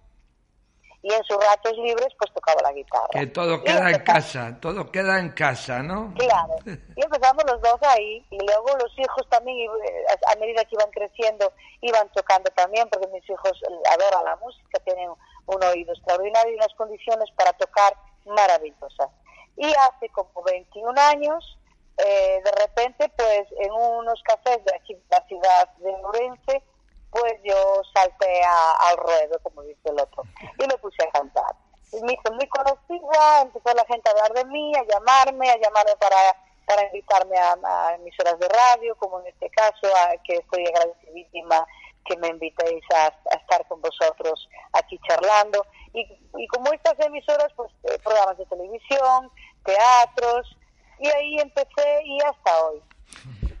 y 1.02 1.12
en 1.12 1.22
sus 1.22 1.36
ratos 1.36 1.76
libres 1.78 2.08
pues 2.18 2.32
tocaba 2.34 2.60
la 2.62 2.72
guitarra. 2.72 3.08
Que 3.12 3.26
todo 3.28 3.62
queda 3.62 3.90
en 3.90 4.02
casa, 4.02 4.58
todo 4.60 4.90
queda 4.90 5.20
en 5.20 5.30
casa, 5.30 5.82
¿no? 5.82 6.12
Claro. 6.14 6.56
Y 6.96 7.04
empezamos 7.04 7.44
los 7.46 7.60
dos 7.60 7.78
ahí 7.82 8.24
y 8.30 8.38
luego 8.38 8.76
los 8.78 8.98
hijos 8.98 9.28
también, 9.28 9.58
eh, 9.58 10.06
a 10.26 10.34
medida 10.40 10.64
que 10.64 10.74
iban 10.74 10.90
creciendo, 10.90 11.52
iban 11.82 12.10
tocando 12.12 12.50
también 12.50 12.88
porque 12.88 13.06
mis 13.08 13.28
hijos 13.28 13.52
adoran 13.92 14.24
la 14.24 14.36
música, 14.36 14.80
tienen 14.80 15.10
un 15.10 15.64
oído 15.64 15.92
extraordinario 15.92 16.54
y 16.54 16.56
unas 16.56 16.74
condiciones 16.74 17.30
para 17.36 17.52
tocar 17.52 17.94
maravillosa. 18.24 19.10
Y 19.56 19.72
hace 19.74 20.08
como 20.10 20.42
21 20.42 21.00
años, 21.00 21.58
eh, 21.98 22.40
de 22.44 22.52
repente, 22.52 23.08
pues 23.16 23.46
en 23.58 23.72
unos 23.72 24.22
cafés 24.22 24.62
de 24.64 24.74
aquí, 24.74 24.96
la 25.10 25.24
ciudad 25.26 25.68
de 25.78 25.90
Orense, 26.04 26.62
pues 27.10 27.34
yo 27.42 27.82
salté 27.94 28.42
al 28.80 28.96
ruedo, 28.98 29.38
como 29.42 29.62
dice 29.62 29.80
el 29.84 30.00
otro, 30.00 30.24
y 30.58 30.66
me 30.66 30.76
puse 30.78 31.02
a 31.02 31.10
cantar. 31.10 31.54
Y 31.92 32.02
me 32.02 32.12
hice 32.12 32.30
muy 32.32 32.46
conocida, 32.48 33.40
empezó 33.42 33.74
la 33.74 33.84
gente 33.86 34.08
a 34.08 34.12
hablar 34.12 34.32
de 34.34 34.44
mí, 34.46 34.74
a 34.76 34.84
llamarme, 34.84 35.50
a 35.50 35.56
llamarme 35.56 35.96
para, 35.98 36.36
para 36.66 36.84
invitarme 36.86 37.38
a, 37.38 37.94
emisoras 37.94 38.38
de 38.38 38.48
radio, 38.48 38.94
como 38.96 39.20
en 39.20 39.28
este 39.28 39.48
caso, 39.50 39.86
a, 39.96 40.16
que 40.24 40.34
estoy 40.34 40.66
agradecidísima 40.66 41.66
que 42.06 42.16
me 42.18 42.28
invitéis 42.28 42.82
a, 42.94 43.08
estar 43.36 43.66
con 43.68 43.80
vosotros 43.80 44.48
aquí 44.72 44.98
charlando. 45.06 45.64
Y, 45.92 46.46
como 46.48 46.72
estas 46.72 46.98
emisoras, 47.00 47.48
pues 47.56 47.70
eh, 47.84 47.98
programas 48.02 48.36
de 48.38 48.46
televisión, 48.46 49.30
teatros, 49.64 50.56
y 50.98 51.08
ahí 51.08 51.38
empecé 51.40 52.02
y 52.04 52.18
hasta 52.22 52.64
hoy. 52.64 52.82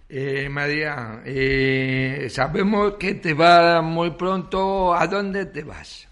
Eh, 0.08 0.48
María, 0.48 1.22
eh, 1.24 2.28
sabemos 2.30 2.94
que 2.94 3.14
te 3.14 3.34
va 3.34 3.82
muy 3.82 4.10
pronto. 4.10 4.94
¿A 4.94 5.06
dónde 5.06 5.46
te 5.46 5.64
vas? 5.64 6.08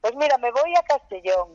Pues 0.00 0.14
mira, 0.16 0.38
me 0.38 0.50
voy 0.50 0.74
a 0.76 0.82
Castellón. 0.82 1.48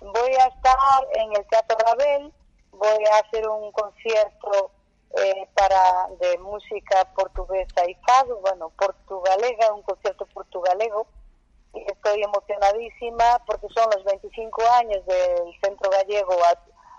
Voy 0.00 0.32
a 0.40 0.46
estar 0.46 0.76
en 1.14 1.36
el 1.36 1.46
Teatro 1.46 1.76
Rabel. 1.86 2.32
Voy 2.72 3.04
a 3.12 3.18
hacer 3.18 3.46
un 3.46 3.70
concierto 3.72 4.72
eh, 5.16 5.48
para 5.54 6.08
de 6.20 6.38
música 6.38 7.04
portuguesa 7.16 7.84
y 7.88 7.94
fado, 8.06 8.38
bueno, 8.40 8.70
portugalega, 8.70 9.72
un 9.72 9.82
concierto 9.82 10.26
portugalego. 10.26 11.06
Y 11.74 11.82
estoy 11.90 12.22
emocionadísima 12.22 13.42
porque 13.46 13.68
son 13.74 13.88
los 13.94 14.04
25 14.04 14.62
años 14.72 15.04
del 15.06 15.60
Centro 15.62 15.90
Gallego 15.90 16.36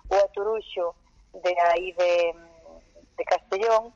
Aturuxo 0.10 0.96
de 1.34 1.56
ahí 1.72 1.92
de, 1.94 2.36
de 3.18 3.24
Castellón. 3.26 3.94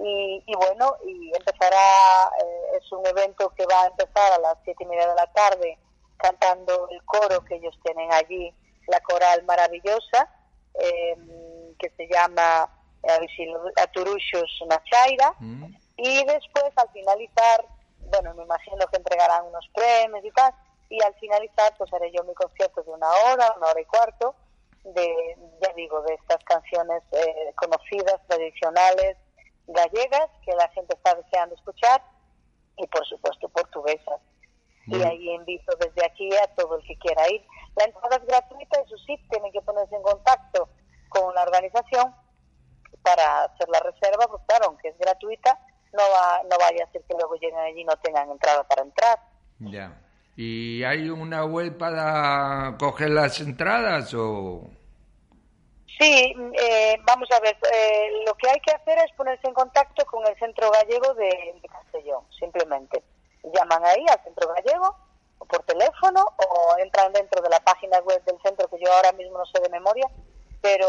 Y, 0.00 0.44
y, 0.46 0.54
bueno, 0.54 0.94
y 1.04 1.32
empezará, 1.36 2.30
eh, 2.40 2.78
es 2.80 2.92
un 2.92 3.04
evento 3.06 3.50
que 3.56 3.66
va 3.66 3.82
a 3.82 3.86
empezar 3.88 4.32
a 4.32 4.38
las 4.38 4.56
siete 4.64 4.84
y 4.84 4.86
media 4.86 5.08
de 5.08 5.14
la 5.16 5.26
tarde 5.32 5.78
cantando 6.16 6.88
el 6.90 7.02
coro 7.04 7.44
que 7.44 7.56
ellos 7.56 7.76
tienen 7.82 8.12
allí, 8.12 8.52
la 8.86 9.00
coral 9.00 9.42
maravillosa, 9.44 10.32
eh, 10.74 11.16
que 11.78 11.90
se 11.96 12.06
llama 12.08 12.77
eh, 13.02 13.72
Aturushos 13.76 14.62
Nachaira, 14.68 15.34
Mm. 15.38 15.64
y 15.96 16.24
después 16.24 16.72
al 16.76 16.90
finalizar, 16.92 17.66
bueno, 18.10 18.34
me 18.34 18.44
imagino 18.44 18.86
que 18.86 18.96
entregarán 18.96 19.44
unos 19.46 19.68
premios 19.74 20.24
y 20.24 20.30
tal, 20.32 20.52
y 20.88 21.02
al 21.02 21.14
finalizar 21.16 21.74
pues 21.76 21.92
haré 21.92 22.10
yo 22.12 22.24
mi 22.24 22.34
concierto 22.34 22.82
de 22.82 22.90
una 22.90 23.08
hora, 23.08 23.54
una 23.56 23.66
hora 23.68 23.80
y 23.80 23.84
cuarto, 23.84 24.34
de, 24.84 25.36
ya 25.60 25.72
digo, 25.74 26.00
de 26.02 26.14
estas 26.14 26.42
canciones 26.44 27.02
eh, 27.12 27.52
conocidas, 27.56 28.20
tradicionales, 28.26 29.16
gallegas, 29.66 30.30
que 30.44 30.52
la 30.54 30.68
gente 30.70 30.94
está 30.94 31.14
deseando 31.14 31.54
escuchar, 31.54 32.02
y 32.76 32.86
por 32.86 33.04
supuesto 33.06 33.48
portuguesas. 33.48 34.20
Y 34.86 35.02
ahí 35.02 35.30
invito 35.34 35.76
desde 35.78 36.06
aquí 36.06 36.30
a 36.36 36.46
todo 36.54 36.76
el 36.78 36.86
que 36.86 36.96
quiera 36.96 37.28
ir. 37.28 37.44
La 37.76 37.84
entrada 37.84 38.16
es 38.16 38.24
gratuita, 38.24 38.80
eso 38.80 38.96
sí, 39.04 39.18
tienen 39.28 39.52
que 39.52 39.60
ponerse 39.60 39.94
en 39.94 40.02
contacto 40.02 40.70
con 41.10 41.34
la 41.34 41.42
organización 41.42 42.14
para 43.02 43.44
hacer 43.44 43.68
la 43.68 43.80
reserva, 43.80 44.26
pues 44.28 44.42
claro, 44.46 44.66
aunque 44.66 44.88
es 44.88 44.98
gratuita, 44.98 45.58
no 45.92 46.02
va, 46.02 46.42
no 46.44 46.56
vaya 46.58 46.84
a 46.84 46.92
ser 46.92 47.02
que 47.02 47.14
luego 47.14 47.34
lleguen 47.36 47.58
allí 47.58 47.80
y 47.80 47.84
no 47.84 47.96
tengan 47.96 48.30
entrada 48.30 48.62
para 48.64 48.82
entrar. 48.82 49.18
Ya. 49.58 50.00
¿Y 50.36 50.84
hay 50.84 51.08
una 51.10 51.44
web 51.44 51.76
para 51.76 52.76
coger 52.78 53.10
las 53.10 53.40
entradas 53.40 54.14
o...? 54.14 54.70
Sí, 55.98 56.32
eh, 56.54 56.96
vamos 57.04 57.28
a 57.32 57.40
ver, 57.40 57.56
eh, 57.74 58.22
lo 58.24 58.32
que 58.34 58.48
hay 58.48 58.60
que 58.60 58.70
hacer 58.70 58.98
es 58.98 59.12
ponerse 59.16 59.48
en 59.48 59.54
contacto 59.54 60.06
con 60.06 60.24
el 60.28 60.38
Centro 60.38 60.70
Gallego 60.70 61.12
de, 61.14 61.58
de 61.60 61.68
Castellón, 61.68 62.22
simplemente. 62.38 63.02
Llaman 63.42 63.84
ahí 63.84 64.06
al 64.08 64.22
Centro 64.22 64.48
Gallego, 64.54 64.96
o 65.38 65.44
por 65.44 65.64
teléfono, 65.64 66.24
o 66.36 66.78
entran 66.78 67.12
dentro 67.12 67.42
de 67.42 67.48
la 67.48 67.58
página 67.60 67.98
web 68.00 68.22
del 68.24 68.40
centro, 68.42 68.68
que 68.68 68.78
yo 68.78 68.92
ahora 68.92 69.10
mismo 69.12 69.38
no 69.38 69.46
sé 69.46 69.60
de 69.60 69.70
memoria, 69.70 70.08
pero 70.60 70.86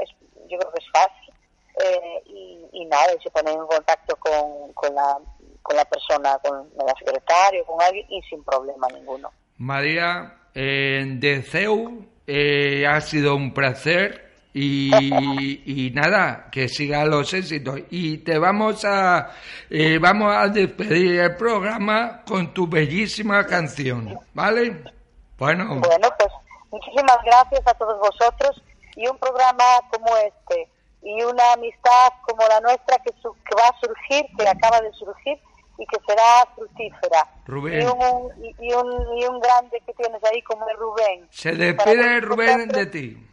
es, 0.00 0.10
yo 0.48 0.58
creo 0.58 0.72
que 0.72 0.78
es 0.78 0.90
fácil. 0.92 1.34
Eh, 1.78 2.22
y, 2.26 2.68
y 2.72 2.84
nada, 2.86 3.14
y 3.18 3.22
se 3.22 3.30
ponen 3.30 3.54
en 3.54 3.66
contacto 3.66 4.16
con, 4.16 4.72
con, 4.74 4.94
la, 4.94 5.16
con 5.62 5.76
la 5.76 5.84
persona, 5.84 6.38
con 6.44 6.60
el 6.60 6.94
secretario, 6.98 7.64
con 7.64 7.80
alguien, 7.80 8.06
y 8.10 8.20
sin 8.22 8.44
problema 8.44 8.88
ninguno. 8.88 9.30
María, 9.58 10.34
eh, 10.54 11.04
de 11.06 11.42
CEU 11.42 12.06
eh, 12.26 12.86
ha 12.86 13.00
sido 13.00 13.34
un 13.36 13.54
placer 13.54 14.32
y, 14.54 14.90
y 15.64 15.90
nada, 15.92 16.48
que 16.50 16.68
siga 16.68 17.04
los 17.06 17.32
éxitos. 17.32 17.80
Y 17.90 18.18
te 18.18 18.38
vamos 18.38 18.84
a, 18.84 19.30
eh, 19.70 19.98
vamos 19.98 20.34
a 20.34 20.48
despedir 20.48 21.20
el 21.20 21.36
programa 21.36 22.22
con 22.26 22.52
tu 22.52 22.66
bellísima 22.66 23.46
canción, 23.46 24.18
¿vale? 24.34 24.84
Bueno, 25.38 25.80
Bueno, 25.80 26.08
pues 26.18 26.30
muchísimas 26.70 27.18
gracias 27.24 27.66
a 27.66 27.74
todos 27.74 27.98
vosotros 27.98 28.62
y 28.94 29.06
un 29.08 29.18
programa 29.18 29.64
como 29.90 30.16
este 30.18 30.68
y 31.02 31.22
una 31.22 31.52
amistad 31.54 32.08
como 32.26 32.46
la 32.48 32.60
nuestra 32.60 32.98
que, 32.98 33.12
su- 33.20 33.34
que 33.34 33.54
va 33.56 33.68
a 33.68 33.80
surgir, 33.80 34.24
que 34.38 34.48
acaba 34.48 34.80
de 34.80 34.92
surgir 34.92 35.38
y 35.78 35.86
que 35.86 35.98
será 36.06 36.22
fructífera. 36.54 37.28
Rubén. 37.46 37.82
Y 37.82 37.86
un, 37.86 38.54
y, 38.60 38.72
un, 38.72 39.18
y 39.18 39.24
un 39.24 39.40
grande 39.40 39.80
que 39.84 39.92
tienes 39.94 40.22
ahí 40.24 40.40
como 40.42 40.68
es 40.68 40.76
Rubén. 40.76 41.26
se 41.30 41.52
despide 41.52 42.20
Rubén 42.20 42.68
de 42.68 42.86
ti. 42.86 43.28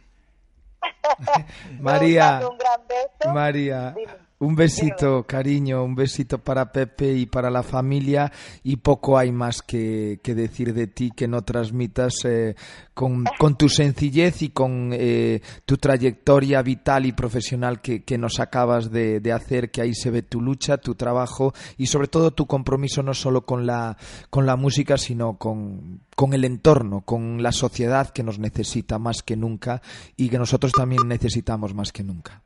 María, 1.80 2.24
os 2.24 2.30
mando 2.32 2.50
un 2.50 2.58
gran 2.58 2.86
beso. 2.88 3.32
María, 3.32 3.90
Dime. 3.90 4.12
Un 4.40 4.56
besito, 4.56 5.24
cariño, 5.26 5.84
un 5.84 5.94
besito 5.94 6.38
para 6.38 6.72
Pepe 6.72 7.12
y 7.12 7.26
para 7.26 7.50
la 7.50 7.62
familia 7.62 8.32
y 8.62 8.76
poco 8.76 9.18
hay 9.18 9.32
más 9.32 9.60
que, 9.60 10.18
que 10.22 10.34
decir 10.34 10.72
de 10.72 10.86
ti 10.86 11.10
que 11.14 11.28
no 11.28 11.42
transmitas 11.42 12.24
eh, 12.24 12.56
con, 12.94 13.24
con 13.38 13.56
tu 13.56 13.68
sencillez 13.68 14.40
y 14.40 14.48
con 14.48 14.92
eh, 14.94 15.42
tu 15.66 15.76
trayectoria 15.76 16.62
vital 16.62 17.04
y 17.04 17.12
profesional 17.12 17.82
que, 17.82 18.02
que 18.02 18.16
nos 18.16 18.40
acabas 18.40 18.90
de, 18.90 19.20
de 19.20 19.32
hacer, 19.32 19.70
que 19.70 19.82
ahí 19.82 19.92
se 19.92 20.10
ve 20.10 20.22
tu 20.22 20.40
lucha, 20.40 20.78
tu 20.78 20.94
trabajo 20.94 21.52
y 21.76 21.88
sobre 21.88 22.08
todo 22.08 22.30
tu 22.30 22.46
compromiso 22.46 23.02
no 23.02 23.12
solo 23.12 23.44
con 23.44 23.66
la, 23.66 23.98
con 24.30 24.46
la 24.46 24.56
música, 24.56 24.96
sino 24.96 25.36
con, 25.36 26.00
con 26.16 26.32
el 26.32 26.46
entorno, 26.46 27.02
con 27.02 27.42
la 27.42 27.52
sociedad 27.52 28.08
que 28.08 28.22
nos 28.22 28.38
necesita 28.38 28.98
más 28.98 29.22
que 29.22 29.36
nunca 29.36 29.82
y 30.16 30.30
que 30.30 30.38
nosotros 30.38 30.72
también 30.72 31.06
necesitamos 31.08 31.74
más 31.74 31.92
que 31.92 32.02
nunca. 32.02 32.42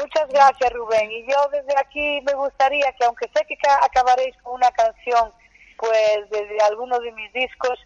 Muchas 0.00 0.28
gracias, 0.28 0.72
Rubén. 0.72 1.10
Y 1.10 1.26
yo 1.30 1.36
desde 1.52 1.76
aquí 1.78 2.20
me 2.22 2.32
gustaría 2.34 2.90
que, 2.92 3.04
aunque 3.04 3.28
sé 3.34 3.44
que 3.46 3.56
ca- 3.56 3.80
acabaréis 3.84 4.36
con 4.42 4.54
una 4.54 4.70
canción, 4.72 5.32
pues 5.76 6.28
desde 6.30 6.60
alguno 6.62 6.98
de 7.00 7.12
mis 7.12 7.32
discos, 7.32 7.78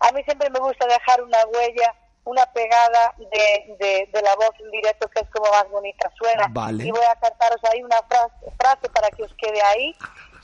a 0.00 0.10
mí 0.12 0.22
siempre 0.24 0.50
me 0.50 0.58
gusta 0.58 0.86
dejar 0.86 1.22
una 1.22 1.38
huella, 1.46 1.94
una 2.24 2.46
pegada 2.52 3.14
de, 3.18 3.76
de, 3.78 4.08
de 4.12 4.22
la 4.22 4.34
voz 4.36 4.50
en 4.60 4.70
directo, 4.70 5.08
que 5.08 5.20
es 5.20 5.30
como 5.30 5.50
más 5.50 5.68
bonita 5.70 6.10
suena. 6.16 6.46
Vale. 6.50 6.84
Y 6.84 6.90
voy 6.90 7.04
a 7.04 7.18
cantaros 7.18 7.60
ahí 7.70 7.82
una 7.82 8.00
frase, 8.08 8.34
frase 8.58 8.88
para 8.90 9.10
que 9.10 9.24
os 9.24 9.34
quede 9.34 9.60
ahí. 9.62 9.94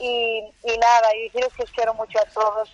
Y, 0.00 0.52
y 0.64 0.78
nada, 0.78 1.14
y 1.16 1.24
deciros 1.28 1.52
que 1.54 1.64
os 1.64 1.70
quiero 1.72 1.94
mucho 1.94 2.18
a 2.20 2.24
todos. 2.32 2.72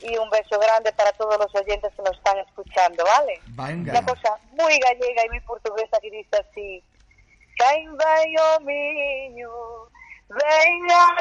Y 0.00 0.16
un 0.18 0.28
beso 0.28 0.58
grande 0.58 0.92
para 0.92 1.10
todos 1.12 1.38
los 1.38 1.54
oyentes 1.54 1.90
que 1.96 2.02
nos 2.02 2.16
están 2.16 2.38
escuchando, 2.38 3.02
¿vale? 3.04 3.40
Venga. 3.46 3.92
Una 3.92 4.04
cosa 4.06 4.38
muy 4.52 4.78
gallega 4.78 5.24
y 5.24 5.28
muy 5.30 5.40
portuguesa 5.40 5.98
que 6.02 6.10
dice 6.10 6.36
así. 6.36 6.84
Quem 7.56 7.96
vem 7.96 8.38
ao 8.38 8.60
Minho, 8.60 9.88
venha 10.30 11.16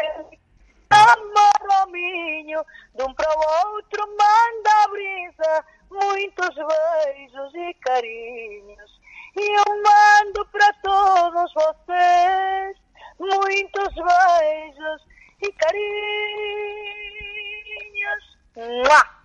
amar 0.89 1.79
ao 1.79 1.87
Minho, 1.87 2.63
de 2.93 3.03
um 3.03 3.13
para 3.13 3.29
o 3.29 3.73
outro 3.73 4.07
manda 4.07 4.83
a 4.83 4.87
brisa, 4.89 5.65
muitos 5.89 6.55
beijos 6.55 7.55
e 7.55 7.73
carinhos. 7.75 9.01
E 9.37 9.59
eu 9.59 9.65
mando 9.83 10.45
para 10.47 10.73
todos 10.83 11.53
vocês 11.53 12.77
muitos 13.19 13.93
beijos 13.95 15.01
e 15.41 15.51
carinhos. 15.53 15.85
Mua! 18.55 19.15